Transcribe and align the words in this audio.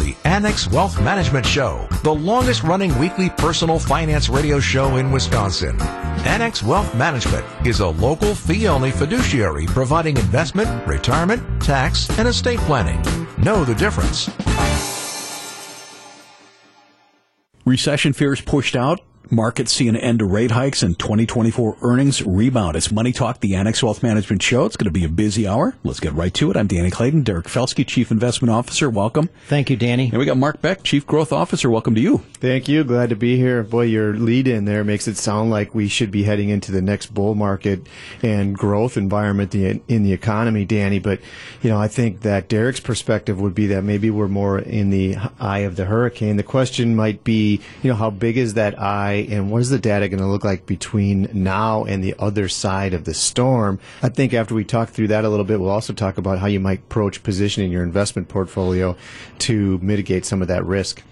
the 0.00 0.16
Annex 0.24 0.66
Wealth 0.70 0.98
Management 1.02 1.44
Show, 1.44 1.86
the 2.02 2.14
longest 2.14 2.62
running 2.62 2.96
weekly 2.98 3.28
personal 3.28 3.78
finance 3.78 4.30
radio 4.30 4.58
show 4.58 4.96
in 4.96 5.12
Wisconsin. 5.12 5.78
Annex 6.24 6.62
Wealth 6.62 6.94
Management 6.94 7.44
is 7.66 7.80
a 7.80 7.88
local 7.88 8.34
fee 8.34 8.66
only 8.66 8.90
fiduciary 8.90 9.66
providing 9.66 10.16
investment, 10.16 10.86
retirement, 10.86 11.62
tax, 11.62 12.08
and 12.18 12.26
estate 12.26 12.60
planning. 12.60 13.00
Know 13.36 13.64
the 13.64 13.74
difference. 13.74 14.30
Recession 17.66 18.14
fears 18.14 18.40
pushed 18.40 18.74
out 18.74 19.00
Markets 19.32 19.72
see 19.72 19.86
an 19.86 19.94
end 19.94 20.18
to 20.18 20.24
rate 20.24 20.50
hikes 20.50 20.82
and 20.82 20.98
2024 20.98 21.76
earnings 21.82 22.20
rebound. 22.20 22.74
It's 22.74 22.90
Money 22.90 23.12
Talk, 23.12 23.38
the 23.38 23.54
Annex 23.54 23.80
Wealth 23.80 24.02
Management 24.02 24.42
Show. 24.42 24.64
It's 24.64 24.76
going 24.76 24.86
to 24.86 24.90
be 24.90 25.04
a 25.04 25.08
busy 25.08 25.46
hour. 25.46 25.76
Let's 25.84 26.00
get 26.00 26.14
right 26.14 26.34
to 26.34 26.50
it. 26.50 26.56
I'm 26.56 26.66
Danny 26.66 26.90
Clayton, 26.90 27.22
Derek 27.22 27.46
Felske, 27.46 27.86
Chief 27.86 28.10
Investment 28.10 28.50
Officer. 28.50 28.90
Welcome. 28.90 29.28
Thank 29.46 29.70
you, 29.70 29.76
Danny. 29.76 30.08
And 30.08 30.18
we 30.18 30.24
got 30.24 30.36
Mark 30.36 30.60
Beck, 30.60 30.82
Chief 30.82 31.06
Growth 31.06 31.32
Officer. 31.32 31.70
Welcome 31.70 31.94
to 31.94 32.00
you. 32.00 32.18
Thank 32.40 32.66
you. 32.66 32.82
Glad 32.82 33.10
to 33.10 33.16
be 33.16 33.36
here. 33.36 33.62
Boy, 33.62 33.82
your 33.82 34.14
lead 34.14 34.48
in 34.48 34.64
there 34.64 34.82
makes 34.82 35.06
it 35.06 35.16
sound 35.16 35.50
like 35.50 35.76
we 35.76 35.86
should 35.86 36.10
be 36.10 36.24
heading 36.24 36.48
into 36.48 36.72
the 36.72 36.82
next 36.82 37.14
bull 37.14 37.36
market 37.36 37.86
and 38.24 38.56
growth 38.56 38.96
environment 38.96 39.54
in 39.54 40.02
the 40.02 40.12
economy, 40.12 40.64
Danny. 40.64 40.98
But, 40.98 41.20
you 41.62 41.70
know, 41.70 41.78
I 41.78 41.86
think 41.86 42.22
that 42.22 42.48
Derek's 42.48 42.80
perspective 42.80 43.40
would 43.40 43.54
be 43.54 43.68
that 43.68 43.82
maybe 43.82 44.10
we're 44.10 44.26
more 44.26 44.58
in 44.58 44.90
the 44.90 45.18
eye 45.38 45.60
of 45.60 45.76
the 45.76 45.84
hurricane. 45.84 46.36
The 46.36 46.42
question 46.42 46.96
might 46.96 47.22
be, 47.22 47.60
you 47.82 47.90
know, 47.90 47.96
how 47.96 48.10
big 48.10 48.36
is 48.36 48.54
that 48.54 48.76
eye 48.80 49.19
and 49.28 49.50
what 49.50 49.60
is 49.62 49.70
the 49.70 49.78
data 49.78 50.08
going 50.08 50.20
to 50.20 50.26
look 50.26 50.44
like 50.44 50.66
between 50.66 51.28
now 51.32 51.84
and 51.84 52.02
the 52.02 52.14
other 52.18 52.48
side 52.48 52.94
of 52.94 53.04
the 53.04 53.14
storm? 53.14 53.78
I 54.02 54.08
think 54.08 54.34
after 54.34 54.54
we 54.54 54.64
talk 54.64 54.90
through 54.90 55.08
that 55.08 55.24
a 55.24 55.28
little 55.28 55.44
bit, 55.44 55.60
we'll 55.60 55.70
also 55.70 55.92
talk 55.92 56.18
about 56.18 56.38
how 56.38 56.46
you 56.46 56.60
might 56.60 56.80
approach 56.80 57.22
positioning 57.22 57.70
your 57.70 57.82
investment 57.82 58.28
portfolio 58.28 58.96
to 59.40 59.78
mitigate 59.78 60.24
some 60.24 60.42
of 60.42 60.48
that 60.48 60.64
risk. 60.64 61.02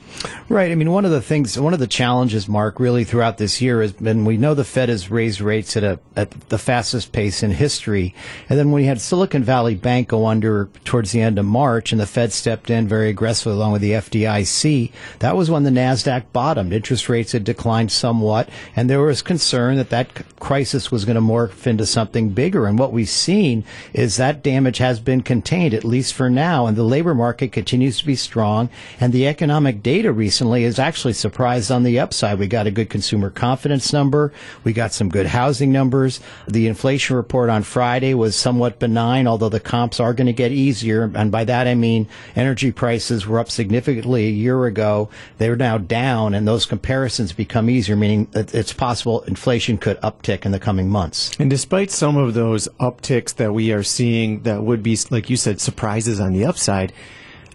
Right. 0.48 0.72
I 0.72 0.74
mean, 0.74 0.90
one 0.90 1.04
of 1.04 1.10
the 1.10 1.20
things, 1.20 1.58
one 1.58 1.74
of 1.74 1.80
the 1.80 1.86
challenges, 1.86 2.48
Mark, 2.48 2.80
really 2.80 3.04
throughout 3.04 3.38
this 3.38 3.60
year 3.60 3.82
has 3.82 3.92
been 3.92 4.24
we 4.24 4.36
know 4.36 4.54
the 4.54 4.64
Fed 4.64 4.88
has 4.88 5.10
raised 5.10 5.40
rates 5.40 5.76
at 5.76 5.84
a 5.84 6.00
at 6.16 6.30
the 6.48 6.58
fastest 6.58 7.12
pace 7.12 7.42
in 7.42 7.50
history, 7.50 8.14
and 8.48 8.58
then 8.58 8.72
we 8.72 8.84
had 8.84 9.00
Silicon 9.00 9.44
Valley 9.44 9.74
Bank 9.74 10.08
go 10.08 10.26
under 10.26 10.68
towards 10.84 11.12
the 11.12 11.20
end 11.20 11.38
of 11.38 11.44
March, 11.44 11.92
and 11.92 12.00
the 12.00 12.06
Fed 12.06 12.32
stepped 12.32 12.70
in 12.70 12.88
very 12.88 13.10
aggressively 13.10 13.52
along 13.52 13.72
with 13.72 13.82
the 13.82 13.92
FDIC, 13.92 14.92
that 15.18 15.36
was 15.36 15.50
when 15.50 15.64
the 15.64 15.70
Nasdaq 15.70 16.24
bottomed. 16.32 16.72
Interest 16.72 17.08
rates 17.08 17.32
had 17.32 17.44
declined 17.44 17.92
somewhat, 17.92 18.48
and 18.74 18.88
there 18.88 19.02
was 19.02 19.22
concern 19.22 19.76
that 19.76 19.90
that 19.90 20.08
crisis 20.40 20.90
was 20.90 21.04
going 21.04 21.16
to 21.16 21.20
morph 21.20 21.66
into 21.66 21.84
something 21.84 22.30
bigger. 22.30 22.66
And 22.66 22.78
what 22.78 22.92
we've 22.92 23.08
seen 23.08 23.64
is 23.92 24.16
that 24.16 24.42
damage 24.42 24.78
has 24.78 25.00
been 25.00 25.22
contained 25.22 25.74
at 25.74 25.84
least 25.84 26.14
for 26.14 26.30
now, 26.30 26.66
and 26.66 26.76
the 26.76 26.82
labor 26.82 27.14
market 27.14 27.52
continues 27.52 27.98
to 27.98 28.06
be 28.06 28.16
strong, 28.16 28.70
and 29.00 29.12
the 29.12 29.26
economic 29.26 29.82
data 29.82 29.97
data 29.98 30.12
recently 30.12 30.62
has 30.62 30.78
actually 30.78 31.12
surprised 31.12 31.72
on 31.72 31.82
the 31.82 31.98
upside. 31.98 32.38
We 32.38 32.46
got 32.46 32.68
a 32.68 32.70
good 32.70 32.88
consumer 32.88 33.30
confidence 33.30 33.92
number. 33.92 34.32
We 34.62 34.72
got 34.72 34.92
some 34.92 35.08
good 35.08 35.26
housing 35.26 35.72
numbers. 35.72 36.20
The 36.46 36.68
inflation 36.68 37.16
report 37.16 37.50
on 37.50 37.64
Friday 37.64 38.14
was 38.14 38.36
somewhat 38.36 38.78
benign, 38.78 39.26
although 39.26 39.48
the 39.48 39.58
comps 39.58 39.98
are 39.98 40.14
going 40.14 40.28
to 40.28 40.32
get 40.32 40.52
easier. 40.52 41.10
And 41.12 41.32
by 41.32 41.42
that, 41.46 41.66
I 41.66 41.74
mean 41.74 42.06
energy 42.36 42.70
prices 42.70 43.26
were 43.26 43.40
up 43.40 43.50
significantly 43.50 44.28
a 44.28 44.30
year 44.30 44.66
ago. 44.66 45.10
They're 45.38 45.56
now 45.56 45.78
down 45.78 46.32
and 46.32 46.46
those 46.46 46.64
comparisons 46.64 47.32
become 47.32 47.68
easier, 47.68 47.96
meaning 47.96 48.28
it's 48.34 48.72
possible 48.72 49.22
inflation 49.22 49.78
could 49.78 50.00
uptick 50.00 50.46
in 50.46 50.52
the 50.52 50.60
coming 50.60 50.88
months. 50.88 51.32
And 51.40 51.50
despite 51.50 51.90
some 51.90 52.16
of 52.16 52.34
those 52.34 52.68
upticks 52.78 53.34
that 53.34 53.52
we 53.52 53.72
are 53.72 53.82
seeing 53.82 54.42
that 54.42 54.62
would 54.62 54.84
be, 54.84 54.96
like 55.10 55.28
you 55.28 55.36
said, 55.36 55.60
surprises 55.60 56.20
on 56.20 56.34
the 56.34 56.44
upside, 56.44 56.92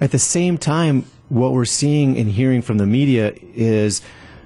at 0.01 0.11
the 0.11 0.19
same 0.19 0.57
time, 0.57 1.05
what 1.33 1.51
we're 1.51 1.65
seeing 1.65 2.17
and 2.17 2.29
hearing 2.29 2.61
from 2.61 2.77
the 2.77 2.85
media 2.85 3.33
is 3.55 4.01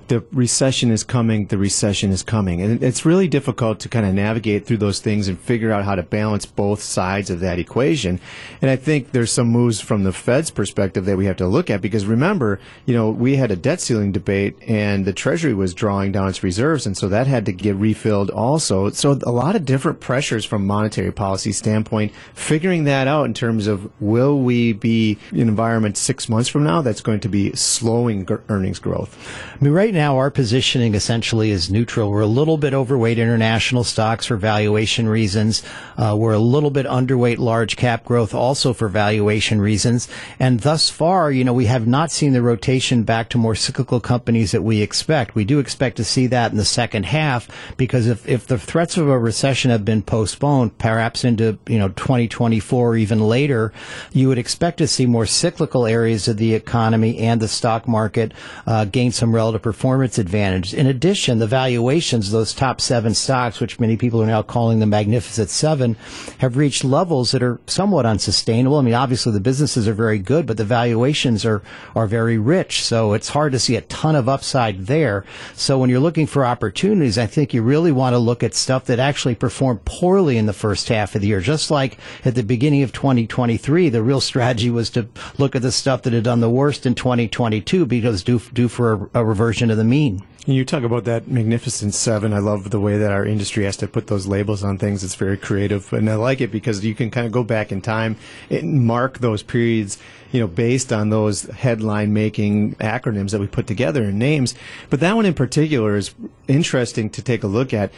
the 0.07 0.23
recession 0.31 0.91
is 0.91 1.03
coming, 1.03 1.47
the 1.47 1.57
recession 1.57 2.12
is 2.12 2.23
coming. 2.23 2.62
And 2.62 2.81
it's 2.81 3.06
really 3.06 3.28
difficult 3.28 3.79
to 3.81 3.90
kind 3.90 4.06
of 4.06 4.13
navigate 4.13 4.66
through 4.66 4.78
those 4.78 5.00
things 5.00 5.28
and 5.28 5.40
figure 5.40 5.72
out 5.72 5.85
how 5.85 5.95
to 5.95 6.03
balance 6.03 6.45
both 6.45 6.81
sides 6.81 7.29
of 7.29 7.40
that 7.41 7.59
equation. 7.59 8.19
And 8.62 8.72
I 8.72 8.75
think 8.75 9.12
there's 9.12 9.31
some 9.31 9.47
moves 9.47 9.81
from 9.81 10.03
the 10.03 10.13
Fed's 10.13 10.51
perspective 10.51 11.06
that 11.06 11.17
we 11.17 11.25
have 11.25 11.38
to 11.38 11.47
look 11.47 11.69
at 11.69 11.81
because 11.81 12.06
remember, 12.06 12.59
you 12.85 12.94
know, 12.94 13.09
we 13.09 13.35
had 13.35 13.51
a 13.51 13.56
debt 13.56 13.81
ceiling 13.81 14.12
debate 14.12 14.56
and 14.67 15.06
the 15.06 15.13
Treasury 15.13 15.53
was 15.53 15.73
drawing 15.73 16.12
down 16.12 16.29
its 16.29 16.44
reserves. 16.44 16.85
And 16.85 16.97
so 16.97 17.09
that 17.09 17.28
had 17.28 17.46
to 17.46 17.51
get 17.51 17.75
refilled 17.75 18.29
also. 18.29 18.90
So 18.91 19.19
a 19.23 19.31
lot 19.31 19.56
of 19.56 19.66
different 19.66 20.00
pressures 20.00 20.46
from 20.46 20.66
monetary 20.66 21.12
policy 21.12 21.51
standpoint, 21.51 22.13
figuring 22.34 22.85
that 22.85 23.07
out 23.07 23.25
in 23.25 23.34
terms 23.34 23.67
of 23.67 23.90
will 24.01 24.40
we 24.40 24.73
be 24.73 25.17
in 25.31 25.41
an 25.41 25.47
environment 25.50 25.97
six 25.97 26.29
months 26.29 26.50
from 26.50 26.63
now 26.63 26.81
that's 26.81 27.01
going 27.01 27.19
to 27.19 27.29
be 27.29 27.53
slowing 27.56 28.28
earnings 28.50 28.79
growth? 28.79 29.17
I 29.59 29.63
mean, 29.63 29.73
right 29.73 29.94
now 29.94 29.97
our 29.97 30.30
positioning 30.30 30.94
essentially 30.94 31.50
is 31.50 31.72
neutral. 31.72 32.12
We're 32.12 32.22
a 32.22 32.28
little 32.28 32.58
bit 32.58 32.74
overweight 32.74 33.18
international 33.18 33.84
stocks 33.84 34.28
for 34.28 34.38
valuation 34.38 35.09
reasons. 35.09 35.63
Uh, 35.97 36.16
we're 36.18 36.34
a 36.34 36.40
little 36.40 36.69
bit 36.69 36.85
underweight 36.85 37.40
large 37.40 37.75
cap 37.78 38.06
growth 38.06 38.34
also 38.34 38.74
for 38.74 38.90
valuation 38.90 39.59
reasons. 39.59 40.08
And 40.40 40.59
thus 40.59 40.90
far, 40.90 41.31
you 41.31 41.44
know, 41.44 41.53
we 41.53 41.66
have 41.66 41.88
not 41.88 42.12
seen 42.12 42.34
the 42.34 42.41
rotation 42.44 43.03
back 43.03 43.30
to 43.30 43.40
more 43.40 43.56
cyclical 43.56 44.00
companies 44.00 44.52
that 44.52 44.62
we 44.62 44.81
expect. 44.81 45.35
We 45.35 45.46
do 45.46 45.58
expect 45.58 45.97
to 45.97 46.03
see 46.03 46.28
that 46.28 46.52
in 46.52 46.58
the 46.58 46.66
second 46.66 47.06
half 47.06 47.50
because 47.78 48.06
if, 48.06 48.28
if 48.28 48.46
the 48.46 48.59
threats 48.59 48.97
of 48.97 49.08
a 49.08 49.18
recession 49.18 49.72
have 49.72 49.85
been 49.85 50.03
postponed, 50.03 50.78
perhaps 50.78 51.24
into, 51.24 51.58
you 51.68 51.79
know, 51.79 51.90
2024 51.90 52.90
or 52.90 52.96
even 52.96 53.19
later, 53.19 53.74
you 54.12 54.28
would 54.28 54.38
expect 54.38 54.78
to 54.78 54.88
see 54.88 55.08
more 55.08 55.25
cyclical 55.25 55.88
areas 55.88 56.28
of 56.28 56.38
the 56.38 56.53
economy 56.53 57.18
and 57.18 57.41
the 57.41 57.47
stock 57.47 57.88
market 57.88 58.31
uh, 58.68 58.85
gain 58.85 59.12
some 59.12 59.34
relative 59.34 59.62
performance 59.62 59.87
performance 59.88 60.18
advantage. 60.18 60.74
In 60.74 60.86
addition, 60.86 61.40
the 61.40 61.48
valuations, 61.48 62.28
of 62.28 62.34
those 62.34 62.53
top 62.53 62.81
seven 62.81 63.14
stocks, 63.14 63.62
which 63.62 63.80
many 63.80 63.96
people 63.96 64.22
are 64.22 64.25
now 64.28 64.42
calling 64.42 64.80
the 64.80 64.86
Magnificent 64.86 65.50
Seven, 65.50 65.96
have 66.40 66.58
reached 66.58 66.84
levels 66.84 67.31
that 67.31 67.42
are 67.42 67.62
somewhat 67.68 68.06
unsustainable. 68.06 68.80
I 68.80 68.81
mean, 68.81 68.94
obviously 68.94 69.31
the 69.31 69.40
businesses 69.40 69.88
are 69.88 69.94
very 69.94 70.20
good, 70.20 70.46
but 70.46 70.58
the 70.58 70.66
valuations 70.66 71.46
are, 71.46 71.62
are 71.96 72.06
very 72.06 72.38
rich. 72.38 72.84
So 72.84 73.14
it's 73.14 73.30
hard 73.30 73.53
to 73.53 73.59
see 73.59 73.78
a 73.78 73.81
ton 73.81 74.18
of 74.18 74.28
upside 74.28 74.88
there. 74.88 75.24
So 75.53 75.80
when 75.80 75.90
you're 75.90 76.02
looking 76.02 76.28
for 76.28 76.46
opportunities, 76.46 77.18
I 77.18 77.26
think 77.26 77.53
you 77.53 77.62
really 77.62 77.94
want 77.94 78.14
to 78.14 78.20
look 78.20 78.44
at 78.44 78.56
stuff 78.56 78.84
that 78.88 79.00
actually 79.00 79.36
performed 79.36 79.86
poorly 79.86 80.38
in 80.38 80.47
the 80.47 80.53
first 80.53 80.90
half 80.90 81.16
of 81.16 81.22
the 81.22 81.28
year. 81.28 81.40
Just 81.40 81.72
like 81.72 81.97
at 82.26 82.36
the 82.36 82.44
beginning 82.44 82.84
of 82.84 82.92
2023, 82.92 83.88
the 83.88 84.03
real 84.03 84.20
strategy 84.20 84.70
was 84.70 84.90
to 84.90 85.08
look 85.38 85.56
at 85.56 85.62
the 85.62 85.72
stuff 85.72 86.02
that 86.02 86.12
had 86.12 86.26
done 86.26 86.42
the 86.42 86.50
worst 86.50 86.86
in 86.86 86.94
2022 86.94 87.86
because 87.86 88.22
due, 88.22 88.42
due 88.52 88.68
for 88.68 89.09
a, 89.14 89.22
a 89.22 89.26
reversion 89.26 89.70
to 89.70 89.77
the 89.78 89.84
mean. 89.84 90.24
You 90.46 90.64
talk 90.64 90.84
about 90.84 91.04
that 91.04 91.28
magnificent 91.28 91.94
seven. 91.94 92.32
I 92.32 92.40
love 92.40 92.70
the 92.70 92.80
way 92.80 92.98
that 92.98 93.12
our 93.12 93.26
industry 93.26 93.66
has 93.66 93.76
to 93.78 93.88
put 93.88 94.08
those 94.08 94.28
labels 94.28 94.64
on 94.64 94.78
things. 94.78 95.04
It's 95.04 95.16
very 95.16 95.36
creative, 95.36 95.92
and 95.92 96.10
I 96.10 96.16
like 96.16 96.40
it 96.40 96.54
because 96.54 96.86
you 96.86 96.96
can 96.96 97.12
kind 97.12 97.26
of 97.26 97.34
go 97.34 97.44
back 97.44 97.70
in 97.70 97.82
time 97.82 98.16
and 98.50 98.86
mark 98.86 99.20
those 99.20 99.44
periods, 99.44 99.98
you 100.32 100.40
know, 100.40 100.48
based 100.48 100.94
on 100.94 101.10
those 101.10 101.44
headline 101.44 102.14
making 102.14 102.76
acronyms 102.76 103.32
that 103.32 103.42
we 103.42 103.48
put 103.48 103.68
together 103.68 104.04
and 104.04 104.18
names. 104.18 104.56
But 104.90 105.02
that 105.02 105.18
one 105.18 105.26
in 105.26 105.34
particular 105.34 105.98
is 105.98 106.16
interesting 106.48 107.09
to 107.09 107.22
take 107.22 107.44
a 107.44 107.47
look 107.47 107.73
at 107.73 107.91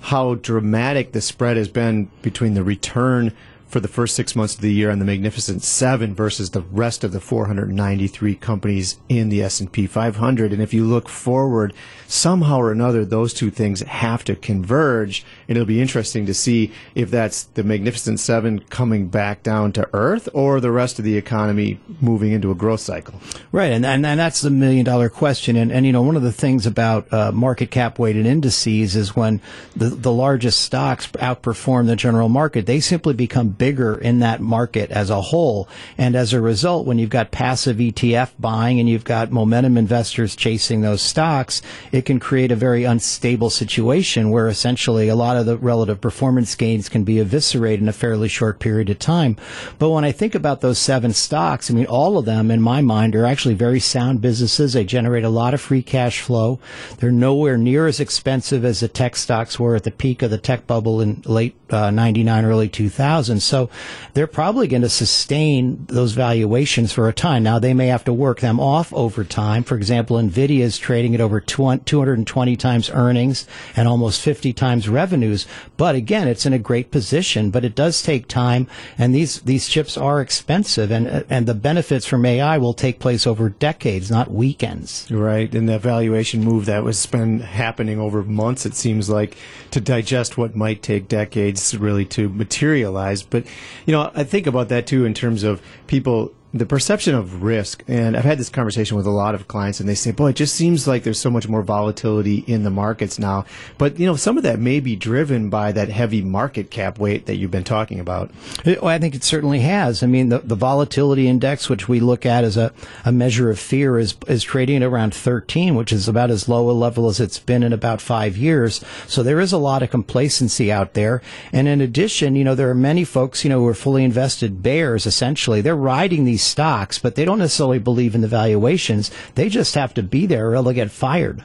how 0.00 0.34
dramatic 0.34 1.12
the 1.12 1.22
spread 1.22 1.56
has 1.56 1.70
been 1.70 2.10
between 2.20 2.52
the 2.52 2.62
return 2.62 3.32
for 3.68 3.80
the 3.80 3.88
first 3.88 4.16
six 4.16 4.34
months 4.34 4.54
of 4.54 4.62
the 4.62 4.72
year 4.72 4.90
on 4.90 4.98
the 4.98 5.04
Magnificent 5.04 5.62
Seven 5.62 6.14
versus 6.14 6.50
the 6.50 6.62
rest 6.62 7.04
of 7.04 7.12
the 7.12 7.20
493 7.20 8.34
companies 8.36 8.98
in 9.08 9.28
the 9.28 9.42
S&P 9.42 9.86
500. 9.86 10.52
And 10.52 10.62
if 10.62 10.72
you 10.72 10.84
look 10.84 11.08
forward, 11.08 11.74
somehow 12.06 12.58
or 12.58 12.72
another, 12.72 13.04
those 13.04 13.34
two 13.34 13.50
things 13.50 13.80
have 13.80 14.24
to 14.24 14.34
converge. 14.34 15.24
And 15.46 15.56
it'll 15.56 15.66
be 15.66 15.82
interesting 15.82 16.24
to 16.26 16.34
see 16.34 16.72
if 16.94 17.10
that's 17.10 17.44
the 17.44 17.62
Magnificent 17.62 18.20
Seven 18.20 18.60
coming 18.60 19.08
back 19.08 19.42
down 19.42 19.72
to 19.72 19.88
earth 19.92 20.28
or 20.32 20.60
the 20.60 20.70
rest 20.70 20.98
of 20.98 21.04
the 21.04 21.16
economy 21.16 21.78
moving 22.00 22.32
into 22.32 22.50
a 22.50 22.54
growth 22.54 22.80
cycle. 22.80 23.20
Right. 23.52 23.72
And, 23.72 23.84
and, 23.84 24.04
and 24.06 24.18
that's 24.18 24.40
the 24.40 24.50
million 24.50 24.84
dollar 24.84 25.10
question. 25.10 25.56
And, 25.56 25.70
and, 25.70 25.84
you 25.84 25.92
know, 25.92 26.02
one 26.02 26.16
of 26.16 26.22
the 26.22 26.32
things 26.32 26.64
about 26.64 27.12
uh, 27.12 27.32
market 27.32 27.70
cap 27.70 27.98
weighted 27.98 28.24
indices 28.24 28.96
is 28.96 29.14
when 29.14 29.42
the, 29.76 29.90
the 29.90 30.12
largest 30.12 30.62
stocks 30.62 31.06
outperform 31.08 31.86
the 31.86 31.96
general 31.96 32.30
market, 32.30 32.64
they 32.64 32.80
simply 32.80 33.12
become 33.12 33.50
bigger 33.58 33.96
in 33.96 34.20
that 34.20 34.40
market 34.40 34.90
as 34.90 35.10
a 35.10 35.20
whole. 35.20 35.68
And 35.96 36.14
as 36.14 36.32
a 36.32 36.40
result, 36.40 36.86
when 36.86 36.98
you've 36.98 37.10
got 37.10 37.30
passive 37.30 37.76
ETF 37.78 38.30
buying 38.38 38.80
and 38.80 38.88
you've 38.88 39.04
got 39.04 39.30
momentum 39.30 39.76
investors 39.76 40.36
chasing 40.36 40.80
those 40.80 41.02
stocks, 41.02 41.60
it 41.92 42.04
can 42.04 42.20
create 42.20 42.52
a 42.52 42.56
very 42.56 42.84
unstable 42.84 43.50
situation 43.50 44.30
where 44.30 44.48
essentially 44.48 45.08
a 45.08 45.16
lot 45.16 45.36
of 45.36 45.46
the 45.46 45.56
relative 45.58 46.00
performance 46.00 46.54
gains 46.54 46.88
can 46.88 47.04
be 47.04 47.18
eviscerated 47.18 47.80
in 47.80 47.88
a 47.88 47.92
fairly 47.92 48.28
short 48.28 48.60
period 48.60 48.88
of 48.90 48.98
time. 48.98 49.36
But 49.78 49.90
when 49.90 50.04
I 50.04 50.12
think 50.12 50.34
about 50.34 50.60
those 50.60 50.78
seven 50.78 51.12
stocks, 51.12 51.70
I 51.70 51.74
mean, 51.74 51.86
all 51.86 52.18
of 52.18 52.24
them 52.24 52.50
in 52.50 52.62
my 52.62 52.80
mind 52.80 53.14
are 53.16 53.26
actually 53.26 53.54
very 53.54 53.80
sound 53.80 54.20
businesses. 54.20 54.72
They 54.72 54.84
generate 54.84 55.24
a 55.24 55.28
lot 55.28 55.54
of 55.54 55.60
free 55.60 55.82
cash 55.82 56.20
flow. 56.20 56.58
They're 56.98 57.10
nowhere 57.10 57.58
near 57.58 57.86
as 57.86 58.00
expensive 58.00 58.64
as 58.64 58.80
the 58.80 58.88
tech 58.88 59.16
stocks 59.16 59.58
were 59.58 59.76
at 59.76 59.84
the 59.84 59.90
peak 59.90 60.22
of 60.22 60.30
the 60.30 60.38
tech 60.38 60.66
bubble 60.66 61.00
in 61.00 61.22
late 61.24 61.56
uh, 61.70 61.90
99, 61.90 62.44
early 62.44 62.68
2000. 62.68 63.40
So 63.48 63.70
they're 64.14 64.26
probably 64.26 64.68
going 64.68 64.82
to 64.82 64.88
sustain 64.88 65.86
those 65.88 66.12
valuations 66.12 66.92
for 66.92 67.08
a 67.08 67.12
time. 67.12 67.42
Now 67.42 67.58
they 67.58 67.74
may 67.74 67.88
have 67.88 68.04
to 68.04 68.12
work 68.12 68.40
them 68.40 68.60
off 68.60 68.92
over 68.92 69.24
time. 69.24 69.64
For 69.64 69.76
example, 69.76 70.16
Nvidia 70.16 70.60
is 70.60 70.78
trading 70.78 71.14
at 71.14 71.20
over 71.20 71.40
220 71.40 72.56
times 72.56 72.90
earnings 72.90 73.46
and 73.74 73.88
almost 73.88 74.20
50 74.20 74.52
times 74.52 74.88
revenues. 74.88 75.46
But 75.76 75.94
again, 75.94 76.28
it's 76.28 76.46
in 76.46 76.52
a 76.52 76.58
great 76.58 76.90
position, 76.90 77.50
but 77.50 77.64
it 77.64 77.74
does 77.74 78.02
take 78.02 78.28
time 78.28 78.68
and 78.96 79.14
these, 79.14 79.40
these 79.40 79.68
chips 79.68 79.96
are 79.96 80.20
expensive 80.20 80.90
and, 80.90 81.24
and 81.28 81.46
the 81.46 81.54
benefits 81.54 82.06
from 82.06 82.24
AI 82.24 82.58
will 82.58 82.74
take 82.74 83.00
place 83.00 83.26
over 83.26 83.48
decades, 83.48 84.10
not 84.10 84.30
weekends. 84.30 85.10
Right. 85.10 85.52
And 85.54 85.68
that 85.68 85.80
valuation 85.80 86.44
move 86.44 86.66
that 86.66 86.84
was 86.84 87.06
been 87.06 87.40
happening 87.40 87.98
over 87.98 88.22
months, 88.22 88.66
it 88.66 88.74
seems 88.74 89.08
like, 89.08 89.36
to 89.70 89.80
digest 89.80 90.36
what 90.36 90.54
might 90.54 90.82
take 90.82 91.08
decades 91.08 91.76
really 91.76 92.04
to 92.06 92.28
materialize. 92.28 93.22
But, 93.22 93.37
you 93.86 93.92
know, 93.92 94.10
I 94.14 94.24
think 94.24 94.46
about 94.46 94.68
that 94.68 94.86
too 94.86 95.04
in 95.04 95.14
terms 95.14 95.42
of 95.42 95.62
people 95.86 96.32
the 96.54 96.64
perception 96.64 97.14
of 97.14 97.42
risk, 97.42 97.84
and 97.88 98.16
I've 98.16 98.24
had 98.24 98.38
this 98.38 98.48
conversation 98.48 98.96
with 98.96 99.06
a 99.06 99.10
lot 99.10 99.34
of 99.34 99.48
clients, 99.48 99.80
and 99.80 99.88
they 99.88 99.94
say, 99.94 100.12
"Boy, 100.12 100.30
it 100.30 100.36
just 100.36 100.54
seems 100.54 100.88
like 100.88 101.02
there's 101.02 101.20
so 101.20 101.30
much 101.30 101.46
more 101.46 101.62
volatility 101.62 102.42
in 102.46 102.64
the 102.64 102.70
markets 102.70 103.18
now." 103.18 103.44
But 103.76 104.00
you 104.00 104.06
know, 104.06 104.16
some 104.16 104.38
of 104.38 104.44
that 104.44 104.58
may 104.58 104.80
be 104.80 104.96
driven 104.96 105.50
by 105.50 105.72
that 105.72 105.90
heavy 105.90 106.22
market 106.22 106.70
cap 106.70 106.98
weight 106.98 107.26
that 107.26 107.36
you've 107.36 107.50
been 107.50 107.64
talking 107.64 108.00
about. 108.00 108.30
Well, 108.64 108.86
I 108.86 108.98
think 108.98 109.14
it 109.14 109.24
certainly 109.24 109.60
has. 109.60 110.02
I 110.02 110.06
mean, 110.06 110.30
the, 110.30 110.38
the 110.38 110.54
volatility 110.54 111.28
index, 111.28 111.68
which 111.68 111.86
we 111.86 112.00
look 112.00 112.24
at 112.24 112.44
as 112.44 112.56
a, 112.56 112.72
a 113.04 113.12
measure 113.12 113.50
of 113.50 113.58
fear, 113.58 113.98
is 113.98 114.16
is 114.26 114.42
trading 114.42 114.76
at 114.76 114.82
around 114.82 115.14
13, 115.14 115.74
which 115.74 115.92
is 115.92 116.08
about 116.08 116.30
as 116.30 116.48
low 116.48 116.70
a 116.70 116.72
level 116.72 117.08
as 117.08 117.20
it's 117.20 117.38
been 117.38 117.62
in 117.62 117.74
about 117.74 118.00
five 118.00 118.38
years. 118.38 118.82
So 119.06 119.22
there 119.22 119.40
is 119.40 119.52
a 119.52 119.58
lot 119.58 119.82
of 119.82 119.90
complacency 119.90 120.72
out 120.72 120.94
there. 120.94 121.20
And 121.52 121.68
in 121.68 121.82
addition, 121.82 122.36
you 122.36 122.44
know, 122.44 122.54
there 122.54 122.70
are 122.70 122.74
many 122.74 123.04
folks, 123.04 123.44
you 123.44 123.50
know, 123.50 123.60
who 123.60 123.68
are 123.68 123.74
fully 123.74 124.02
invested 124.02 124.62
bears. 124.62 125.04
Essentially, 125.04 125.60
they're 125.60 125.76
riding 125.76 126.24
these 126.24 126.37
stocks, 126.38 126.98
but 126.98 127.14
they 127.14 127.24
don't 127.24 127.38
necessarily 127.38 127.78
believe 127.78 128.14
in 128.14 128.20
the 128.20 128.28
valuations. 128.28 129.10
They 129.34 129.48
just 129.48 129.74
have 129.74 129.92
to 129.94 130.02
be 130.02 130.26
there 130.26 130.50
or 130.50 130.62
they'll 130.62 130.72
get 130.72 130.90
fired. 130.90 131.44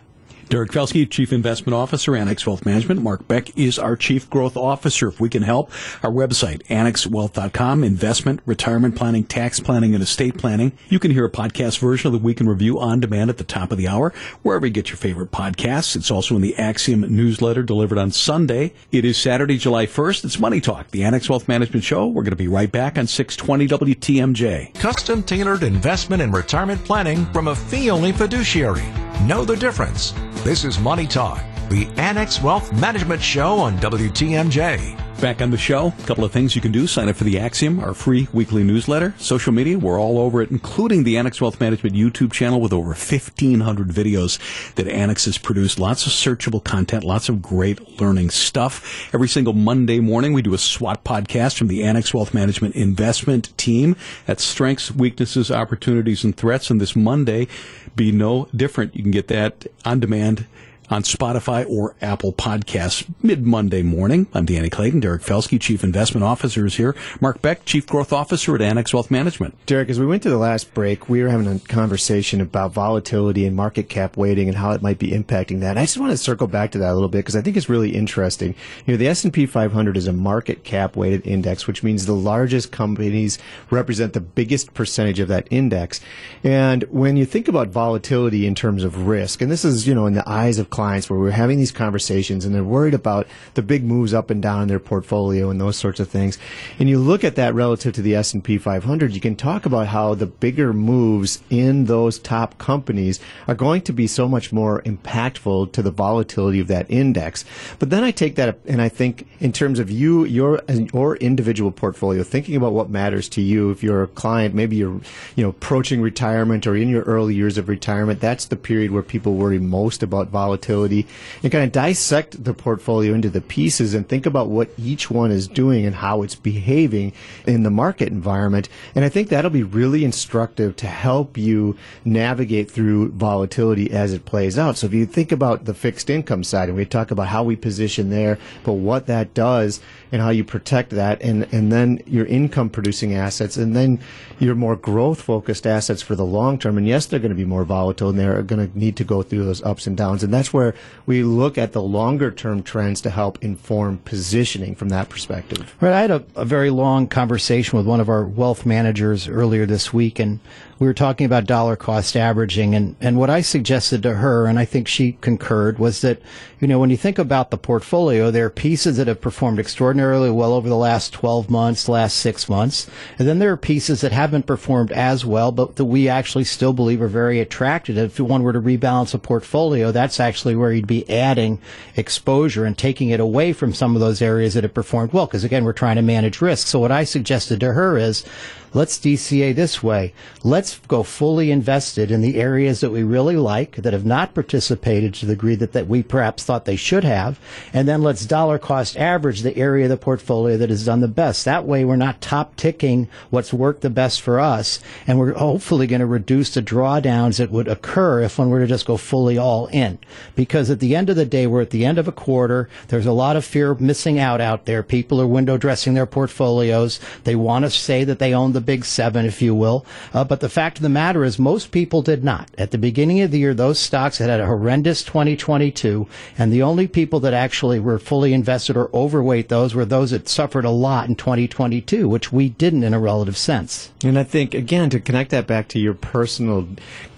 Derek 0.50 0.72
Felske, 0.72 1.10
Chief 1.10 1.31
Investment 1.34 1.74
Officer, 1.74 2.16
Annex 2.16 2.45
Wealth 2.45 2.66
Management. 2.66 3.01
Mark 3.01 3.28
Beck 3.28 3.57
is 3.57 3.80
our 3.80 3.95
Chief 3.95 4.30
Growth 4.30 4.56
Officer. 4.56 5.07
If 5.07 5.19
we 5.19 5.30
can 5.30 5.44
help, 5.44 5.72
our 6.04 6.12
website, 6.12 6.63
annexwealth.com, 6.63 7.84
investment, 7.84 8.42
retirement 8.45 8.95
planning, 8.95 9.24
tax 9.24 9.60
planning, 9.60 9.94
and 9.94 10.04
estate 10.04 10.38
planning. 10.38 10.74
You 10.90 11.00
can 11.00 11.12
hear 11.12 11.25
a 11.25 11.31
podcast 11.31 11.80
version 11.80 12.07
of 12.07 12.13
the 12.13 12.19
Week 12.19 12.40
in 12.40 12.48
Review 12.48 12.80
on 12.80 13.00
demand 13.00 13.30
at 13.30 13.38
the 13.38 13.44
top 13.44 13.72
of 13.72 13.78
the 13.78 13.88
hour, 13.88 14.13
wherever 14.42 14.66
you 14.66 14.72
get 14.74 14.90
your 14.90 14.98
favorite 14.98 15.31
podcasts. 15.31 15.95
It's 15.95 16.12
also 16.12 16.36
in 16.36 16.42
the 16.42 16.56
Axiom 16.57 17.01
newsletter 17.01 17.63
delivered 17.63 17.98
on 17.98 18.12
Sunday. 18.12 18.74
It 18.92 19.06
is 19.06 19.18
Saturday, 19.18 19.57
July 19.57 19.86
1st. 19.86 20.25
It's 20.25 20.40
Money 20.40 20.62
Talk, 20.62 20.92
the 20.92 21.04
Annex 21.04 21.30
Wealth 21.30 21.48
Management 21.48 21.84
Show. 21.84 22.07
We're 22.07 22.24
going 22.24 22.31
to 22.31 22.36
be 22.36 22.48
right 22.48 22.72
back 22.72 22.98
on 22.98 23.07
620 23.07 23.68
WTMJ. 23.68 24.74
Custom 24.75 25.24
tailored 25.24 25.63
investment 25.63 26.22
and 26.22 26.34
retirement 26.34 26.84
planning 26.86 27.25
from 27.28 27.48
a 27.48 27.56
fee 27.56 27.90
only 27.90 28.12
fiduciary. 28.12 28.84
Know 29.21 29.45
the 29.45 29.56
difference. 29.56 30.13
This 30.44 30.65
is 30.65 30.80
Money 30.80 31.07
Talk, 31.07 31.42
the 31.74 31.88
Annex 32.00 32.40
Wealth 32.40 32.72
Management 32.80 33.20
Show 33.20 33.58
on 33.58 33.80
WTMJ. 33.80 34.96
Back 35.20 35.42
on 35.42 35.50
the 35.50 35.58
show, 35.58 35.88
a 35.88 36.06
couple 36.06 36.24
of 36.24 36.31
things 36.31 36.56
you 36.56 36.62
can 36.62 36.72
do. 36.72 36.86
Sign 36.86 37.10
up 37.10 37.16
for 37.16 37.24
the 37.24 37.40
Axiom, 37.40 37.80
our 37.80 37.96
free 37.96 38.28
weekly 38.31 38.64
newsletter. 38.64 39.16
Social 39.18 39.52
media, 39.54 39.80
we're 39.80 40.00
all 40.00 40.20
over 40.20 40.44
it, 40.44 40.52
including 40.52 41.04
the 41.04 41.18
Annex 41.18 41.42
Wealth 41.42 41.60
Management 41.60 41.96
YouTube 41.96 42.31
channel 42.31 42.62
with 42.62 42.74
over 42.74 42.90
1,500 42.90 43.88
videos 43.88 44.38
that 44.75 44.88
Annex 44.88 45.25
has 45.25 45.40
produced. 45.40 45.80
Lots 45.80 46.06
of 46.06 46.12
searchable 46.12 46.64
content, 46.64 47.04
lots 47.04 47.28
of 47.28 47.42
great 47.42 48.00
learning 48.00 48.30
stuff. 48.30 49.10
Every 49.12 49.28
single 49.28 49.54
Monday 49.54 50.00
morning, 50.00 50.34
we 50.34 50.44
do 50.44 50.54
a 50.54 50.60
SWOT 50.60 51.04
podcast 51.04 51.58
from 51.58 51.69
the 51.69 51.84
Annex 51.84 52.14
Wealth 52.14 52.36
Management 52.36 52.76
investment 52.76 53.58
team. 53.58 53.96
That's 54.28 54.44
strengths, 54.44 54.92
weaknesses, 54.92 55.50
opportunities, 55.50 56.24
and 56.24 56.38
threats. 56.38 56.69
And 56.69 56.80
this 56.80 56.96
Monday, 56.96 57.48
be 57.96 58.12
no 58.12 58.48
different. 58.56 58.96
You 58.96 59.02
can 59.02 59.12
get 59.12 59.28
that 59.30 59.66
on 59.86 60.00
demand 60.00 60.46
on 60.94 61.01
Spotify 61.01 61.68
or 61.68 61.95
Apple 62.04 62.31
Podcasts 62.31 63.12
mid 63.24 63.48
Monday 63.48 63.81
morning. 63.81 64.28
I'm 64.31 64.45
Danny 64.45 64.69
Clayton. 64.69 65.00
Derek 65.00 65.24
Felske, 65.24 65.60
Chief 65.60 65.84
Investment 65.84 66.24
Officer, 66.24 66.68
is 66.68 66.75
here. 66.75 66.95
Mark 67.19 67.42
Beck, 67.42 67.66
Chief 67.66 67.88
Growth 67.88 68.13
Officer 68.13 68.54
at 68.54 68.62
Annex 68.62 68.94
Wealth 68.94 69.10
Management. 69.10 69.57
Derek, 69.66 69.90
as 69.90 70.00
we 70.00 70.06
went 70.06 70.22
to 70.22 70.30
the 70.30 70.38
last 70.38 70.72
break, 70.75 71.10
we 71.10 71.24
were 71.24 71.30
having 71.30 71.48
a 71.48 71.57
conversation 71.68 72.40
about 72.42 72.74
volatility 72.74 73.44
and 73.48 73.56
market 73.56 73.90
cap 73.90 74.18
weighting 74.18 74.48
and 74.48 74.56
how 74.56 74.69
it 74.69 74.84
might 74.84 75.00
be 75.00 75.10
impacting 75.10 75.62
that. 75.62 75.72
And 75.72 75.80
I 75.80 75.84
just 75.84 75.98
want 75.98 76.12
to 76.12 76.18
circle 76.18 76.45
back 76.45 76.69
to 76.74 76.78
that 76.78 76.92
a 76.92 76.94
little 76.94 77.10
bit 77.10 77.19
because 77.19 77.36
I 77.36 77.42
think 77.42 77.57
it's 77.57 77.69
really 77.69 77.95
interesting. 77.95 78.54
You 78.86 78.94
know, 78.94 78.98
the 78.98 79.07
S&P 79.07 79.48
500 79.48 79.98
is 79.98 80.06
a 80.06 80.13
market 80.13 80.63
cap 80.63 80.95
weighted 80.95 81.25
index, 81.25 81.66
which 81.66 81.81
means 81.81 82.06
the 82.06 82.13
largest 82.13 82.72
companies 82.72 83.40
represent 83.72 84.13
the 84.13 84.22
biggest 84.22 84.75
percentage 84.75 85.19
of 85.19 85.28
that 85.30 85.48
index. 85.50 86.01
And 86.44 86.84
when 86.84 87.18
you 87.18 87.25
think 87.25 87.48
about 87.48 87.69
volatility 87.69 88.45
in 88.45 88.54
terms 88.54 88.84
of 88.84 89.07
risk, 89.07 89.42
and 89.42 89.50
this 89.50 89.66
is, 89.66 89.88
you 89.88 89.95
know, 89.95 90.06
in 90.06 90.13
the 90.13 90.30
eyes 90.30 90.60
of 90.60 90.69
clients 90.69 90.82
where 91.09 91.19
we're 91.19 91.31
having 91.31 91.57
these 91.57 91.71
conversations 91.71 92.45
and 92.45 92.53
they're 92.53 92.63
worried 92.63 92.94
about 92.94 93.27
the 93.53 93.62
big 93.62 93.83
moves 93.83 94.13
up 94.13 94.30
and 94.30 94.41
down 94.41 94.63
in 94.63 94.68
their 94.68 94.80
portfolio 94.80 95.50
and 95.50 95.59
those 95.59 95.77
sorts 95.77 96.00
of 96.00 96.09
things. 96.09 96.38
And 96.80 96.89
you 96.89 97.00
look 97.00 97.24
at 97.24 97.35
that 97.35 97.53
relative 97.53 97.94
to 97.94 98.01
the 98.01 98.15
S&P 98.15 98.57
500, 98.57 99.13
you 99.13 99.21
can 99.21 99.35
talk 99.35 99.65
about 99.65 99.88
how 99.88 100.15
the 100.15 100.25
bigger 100.25 100.74
moves 100.74 101.41
in 101.50 101.85
those 101.85 102.19
top 102.19 102.57
companies 102.57 103.19
are 103.47 103.56
going 103.56 103.81
to 103.83 103.94
be 103.94 104.07
so 104.07 104.27
much 104.27 104.51
more 104.51 104.81
impactful 104.81 105.71
to 105.71 105.81
the 105.81 105.91
volatility 105.91 106.59
of 106.59 106.68
that 106.68 106.89
index. 106.89 107.45
But 107.80 107.89
then 107.89 108.03
I 108.03 108.12
take 108.12 108.35
that 108.35 108.57
and 108.65 108.81
I 108.81 108.89
think 108.89 109.27
in 109.39 109.51
terms 109.51 109.80
of 109.80 109.89
you, 109.89 110.25
your 110.25 110.62
your 110.94 111.15
individual 111.18 111.71
portfolio, 111.71 112.24
thinking 112.24 112.56
about 112.56 112.74
what 112.74 112.89
matters 112.89 113.30
to 113.30 113.41
you. 113.41 113.71
If 113.71 113.83
you're 113.83 114.03
a 114.03 114.07
client, 114.07 114.53
maybe 114.53 114.75
you're 114.77 115.01
you 115.35 115.44
know 115.44 115.50
approaching 115.50 116.01
retirement 116.01 116.68
or 116.68 116.75
in 116.75 116.89
your 116.89 117.03
early 117.03 117.35
years 117.35 117.57
of 117.57 117.69
retirement, 117.69 118.19
that's 118.19 118.45
the 118.45 118.56
period 118.56 118.91
where 118.91 119.03
people 119.03 119.35
worry 119.35 119.59
most 119.59 120.03
about 120.03 120.30
volatility 120.30 120.62
volatility 120.63 121.06
and 121.42 121.51
kind 121.51 121.63
of 121.63 121.71
dissect 121.71 122.44
the 122.44 122.54
portfolio 122.54 123.14
into 123.14 123.30
the 123.30 123.42
pieces 123.42 123.94
and 123.94 124.07
think 124.07 124.26
about 124.26 124.47
what 124.47 124.69
each 124.78 125.11
one 125.11 125.31
is 125.31 125.47
doing 125.47 125.85
and 125.85 125.95
how 125.95 126.21
it's 126.21 126.35
behaving 126.35 127.14
in 127.45 127.64
the 127.64 127.69
market 127.69 128.09
environment. 128.09 128.69
And 128.95 129.04
I 129.04 129.09
think 129.09 129.30
that'll 129.30 129.52
be 129.52 129.64
really 129.64 130.06
instructive 130.06 130.76
to 130.78 130.88
help 130.88 131.38
you 131.38 131.78
navigate 132.06 132.71
through 132.71 133.11
volatility 133.11 133.92
as 133.92 134.14
it 134.14 134.26
plays 134.26 134.57
out. 134.57 134.78
So 134.78 134.88
if 134.88 134.94
you 134.94 135.06
think 135.06 135.31
about 135.31 135.66
the 135.66 135.73
fixed 135.73 136.09
income 136.09 136.44
side 136.44 136.69
and 136.69 136.78
we 136.78 136.85
talk 136.85 137.11
about 137.11 137.28
how 137.28 137.44
we 137.44 137.56
position 137.56 138.09
there, 138.09 138.38
but 138.64 138.73
what 138.73 139.07
that 139.07 139.33
does 139.33 139.81
and 140.14 140.22
how 140.22 140.30
you 140.30 140.44
protect 140.44 140.92
that 140.92 141.20
and, 141.24 141.52
and 141.52 141.72
then 141.72 142.00
your 142.06 142.28
income 142.28 142.70
producing 142.70 143.16
assets 143.16 143.58
and 143.58 143.76
then 143.76 144.00
your 144.38 144.54
more 144.54 144.76
growth 144.76 145.20
focused 145.20 145.66
assets 145.66 146.04
for 146.04 146.16
the 146.16 146.24
long 146.24 146.60
term. 146.60 146.78
And 146.78 146.88
yes, 146.88 147.08
they're 147.08 147.20
going 147.20 147.32
to 147.32 147.36
be 147.36 147.46
more 147.46 147.64
volatile 147.64 148.10
and 148.10 148.20
they're 148.20 148.44
going 148.44 148.70
to 148.70 148.78
need 148.78 148.96
to 148.98 149.04
go 149.04 149.24
through 149.24 149.44
those 149.44 149.64
ups 149.64 149.88
and 149.88 149.98
downs. 149.98 150.24
And 150.24 150.32
that's 150.32 150.54
where 150.54 150.76
we 151.08 151.24
look 151.24 151.58
at 151.58 151.72
the 151.72 151.82
longer 151.82 152.30
term 152.30 152.62
trends 152.62 153.02
to 153.02 153.10
help 153.10 153.44
inform 153.44 153.98
positioning 154.06 154.76
from 154.76 154.90
that 154.90 155.10
perspective. 155.10 155.76
Right. 155.82 155.94
I 155.94 156.02
had 156.02 156.12
a, 156.12 156.24
a 156.36 156.46
very 156.46 156.70
long 156.70 157.08
conversation 157.08 157.76
with 157.76 157.88
one 157.88 158.00
of 158.00 158.08
our 158.08 158.24
wealth 158.24 158.68
managers 158.68 159.28
earlier 159.28 159.66
this 159.66 159.92
week 159.92 160.20
and 160.20 160.40
we 160.84 160.90
were 160.90 160.94
talking 160.94 161.26
about 161.26 161.46
dollar 161.46 161.78
cost 161.78 162.18
averaging 162.18 162.76
and, 162.76 162.98
and 163.00 163.18
what 163.18 163.30
I 163.30 163.40
suggested 163.40 164.04
to 164.04 164.16
her, 164.16 164.48
and 164.48 164.60
I 164.60 164.66
think 164.66 164.90
she 164.90 165.14
concurred, 165.22 165.80
was 165.80 166.02
that, 166.02 166.22
you 166.60 166.68
know, 166.68 166.78
when 166.78 166.90
you 166.90 166.98
think 166.98 167.18
about 167.18 167.52
the 167.52 167.58
portfolio, 167.58 168.30
there 168.30 168.48
are 168.48 168.50
pieces 168.50 168.98
that 168.98 169.08
have 169.08 169.22
performed 169.22 169.60
extraordinarily 169.60 170.03
well 170.12 170.54
over 170.54 170.69
the 170.69 170.76
last 170.76 171.14
12 171.14 171.50
months, 171.50 171.90
last 171.90 172.18
six 172.18 172.50
months. 172.50 172.90
And 173.18 173.28
then 173.28 173.40
there 173.40 173.52
are 173.52 173.57
pieces 173.57 174.02
that 174.02 174.12
haven't 174.12 174.45
performed 174.45 174.92
as 174.92 175.26
well, 175.26 175.52
but 175.52 175.76
that 175.76 175.86
we 175.86 176.10
actually 176.10 176.44
still 176.44 176.74
believe 176.74 177.02
are 177.02 177.07
very 177.07 177.40
attractive. 177.40 177.98
If 177.98 178.19
one 178.19 178.44
were 178.44 178.54
to 178.54 178.62
rebalance 178.62 179.14
a 179.14 179.18
portfolio, 179.19 179.92
that's 179.92 180.19
actually 180.19 180.56
where 180.56 180.72
you'd 180.72 180.88
be 180.88 181.10
adding 181.10 181.60
exposure 181.95 182.66
and 182.66 182.78
taking 182.78 183.10
it 183.10 183.19
away 183.19 183.54
from 183.54 183.74
some 183.74 183.95
of 183.95 184.02
those 184.02 184.22
areas 184.22 184.54
that 184.54 184.64
have 184.64 184.74
performed 184.74 185.14
well. 185.14 185.26
Because 185.26 185.44
again, 185.44 185.64
we're 185.64 185.74
trying 185.74 185.95
to 185.98 186.02
manage 186.02 186.42
risk. 186.42 186.68
So 186.68 186.80
what 186.80 186.92
I 186.92 187.04
suggested 187.04 187.60
to 187.60 187.74
her 187.74 187.98
is, 187.98 188.26
Let's 188.75 188.97
DCA 188.97 189.53
this 189.53 189.83
way. 189.83 190.13
Let's 190.44 190.80
go 190.87 191.03
fully 191.03 191.51
invested 191.51 192.09
in 192.09 192.21
the 192.21 192.39
areas 192.42 192.81
that 192.81 192.89
we 192.89 193.03
really 193.03 193.35
like 193.35 193.75
that 193.75 193.94
have 193.94 194.06
not 194.06 194.33
participated 194.33 195.13
to 195.15 195.27
the 195.27 195.35
degree 195.35 195.53
that, 195.56 195.73
that 195.73 195.87
we 195.87 196.01
perhaps 196.01 196.44
thought 196.44 196.65
they 196.65 196.75
should 196.75 197.03
have. 197.03 197.39
And 197.71 197.87
then 197.87 198.01
let's 198.01 198.25
dollar 198.25 198.57
cost 198.57 198.97
average 198.97 199.42
the 199.42 199.56
area 199.56 199.85
of 199.85 199.89
the 199.89 199.97
portfolio 199.97 200.57
that 200.57 200.71
has 200.71 200.85
done 200.85 201.01
the 201.01 201.07
best. 201.07 201.45
That 201.45 201.65
way 201.65 201.85
we're 201.85 201.97
not 201.97 202.19
top 202.19 202.56
ticking 202.56 203.09
what's 203.30 203.53
worked 203.53 203.81
the 203.81 203.92
best 203.92 204.21
for 204.21 204.39
us. 204.39 204.80
And 205.06 205.19
we're 205.19 205.33
hopefully 205.33 205.85
going 205.85 205.99
to 205.99 206.07
reduce 206.07 206.56
the 206.56 206.61
drawdowns 206.61 207.37
that 207.37 207.51
would 207.51 207.68
occur 207.68 208.21
if 208.21 208.39
one 208.39 208.49
were 208.49 208.61
to 208.61 208.68
just 208.68 208.87
go 208.87 208.97
fully 208.97 209.37
all 209.37 209.68
in. 209.68 209.99
Because 210.35 210.71
at 210.71 210.80
the 210.80 210.95
end 210.95 211.11
of 211.11 211.15
the 211.15 211.25
day, 211.25 211.45
we're 211.45 211.61
at 211.61 211.69
the 211.69 211.85
end 211.85 211.99
of 211.99 212.07
a 212.07 212.11
quarter. 212.11 212.69
There's 212.87 213.06
a 213.06 213.11
lot 213.11 213.35
of 213.35 213.45
fear 213.45 213.69
of 213.69 213.81
missing 213.81 214.18
out 214.18 214.42
out 214.42 214.65
there. 214.65 214.81
People 214.81 215.21
are 215.21 215.27
window 215.27 215.57
dressing 215.57 215.94
their 215.94 216.07
portfolios. 216.07 216.99
They 217.23 217.35
want 217.35 217.65
to 217.65 217.69
say 217.69 218.03
that 218.03 218.18
they 218.18 218.33
own 218.33 218.53
the 218.53 218.63
big 218.66 218.86
seven, 218.86 219.26
if 219.26 219.42
you 219.42 219.54
will. 219.54 219.86
Uh, 220.14 220.24
but 220.24 220.40
the 220.40 220.50
fact 220.50 220.78
of 220.78 220.84
the 220.84 220.90
matter 220.90 221.24
is 221.24 221.38
most 221.38 221.72
people 221.72 222.02
did 222.02 222.24
not. 222.24 222.50
At 222.58 222.72
the 222.72 222.78
beginning 222.78 223.22
of 223.22 223.32
the 223.32 223.40
year, 223.40 223.54
those 223.54 223.80
stocks 223.80 224.18
had 224.18 224.30
had 224.30 224.40
a 224.40 224.46
horrendous 224.46 225.04
2022. 225.04 226.08
And 226.38 226.52
the 226.52 226.64
only 226.64 226.88
people 226.88 227.20
that 227.22 227.34
actually 227.34 227.80
were 227.80 228.00
fully 228.00 228.34
invested 228.34 228.78
or 228.78 228.90
overweight 228.94 229.50
those 229.50 229.76
were 229.76 229.86
those 229.86 230.12
that 230.12 230.30
suffered 230.30 230.66
a 230.66 230.70
lot 230.70 231.08
in 231.08 231.16
2022, 231.16 232.08
which 232.08 232.32
we 232.32 232.50
didn't 232.50 232.84
in 232.84 232.94
a 232.94 233.00
relative 233.00 233.38
sense. 233.38 233.92
And 234.04 234.18
I 234.18 234.24
think, 234.24 234.54
again, 234.54 234.90
to 234.90 235.00
connect 235.00 235.32
that 235.32 235.48
back 235.48 235.68
to 235.70 235.80
your 235.80 235.94
personal 235.94 236.68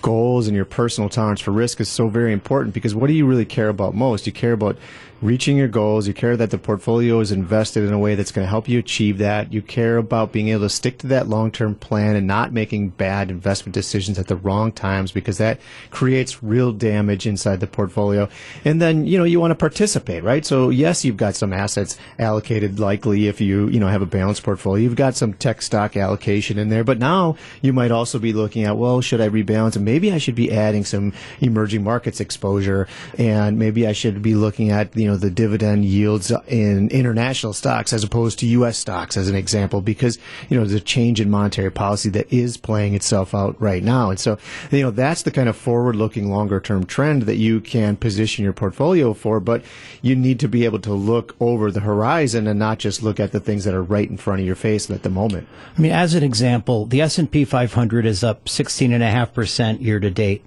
goals 0.02 0.48
and 0.48 0.56
your 0.56 0.66
personal 0.66 1.10
tolerance 1.10 1.42
for 1.42 1.52
risk 1.52 1.82
is 1.82 1.90
so 1.90 2.08
very 2.08 2.32
important 2.32 2.74
because 2.75 2.94
what 2.94 3.08
do 3.08 3.14
you 3.14 3.25
really 3.25 3.46
care 3.46 3.70
about 3.70 3.96
most? 3.96 4.28
You 4.28 4.34
care 4.34 4.54
about 4.54 4.78
reaching 5.25 5.58
your 5.58 5.67
goals. 5.67 6.08
You 6.08 6.13
care 6.13 6.38
that 6.38 6.51
the 6.51 6.58
portfolio 6.58 7.20
is 7.20 7.32
invested 7.32 7.84
in 7.84 7.94
a 7.94 8.00
way 8.00 8.15
that's 8.15 8.32
going 8.32 8.46
to 8.46 8.50
help 8.50 8.70
you 8.70 8.77
achieve 8.79 9.17
that. 9.17 9.51
You 9.51 9.62
care 9.62 9.98
about 9.98 10.32
being 10.32 10.50
able 10.50 10.62
to 10.62 10.70
stick 10.70 11.00
to 11.00 11.08
that 11.08 11.27
long 11.27 11.51
term 11.51 11.75
plan 11.75 12.15
and 12.15 12.27
not 12.27 12.53
making 12.53 12.89
bad 12.89 13.32
investment 13.32 13.74
decisions 13.74 14.20
at 14.20 14.27
the 14.27 14.36
wrong 14.36 14.72
times 14.72 15.12
because 15.12 15.39
that 15.39 15.60
creates 15.89 16.44
real 16.44 16.72
damage 16.72 17.25
inside 17.25 17.60
the 17.60 17.67
portfolio. 17.67 18.29
And 18.63 18.82
then, 18.82 19.08
you 19.08 19.17
know, 19.17 19.24
you 19.24 19.39
want 19.39 19.51
to 19.51 19.55
participate, 19.55 20.24
right? 20.24 20.46
So, 20.46 20.70
yes, 20.70 21.03
you've 21.03 21.17
got 21.17 21.36
some 21.36 21.53
assets 21.53 21.98
allocated 22.20 22.79
likely 22.79 23.27
if 23.27 23.41
you, 23.41 23.67
you 23.70 23.79
know, 23.79 23.88
have 23.88 24.03
a 24.03 24.05
balanced 24.05 24.44
portfolio. 24.44 24.84
You've 24.84 24.96
got 24.96 25.15
some 25.15 25.34
tech 25.34 25.62
stock 25.62 25.98
allocation 25.98 26.60
in 26.60 26.70
there, 26.70 26.84
but 26.84 27.00
now 27.00 27.36
you 27.62 27.74
might 27.74 27.91
also 27.91 28.20
be 28.20 28.34
looking 28.34 28.63
at, 28.63 28.77
well, 28.77 29.01
should 29.01 29.22
I 29.22 29.29
rebalance? 29.29 29.75
And 29.75 29.86
maybe 29.86 30.12
I 30.12 30.20
should 30.20 30.36
be 30.36 30.51
adding 30.51 30.86
some 30.86 31.13
emerging 31.41 31.84
markets 31.84 32.20
exposure 32.20 32.88
and 33.17 33.58
maybe 33.58 33.88
I 33.88 33.94
should 33.94 34.22
be 34.22 34.36
looking 34.36 34.70
at, 34.70 34.96
you 34.96 35.08
know, 35.08 35.14
know, 35.15 35.19
the 35.19 35.31
dividend 35.31 35.86
yields 35.86 36.31
in 36.48 36.89
international 36.89 37.53
stocks 37.53 37.93
as 37.93 38.03
opposed 38.03 38.39
to 38.39 38.45
U.S. 38.48 38.77
stocks, 38.77 39.17
as 39.17 39.29
an 39.29 39.36
example, 39.36 39.81
because, 39.81 40.17
you 40.50 40.57
know, 40.57 40.65
there's 40.65 40.81
a 40.81 40.84
change 40.84 41.22
in 41.22 41.29
monetary 41.29 41.72
policy 41.72 42.10
that 42.10 42.31
is 42.31 42.57
playing 42.57 42.93
itself 42.93 43.34
out 43.34 43.60
right 43.62 43.84
now. 43.84 44.10
And 44.10 44.19
so, 44.19 44.38
you 44.72 44.81
know, 44.81 44.91
that's 44.91 45.24
the 45.24 45.31
kind 45.31 45.50
of 45.50 45.55
forward 45.55 45.95
looking, 45.95 46.29
longer 46.29 46.60
term 46.60 46.86
trend 46.86 47.24
that 47.24 47.36
you 47.36 47.62
can 47.62 47.95
position 47.95 48.43
your 48.43 48.53
portfolio 48.53 49.13
for, 49.13 49.39
but 49.39 49.63
you 50.01 50.15
need 50.15 50.39
to 50.39 50.48
be 50.48 50.65
able 50.65 50.79
to 50.79 50.93
look 50.93 51.36
over 51.39 51.72
the 51.72 51.81
horizon 51.81 52.48
and 52.48 52.60
not 52.60 52.79
just 52.79 53.03
look 53.03 53.19
at 53.19 53.31
the 53.31 53.39
things 53.39 53.63
that 53.63 53.74
are 53.74 53.84
right 53.84 54.10
in 54.10 54.17
front 54.17 54.39
of 54.39 54.45
your 54.45 54.55
face 54.55 54.89
at 54.89 55.03
the 55.03 55.10
moment. 55.10 55.48
I 55.77 55.81
mean, 55.81 55.91
as 55.91 56.13
an 56.13 56.24
example, 56.24 56.86
the 56.86 57.01
S&P 57.01 57.45
500 57.45 58.05
is 58.05 58.24
up 58.24 58.45
16.5% 58.45 59.81
year 59.81 60.00
to 60.00 60.12
date. 60.12 60.43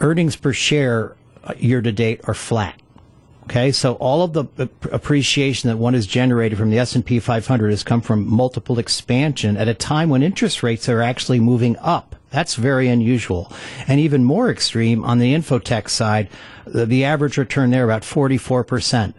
Earnings 0.00 0.36
per 0.36 0.52
share 0.52 1.14
uh, 1.44 1.54
year 1.58 1.80
to 1.80 1.92
date 1.92 2.20
are 2.24 2.34
flat. 2.34 2.81
Okay, 3.44 3.72
so 3.72 3.94
all 3.94 4.22
of 4.22 4.32
the 4.34 4.46
appreciation 4.92 5.68
that 5.68 5.76
one 5.76 5.94
has 5.94 6.06
generated 6.06 6.58
from 6.58 6.70
the 6.70 6.78
S&P 6.78 7.18
500 7.18 7.70
has 7.70 7.82
come 7.82 8.00
from 8.00 8.26
multiple 8.26 8.78
expansion 8.78 9.56
at 9.56 9.68
a 9.68 9.74
time 9.74 10.08
when 10.08 10.22
interest 10.22 10.62
rates 10.62 10.88
are 10.88 11.02
actually 11.02 11.40
moving 11.40 11.76
up. 11.78 12.14
That's 12.30 12.54
very 12.54 12.88
unusual. 12.88 13.52
And 13.88 14.00
even 14.00 14.24
more 14.24 14.48
extreme 14.48 15.04
on 15.04 15.18
the 15.18 15.34
infotech 15.34 15.88
side, 15.90 16.28
the, 16.64 16.86
the 16.86 17.04
average 17.04 17.36
return 17.36 17.70
there 17.70 17.84
about 17.84 18.02
44% 18.02 19.12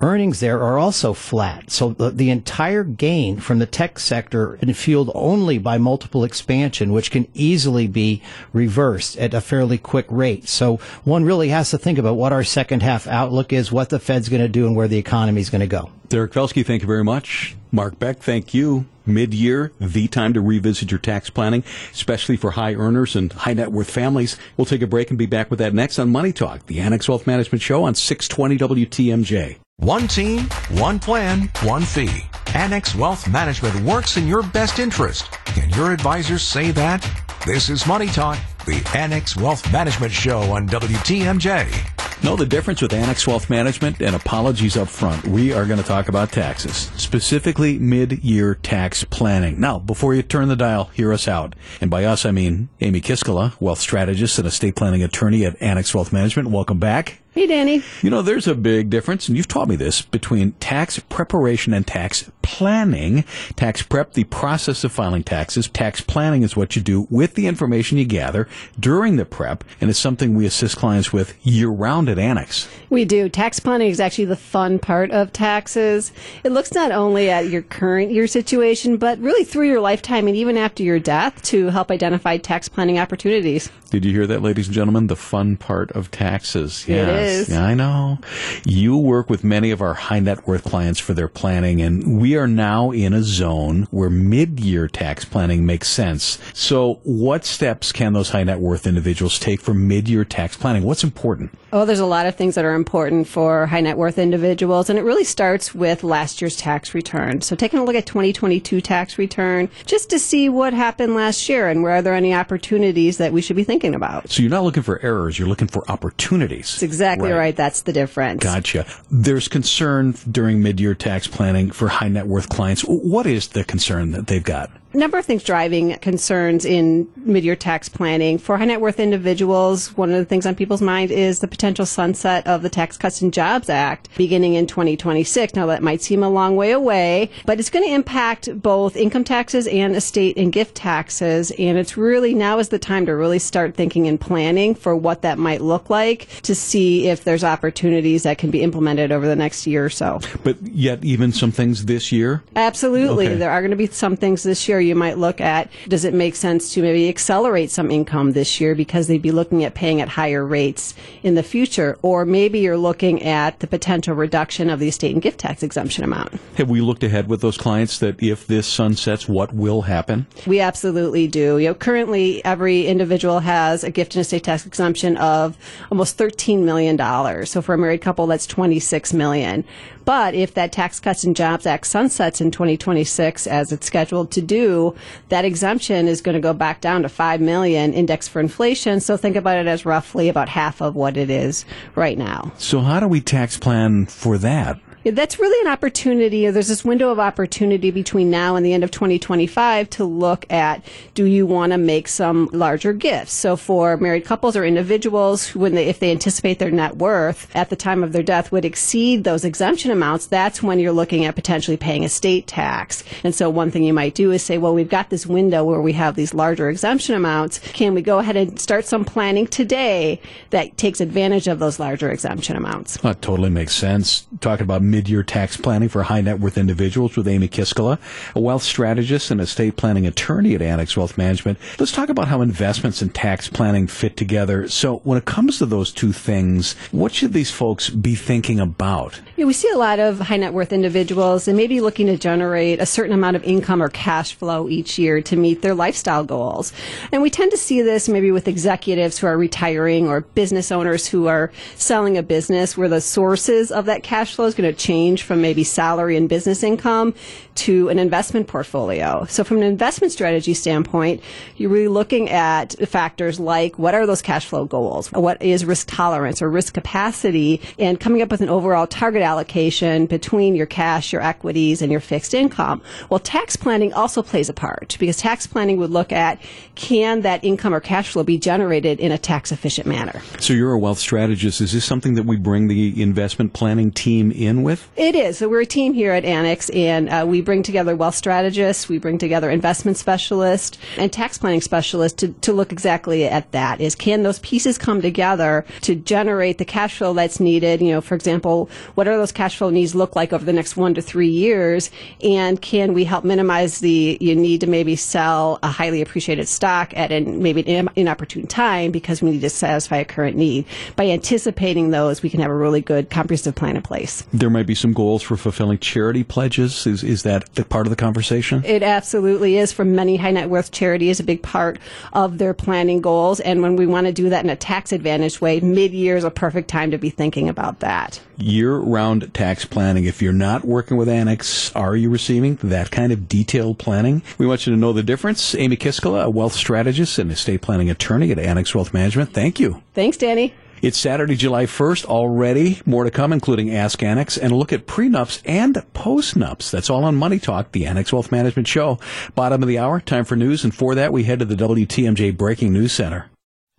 earnings 0.00 0.40
there 0.40 0.62
are 0.62 0.78
also 0.78 1.12
flat. 1.12 1.70
So 1.70 1.90
the, 1.90 2.10
the 2.10 2.30
entire 2.30 2.84
gain 2.84 3.38
from 3.38 3.58
the 3.58 3.66
tech 3.66 3.98
sector 3.98 4.58
is 4.60 4.78
fueled 4.78 5.10
only 5.14 5.58
by 5.58 5.78
multiple 5.78 6.24
expansion, 6.24 6.92
which 6.92 7.10
can 7.10 7.28
easily 7.34 7.86
be 7.86 8.22
reversed 8.52 9.16
at 9.18 9.34
a 9.34 9.40
fairly 9.40 9.78
quick 9.78 10.06
rate. 10.08 10.48
So 10.48 10.76
one 11.04 11.24
really 11.24 11.48
has 11.48 11.70
to 11.70 11.78
think 11.78 11.98
about 11.98 12.16
what 12.16 12.32
our 12.32 12.44
second 12.44 12.82
half 12.82 13.06
outlook 13.06 13.52
is, 13.52 13.72
what 13.72 13.90
the 13.90 13.98
Fed's 13.98 14.28
going 14.28 14.42
to 14.42 14.48
do, 14.48 14.66
and 14.66 14.76
where 14.76 14.88
the 14.88 14.98
economy 14.98 15.40
is 15.40 15.50
going 15.50 15.60
to 15.60 15.66
go. 15.66 15.90
Derek 16.08 16.32
Felske, 16.32 16.64
thank 16.64 16.82
you 16.82 16.88
very 16.88 17.04
much. 17.04 17.56
Mark 17.72 17.98
Beck, 17.98 18.18
thank 18.18 18.54
you. 18.54 18.86
Mid 19.06 19.34
year, 19.34 19.72
the 19.80 20.08
time 20.08 20.32
to 20.32 20.40
revisit 20.40 20.90
your 20.90 20.98
tax 20.98 21.28
planning, 21.28 21.62
especially 21.92 22.36
for 22.36 22.52
high 22.52 22.74
earners 22.74 23.16
and 23.16 23.32
high 23.32 23.52
net 23.52 23.70
worth 23.70 23.90
families. 23.90 24.38
We'll 24.56 24.64
take 24.64 24.80
a 24.80 24.86
break 24.86 25.10
and 25.10 25.18
be 25.18 25.26
back 25.26 25.50
with 25.50 25.58
that 25.58 25.74
next 25.74 25.98
on 25.98 26.10
Money 26.10 26.32
Talk, 26.32 26.66
the 26.66 26.80
Annex 26.80 27.08
Wealth 27.08 27.26
Management 27.26 27.60
Show 27.60 27.84
on 27.84 27.94
620 27.94 28.86
WTMJ. 28.86 29.58
One 29.78 30.06
team, 30.08 30.44
one 30.70 30.98
plan, 30.98 31.50
one 31.62 31.82
fee. 31.82 32.24
Annex 32.54 32.94
Wealth 32.94 33.28
Management 33.28 33.78
works 33.80 34.16
in 34.16 34.26
your 34.26 34.42
best 34.42 34.78
interest. 34.78 35.30
Can 35.46 35.68
your 35.70 35.92
advisors 35.92 36.42
say 36.42 36.70
that? 36.70 37.02
This 37.44 37.68
is 37.68 37.86
Money 37.86 38.06
Talk, 38.06 38.38
the 38.64 38.82
Annex 38.96 39.36
Wealth 39.36 39.70
Management 39.72 40.12
Show 40.12 40.40
on 40.52 40.68
WTMJ. 40.68 42.22
Know 42.22 42.36
the 42.36 42.46
difference 42.46 42.80
with 42.80 42.94
Annex 42.94 43.26
Wealth 43.26 43.50
Management 43.50 44.00
and 44.00 44.16
apologies 44.16 44.76
up 44.78 44.88
front. 44.88 45.26
We 45.26 45.52
are 45.52 45.66
going 45.66 45.80
to 45.80 45.86
talk 45.86 46.08
about 46.08 46.32
taxes, 46.32 46.90
specifically 46.96 47.78
mid-year 47.78 48.54
tax 48.54 49.04
planning. 49.04 49.60
Now, 49.60 49.80
before 49.80 50.14
you 50.14 50.22
turn 50.22 50.48
the 50.48 50.56
dial, 50.56 50.84
hear 50.94 51.12
us 51.12 51.28
out. 51.28 51.54
And 51.82 51.90
by 51.90 52.04
us, 52.04 52.24
I 52.24 52.30
mean 52.30 52.70
Amy 52.80 53.02
Kiskala, 53.02 53.60
wealth 53.60 53.80
strategist 53.80 54.38
and 54.38 54.46
estate 54.48 54.76
planning 54.76 55.02
attorney 55.02 55.44
at 55.44 55.60
Annex 55.60 55.94
Wealth 55.94 56.12
Management. 56.12 56.48
Welcome 56.48 56.78
back. 56.78 57.20
Hey, 57.34 57.48
Danny. 57.48 57.82
You 58.00 58.10
know, 58.10 58.22
there's 58.22 58.46
a 58.46 58.54
big 58.54 58.90
difference, 58.90 59.26
and 59.26 59.36
you've 59.36 59.48
taught 59.48 59.66
me 59.66 59.74
this, 59.74 60.02
between 60.02 60.52
tax 60.60 61.00
preparation 61.00 61.74
and 61.74 61.84
tax 61.84 62.30
planning. 62.42 63.24
Tax 63.56 63.82
prep, 63.82 64.12
the 64.12 64.22
process 64.22 64.84
of 64.84 64.92
filing 64.92 65.24
taxes. 65.24 65.66
Tax 65.66 66.00
planning 66.00 66.44
is 66.44 66.54
what 66.54 66.76
you 66.76 66.82
do 66.82 67.08
with 67.10 67.34
the 67.34 67.48
information 67.48 67.98
you 67.98 68.04
gather 68.04 68.46
during 68.78 69.16
the 69.16 69.24
prep, 69.24 69.64
and 69.80 69.90
it's 69.90 69.98
something 69.98 70.36
we 70.36 70.46
assist 70.46 70.76
clients 70.76 71.12
with 71.12 71.34
year 71.44 71.70
round 71.70 72.08
at 72.08 72.20
Annex. 72.20 72.68
We 72.88 73.04
do. 73.04 73.28
Tax 73.28 73.58
planning 73.58 73.90
is 73.90 73.98
actually 73.98 74.26
the 74.26 74.36
fun 74.36 74.78
part 74.78 75.10
of 75.10 75.32
taxes. 75.32 76.12
It 76.44 76.52
looks 76.52 76.72
not 76.72 76.92
only 76.92 77.30
at 77.30 77.48
your 77.48 77.62
current 77.62 78.12
year 78.12 78.28
situation, 78.28 78.96
but 78.96 79.18
really 79.18 79.42
through 79.42 79.66
your 79.66 79.80
lifetime 79.80 80.28
and 80.28 80.36
even 80.36 80.56
after 80.56 80.84
your 80.84 81.00
death 81.00 81.42
to 81.46 81.70
help 81.70 81.90
identify 81.90 82.36
tax 82.36 82.68
planning 82.68 83.00
opportunities. 83.00 83.72
Did 83.90 84.04
you 84.04 84.12
hear 84.12 84.26
that, 84.28 84.42
ladies 84.42 84.66
and 84.66 84.74
gentlemen? 84.74 85.08
The 85.08 85.16
fun 85.16 85.56
part 85.56 85.90
of 85.92 86.10
taxes. 86.10 86.84
Yes. 86.88 87.23
Is. 87.24 87.48
Yeah, 87.48 87.64
I 87.64 87.74
know. 87.74 88.18
You 88.64 88.96
work 88.96 89.30
with 89.30 89.44
many 89.44 89.70
of 89.70 89.80
our 89.80 89.94
high 89.94 90.20
net 90.20 90.46
worth 90.46 90.64
clients 90.64 90.98
for 90.98 91.14
their 91.14 91.28
planning, 91.28 91.80
and 91.80 92.20
we 92.20 92.36
are 92.36 92.48
now 92.48 92.90
in 92.90 93.12
a 93.12 93.22
zone 93.22 93.86
where 93.90 94.10
mid 94.10 94.60
year 94.60 94.88
tax 94.88 95.24
planning 95.24 95.66
makes 95.66 95.88
sense. 95.88 96.38
So, 96.52 97.00
what 97.04 97.44
steps 97.44 97.92
can 97.92 98.12
those 98.12 98.30
high 98.30 98.44
net 98.44 98.60
worth 98.60 98.86
individuals 98.86 99.38
take 99.38 99.60
for 99.60 99.74
mid 99.74 100.08
year 100.08 100.24
tax 100.24 100.56
planning? 100.56 100.82
What's 100.82 101.04
important? 101.04 101.56
Oh, 101.72 101.84
there's 101.84 102.00
a 102.00 102.06
lot 102.06 102.26
of 102.26 102.36
things 102.36 102.54
that 102.54 102.64
are 102.64 102.74
important 102.74 103.26
for 103.28 103.66
high 103.66 103.80
net 103.80 103.98
worth 103.98 104.18
individuals, 104.18 104.90
and 104.90 104.98
it 104.98 105.02
really 105.02 105.24
starts 105.24 105.74
with 105.74 106.04
last 106.04 106.40
year's 106.40 106.56
tax 106.56 106.94
return. 106.94 107.42
So, 107.42 107.54
taking 107.54 107.78
a 107.78 107.84
look 107.84 107.96
at 107.96 108.06
2022 108.06 108.80
tax 108.80 109.18
return 109.18 109.68
just 109.86 110.10
to 110.10 110.18
see 110.18 110.48
what 110.48 110.72
happened 110.72 111.14
last 111.14 111.48
year 111.48 111.68
and 111.68 111.82
where 111.82 111.92
are 111.92 112.02
there 112.02 112.14
any 112.14 112.34
opportunities 112.34 113.18
that 113.18 113.32
we 113.32 113.40
should 113.40 113.56
be 113.56 113.64
thinking 113.64 113.74
thinking 113.74 113.94
about. 113.94 114.30
So 114.30 114.42
you're 114.42 114.50
not 114.50 114.64
looking 114.64 114.82
for 114.82 115.00
errors, 115.02 115.38
you're 115.38 115.48
looking 115.48 115.68
for 115.68 115.88
opportunities. 115.90 116.72
That's 116.72 116.82
exactly 116.82 117.13
right. 117.22 117.32
right. 117.32 117.56
That's 117.56 117.82
the 117.82 117.92
difference. 117.92 118.42
Gotcha. 118.42 118.86
There's 119.10 119.48
concern 119.48 120.14
during 120.30 120.62
mid 120.62 120.80
year 120.80 120.94
tax 120.94 121.26
planning 121.26 121.70
for 121.70 121.88
high 121.88 122.08
net 122.08 122.26
worth 122.26 122.48
clients. 122.48 122.82
What 122.82 123.26
is 123.26 123.48
the 123.48 123.64
concern 123.64 124.12
that 124.12 124.26
they've 124.26 124.42
got? 124.42 124.70
Number 124.94 125.18
of 125.18 125.26
things 125.26 125.42
driving 125.42 125.94
concerns 125.96 126.64
in 126.64 127.08
mid-year 127.16 127.56
tax 127.56 127.88
planning 127.88 128.38
for 128.38 128.56
high 128.56 128.64
net 128.64 128.80
worth 128.80 129.00
individuals. 129.00 129.96
One 129.96 130.10
of 130.10 130.18
the 130.18 130.24
things 130.24 130.46
on 130.46 130.54
people's 130.54 130.82
mind 130.82 131.10
is 131.10 131.40
the 131.40 131.48
potential 131.48 131.86
sunset 131.86 132.46
of 132.46 132.62
the 132.62 132.68
Tax 132.68 132.96
Cuts 132.96 133.20
and 133.20 133.32
Jobs 133.32 133.68
Act 133.68 134.08
beginning 134.16 134.54
in 134.54 134.66
2026. 134.66 135.54
Now 135.54 135.66
that 135.66 135.82
might 135.82 136.02
seem 136.02 136.22
a 136.22 136.28
long 136.28 136.56
way 136.56 136.72
away, 136.72 137.30
but 137.46 137.58
it's 137.58 137.70
going 137.70 137.84
to 137.84 137.94
impact 137.94 138.60
both 138.62 138.96
income 138.96 139.24
taxes 139.24 139.66
and 139.66 139.96
estate 139.96 140.36
and 140.36 140.52
gift 140.52 140.74
taxes. 140.74 141.50
And 141.58 141.78
it's 141.78 141.96
really 141.96 142.34
now 142.34 142.58
is 142.58 142.68
the 142.68 142.78
time 142.78 143.06
to 143.06 143.12
really 143.16 143.38
start 143.38 143.74
thinking 143.74 144.06
and 144.06 144.20
planning 144.20 144.74
for 144.74 144.94
what 144.94 145.22
that 145.22 145.38
might 145.38 145.60
look 145.60 145.90
like 145.90 146.28
to 146.42 146.54
see 146.54 147.08
if 147.08 147.24
there's 147.24 147.44
opportunities 147.44 148.22
that 148.24 148.38
can 148.38 148.50
be 148.50 148.62
implemented 148.62 149.12
over 149.12 149.26
the 149.26 149.36
next 149.36 149.66
year 149.66 149.84
or 149.84 149.90
so. 149.90 150.20
But 150.42 150.60
yet, 150.62 151.04
even 151.04 151.32
some 151.32 151.52
things 151.52 151.86
this 151.86 152.12
year? 152.12 152.42
Absolutely. 152.56 153.26
Okay. 153.26 153.36
There 153.36 153.50
are 153.50 153.60
going 153.60 153.70
to 153.70 153.76
be 153.76 153.86
some 153.86 154.16
things 154.16 154.42
this 154.42 154.68
year 154.68 154.80
you 154.84 154.94
might 154.94 155.18
look 155.18 155.40
at 155.40 155.70
does 155.88 156.04
it 156.04 156.14
make 156.14 156.36
sense 156.36 156.72
to 156.74 156.82
maybe 156.82 157.08
accelerate 157.08 157.70
some 157.70 157.90
income 157.90 158.32
this 158.32 158.60
year 158.60 158.74
because 158.74 159.06
they'd 159.06 159.22
be 159.22 159.32
looking 159.32 159.64
at 159.64 159.74
paying 159.74 160.00
at 160.00 160.08
higher 160.08 160.44
rates 160.44 160.94
in 161.22 161.34
the 161.34 161.42
future? 161.42 161.98
Or 162.02 162.24
maybe 162.24 162.60
you're 162.60 162.76
looking 162.76 163.22
at 163.22 163.60
the 163.60 163.66
potential 163.66 164.14
reduction 164.14 164.70
of 164.70 164.78
the 164.78 164.88
estate 164.88 165.12
and 165.12 165.22
gift 165.22 165.40
tax 165.40 165.62
exemption 165.62 166.04
amount. 166.04 166.32
Have 166.56 166.70
we 166.70 166.80
looked 166.80 167.02
ahead 167.02 167.28
with 167.28 167.40
those 167.40 167.56
clients 167.56 167.98
that 167.98 168.22
if 168.22 168.46
this 168.46 168.66
sunsets, 168.66 169.28
what 169.28 169.52
will 169.52 169.82
happen? 169.82 170.26
We 170.46 170.60
absolutely 170.60 171.26
do. 171.26 171.58
You 171.58 171.68
know, 171.68 171.74
currently 171.74 172.44
every 172.44 172.86
individual 172.86 173.40
has 173.40 173.84
a 173.84 173.90
gift 173.90 174.14
and 174.14 174.20
estate 174.20 174.44
tax 174.44 174.66
exemption 174.66 175.16
of 175.16 175.56
almost 175.90 176.18
$13 176.18 176.62
million. 176.62 176.98
So 177.46 177.62
for 177.62 177.74
a 177.74 177.78
married 177.78 178.02
couple, 178.02 178.26
that's 178.26 178.46
26 178.46 179.12
million. 179.12 179.64
But 180.04 180.34
if 180.34 180.54
that 180.54 180.72
Tax 180.72 181.00
Cuts 181.00 181.24
and 181.24 181.34
Jobs 181.34 181.66
Act 181.66 181.86
sunsets 181.86 182.40
in 182.40 182.50
2026 182.50 183.46
as 183.46 183.72
it's 183.72 183.86
scheduled 183.86 184.30
to 184.32 184.42
do, 184.42 184.94
that 185.28 185.44
exemption 185.44 186.08
is 186.08 186.20
going 186.20 186.34
to 186.34 186.40
go 186.40 186.52
back 186.52 186.80
down 186.80 187.02
to 187.02 187.08
5 187.08 187.40
million 187.40 187.92
index 187.92 188.28
for 188.28 188.40
inflation. 188.40 189.00
So 189.00 189.16
think 189.16 189.36
about 189.36 189.58
it 189.58 189.66
as 189.66 189.86
roughly 189.86 190.28
about 190.28 190.48
half 190.48 190.80
of 190.80 190.94
what 190.94 191.16
it 191.16 191.30
is 191.30 191.64
right 191.94 192.18
now. 192.18 192.52
So 192.58 192.80
how 192.80 193.00
do 193.00 193.08
we 193.08 193.20
tax 193.20 193.58
plan 193.58 194.06
for 194.06 194.38
that? 194.38 194.78
That's 195.04 195.38
really 195.38 195.66
an 195.66 195.72
opportunity. 195.72 196.48
There's 196.48 196.68
this 196.68 196.84
window 196.84 197.10
of 197.10 197.18
opportunity 197.18 197.90
between 197.90 198.30
now 198.30 198.56
and 198.56 198.64
the 198.64 198.72
end 198.72 198.84
of 198.84 198.90
2025 198.90 199.90
to 199.90 200.04
look 200.04 200.50
at 200.50 200.82
do 201.12 201.26
you 201.26 201.44
want 201.46 201.72
to 201.72 201.78
make 201.78 202.08
some 202.08 202.48
larger 202.52 202.94
gifts? 202.94 203.32
So 203.34 203.56
for 203.56 203.98
married 203.98 204.24
couples 204.24 204.56
or 204.56 204.64
individuals, 204.64 205.54
when 205.54 205.74
they, 205.74 205.88
if 205.88 205.98
they 205.98 206.10
anticipate 206.10 206.58
their 206.58 206.70
net 206.70 206.96
worth 206.96 207.54
at 207.54 207.68
the 207.68 207.76
time 207.76 208.02
of 208.02 208.12
their 208.12 208.22
death 208.22 208.50
would 208.50 208.64
exceed 208.64 209.24
those 209.24 209.44
exemption 209.44 209.90
amounts, 209.90 210.26
that's 210.26 210.62
when 210.62 210.78
you're 210.78 210.92
looking 210.92 211.26
at 211.26 211.34
potentially 211.34 211.76
paying 211.76 212.02
estate 212.02 212.46
tax. 212.46 213.04
And 213.22 213.34
so 213.34 213.50
one 213.50 213.70
thing 213.70 213.84
you 213.84 213.92
might 213.92 214.14
do 214.14 214.30
is 214.30 214.42
say, 214.42 214.56
well, 214.56 214.74
we've 214.74 214.88
got 214.88 215.10
this 215.10 215.26
window 215.26 215.64
where 215.64 215.82
we 215.82 215.92
have 215.92 216.14
these 216.14 216.32
larger 216.32 216.70
exemption 216.70 217.14
amounts. 217.14 217.58
Can 217.58 217.92
we 217.92 218.00
go 218.00 218.20
ahead 218.20 218.36
and 218.36 218.58
start 218.58 218.86
some 218.86 219.04
planning 219.04 219.46
today 219.46 220.18
that 220.48 220.78
takes 220.78 221.02
advantage 221.02 221.46
of 221.46 221.58
those 221.58 221.78
larger 221.78 222.10
exemption 222.10 222.56
amounts? 222.56 222.96
That 222.98 223.20
totally 223.20 223.50
makes 223.50 223.74
sense. 223.74 224.26
Talking 224.40 224.64
about 224.64 224.82
mid-year 224.94 225.24
tax 225.24 225.56
planning 225.56 225.88
for 225.88 226.04
high 226.04 226.20
net 226.20 226.38
worth 226.38 226.56
individuals 226.56 227.16
with 227.16 227.26
Amy 227.26 227.48
Kiskala, 227.48 227.98
a 228.36 228.40
wealth 228.40 228.62
strategist 228.62 229.28
and 229.32 229.40
estate 229.40 229.76
planning 229.76 230.06
attorney 230.06 230.54
at 230.54 230.62
Annex 230.62 230.96
Wealth 230.96 231.18
Management. 231.18 231.58
Let's 231.80 231.90
talk 231.90 232.10
about 232.10 232.28
how 232.28 232.42
investments 232.42 233.02
and 233.02 233.12
tax 233.12 233.48
planning 233.48 233.88
fit 233.88 234.16
together. 234.16 234.68
So 234.68 234.98
when 234.98 235.18
it 235.18 235.24
comes 235.24 235.58
to 235.58 235.66
those 235.66 235.90
two 235.90 236.12
things, 236.12 236.76
what 236.92 237.12
should 237.12 237.32
these 237.32 237.50
folks 237.50 237.90
be 237.90 238.14
thinking 238.14 238.60
about? 238.60 239.20
Yeah, 239.34 239.46
we 239.46 239.52
see 239.52 239.68
a 239.70 239.76
lot 239.76 239.98
of 239.98 240.20
high 240.20 240.36
net 240.36 240.52
worth 240.52 240.72
individuals 240.72 241.48
and 241.48 241.56
maybe 241.56 241.80
looking 241.80 242.06
to 242.06 242.16
generate 242.16 242.80
a 242.80 242.86
certain 242.86 243.14
amount 243.14 243.34
of 243.34 243.42
income 243.42 243.82
or 243.82 243.88
cash 243.88 244.34
flow 244.34 244.68
each 244.68 244.96
year 244.96 245.20
to 245.22 245.34
meet 245.34 245.60
their 245.60 245.74
lifestyle 245.74 246.22
goals. 246.22 246.72
And 247.10 247.20
we 247.20 247.30
tend 247.30 247.50
to 247.50 247.56
see 247.56 247.82
this 247.82 248.08
maybe 248.08 248.30
with 248.30 248.46
executives 248.46 249.18
who 249.18 249.26
are 249.26 249.36
retiring 249.36 250.06
or 250.06 250.20
business 250.20 250.70
owners 250.70 251.08
who 251.08 251.26
are 251.26 251.50
selling 251.74 252.16
a 252.16 252.22
business 252.22 252.76
where 252.76 252.88
the 252.88 253.00
sources 253.00 253.72
of 253.72 253.86
that 253.86 254.04
cash 254.04 254.36
flow 254.36 254.44
is 254.44 254.54
going 254.54 254.72
to 254.72 254.83
change 254.84 255.22
from 255.22 255.40
maybe 255.40 255.64
salary 255.64 256.16
and 256.16 256.28
business 256.28 256.62
income 256.62 257.14
to 257.54 257.88
an 257.88 257.98
investment 257.98 258.46
portfolio. 258.48 259.24
So 259.28 259.44
from 259.44 259.58
an 259.58 259.62
investment 259.62 260.12
strategy 260.12 260.52
standpoint, 260.54 261.22
you're 261.56 261.70
really 261.70 261.88
looking 261.88 262.28
at 262.28 262.74
factors 262.88 263.40
like 263.40 263.78
what 263.78 263.94
are 263.94 264.06
those 264.06 264.20
cash 264.20 264.46
flow 264.46 264.66
goals? 264.66 265.10
What 265.12 265.40
is 265.40 265.64
risk 265.64 265.88
tolerance 265.88 266.42
or 266.42 266.50
risk 266.50 266.74
capacity? 266.74 267.60
And 267.78 267.98
coming 267.98 268.20
up 268.22 268.30
with 268.30 268.40
an 268.40 268.48
overall 268.48 268.86
target 268.86 269.22
allocation 269.22 270.06
between 270.06 270.54
your 270.54 270.66
cash, 270.66 271.12
your 271.12 271.22
equities, 271.22 271.80
and 271.80 271.90
your 271.90 272.00
fixed 272.00 272.34
income. 272.34 272.82
Well, 273.08 273.20
tax 273.20 273.56
planning 273.56 273.92
also 273.94 274.22
plays 274.22 274.48
a 274.48 274.52
part 274.52 274.96
because 275.00 275.16
tax 275.16 275.46
planning 275.46 275.78
would 275.78 275.90
look 275.90 276.12
at 276.12 276.40
can 276.74 277.22
that 277.22 277.42
income 277.44 277.72
or 277.72 277.80
cash 277.80 278.10
flow 278.10 278.24
be 278.24 278.36
generated 278.38 279.00
in 279.00 279.12
a 279.12 279.18
tax 279.18 279.52
efficient 279.52 279.86
manner? 279.86 280.20
So 280.40 280.52
you're 280.52 280.72
a 280.72 280.78
wealth 280.78 280.98
strategist. 280.98 281.60
Is 281.60 281.72
this 281.72 281.84
something 281.84 282.14
that 282.14 282.26
we 282.26 282.36
bring 282.36 282.68
the 282.68 283.00
investment 283.00 283.52
planning 283.52 283.90
team 283.90 284.30
in 284.30 284.62
with? 284.74 284.98
It 284.98 285.14
is. 285.14 285.38
So 285.38 285.48
we're 285.48 285.62
a 285.62 285.66
team 285.66 285.92
here 285.92 286.12
at 286.12 286.24
Annex, 286.24 286.70
and 286.70 287.08
uh, 287.08 287.24
we 287.26 287.40
bring 287.40 287.62
together 287.62 287.96
wealth 287.96 288.14
strategists, 288.14 288.88
we 288.88 288.98
bring 288.98 289.18
together 289.18 289.50
investment 289.50 289.96
specialists, 289.96 290.78
and 290.98 291.12
tax 291.12 291.38
planning 291.38 291.60
specialists 291.60 292.20
to, 292.20 292.28
to 292.28 292.52
look 292.52 292.72
exactly 292.72 293.24
at 293.24 293.50
that. 293.52 293.80
Is 293.80 293.94
can 293.94 294.22
those 294.22 294.38
pieces 294.40 294.78
come 294.78 295.00
together 295.00 295.64
to 295.82 295.94
generate 295.94 296.58
the 296.58 296.64
cash 296.64 296.98
flow 296.98 297.12
that's 297.14 297.40
needed? 297.40 297.80
You 297.80 297.92
know, 297.92 298.00
for 298.00 298.14
example, 298.14 298.68
what 298.94 299.08
are 299.08 299.16
those 299.16 299.32
cash 299.32 299.56
flow 299.56 299.70
needs 299.70 299.94
look 299.94 300.16
like 300.16 300.32
over 300.32 300.44
the 300.44 300.52
next 300.52 300.76
one 300.76 300.94
to 300.94 301.02
three 301.02 301.28
years, 301.28 301.90
and 302.22 302.60
can 302.60 302.94
we 302.94 303.04
help 303.04 303.24
minimize 303.24 303.80
the 303.80 304.18
you 304.20 304.34
need 304.34 304.60
to 304.60 304.66
maybe 304.66 304.96
sell 304.96 305.58
a 305.62 305.68
highly 305.68 306.00
appreciated 306.02 306.48
stock 306.48 306.92
at 306.96 307.12
an 307.12 307.42
maybe 307.42 307.66
an 307.68 307.88
inopportune 307.96 308.46
time 308.46 308.90
because 308.90 309.22
we 309.22 309.30
need 309.30 309.40
to 309.40 309.50
satisfy 309.50 309.98
a 309.98 310.04
current 310.04 310.36
need. 310.36 310.64
By 310.96 311.08
anticipating 311.08 311.90
those, 311.90 312.22
we 312.22 312.30
can 312.30 312.40
have 312.40 312.50
a 312.50 312.54
really 312.54 312.80
good 312.80 313.10
comprehensive 313.10 313.54
plan 313.54 313.76
in 313.76 313.82
place. 313.82 314.24
There 314.32 314.48
might 314.54 314.66
be 314.66 314.74
some 314.74 314.94
goals 314.94 315.22
for 315.22 315.36
fulfilling 315.36 315.78
charity 315.78 316.24
pledges. 316.24 316.86
Is 316.86 317.04
is 317.04 317.24
that 317.24 317.54
the 317.54 317.64
part 317.64 317.86
of 317.86 317.90
the 317.90 317.96
conversation? 317.96 318.64
It 318.64 318.82
absolutely 318.82 319.58
is. 319.58 319.72
For 319.72 319.84
many 319.84 320.16
high 320.16 320.30
net 320.30 320.48
worth 320.48 320.70
charities, 320.70 321.20
a 321.20 321.24
big 321.24 321.42
part 321.42 321.78
of 322.14 322.38
their 322.38 322.54
planning 322.54 323.02
goals. 323.02 323.40
And 323.40 323.60
when 323.60 323.76
we 323.76 323.86
want 323.86 324.06
to 324.06 324.12
do 324.12 324.30
that 324.30 324.42
in 324.42 324.48
a 324.48 324.56
tax 324.56 324.92
advantaged 324.92 325.42
way, 325.42 325.60
mid 325.60 325.92
year 325.92 326.16
is 326.16 326.24
a 326.24 326.30
perfect 326.30 326.68
time 326.68 326.90
to 326.92 326.98
be 326.98 327.10
thinking 327.10 327.50
about 327.50 327.80
that. 327.80 328.20
Year 328.38 328.76
round 328.76 329.34
tax 329.34 329.66
planning. 329.66 330.04
If 330.04 330.22
you're 330.22 330.32
not 330.32 330.64
working 330.64 330.96
with 330.96 331.08
Annex, 331.08 331.74
are 331.76 331.94
you 331.94 332.08
receiving 332.08 332.56
that 332.56 332.90
kind 332.90 333.12
of 333.12 333.28
detailed 333.28 333.78
planning? 333.78 334.22
We 334.38 334.46
want 334.46 334.66
you 334.66 334.72
to 334.72 334.78
know 334.78 334.94
the 334.94 335.02
difference. 335.02 335.54
Amy 335.54 335.76
Kiskala, 335.76 336.24
a 336.24 336.30
wealth 336.30 336.54
strategist 336.54 337.18
and 337.18 337.30
estate 337.30 337.60
planning 337.60 337.90
attorney 337.90 338.30
at 338.32 338.38
Annex 338.38 338.74
Wealth 338.74 338.94
Management. 338.94 339.32
Thank 339.34 339.60
you. 339.60 339.82
Thanks, 339.94 340.16
Danny. 340.16 340.54
It's 340.84 340.98
Saturday, 340.98 341.34
July 341.34 341.64
1st 341.64 342.04
already. 342.04 342.82
More 342.84 343.04
to 343.04 343.10
come, 343.10 343.32
including 343.32 343.74
Ask 343.74 344.02
Annex 344.02 344.36
and 344.36 344.52
a 344.52 344.54
look 344.54 344.70
at 344.70 344.86
prenups 344.86 345.40
and 345.46 345.76
postnups. 345.94 346.70
That's 346.70 346.90
all 346.90 347.04
on 347.04 347.16
Money 347.16 347.38
Talk, 347.38 347.72
the 347.72 347.86
Annex 347.86 348.12
Wealth 348.12 348.30
Management 348.30 348.68
Show. 348.68 348.98
Bottom 349.34 349.62
of 349.62 349.68
the 349.70 349.78
hour, 349.78 349.98
time 349.98 350.26
for 350.26 350.36
news. 350.36 350.62
And 350.62 350.74
for 350.74 350.94
that, 350.94 351.10
we 351.10 351.24
head 351.24 351.38
to 351.38 351.46
the 351.46 351.54
WTMJ 351.54 352.36
Breaking 352.36 352.74
News 352.74 352.92
Center. 352.92 353.30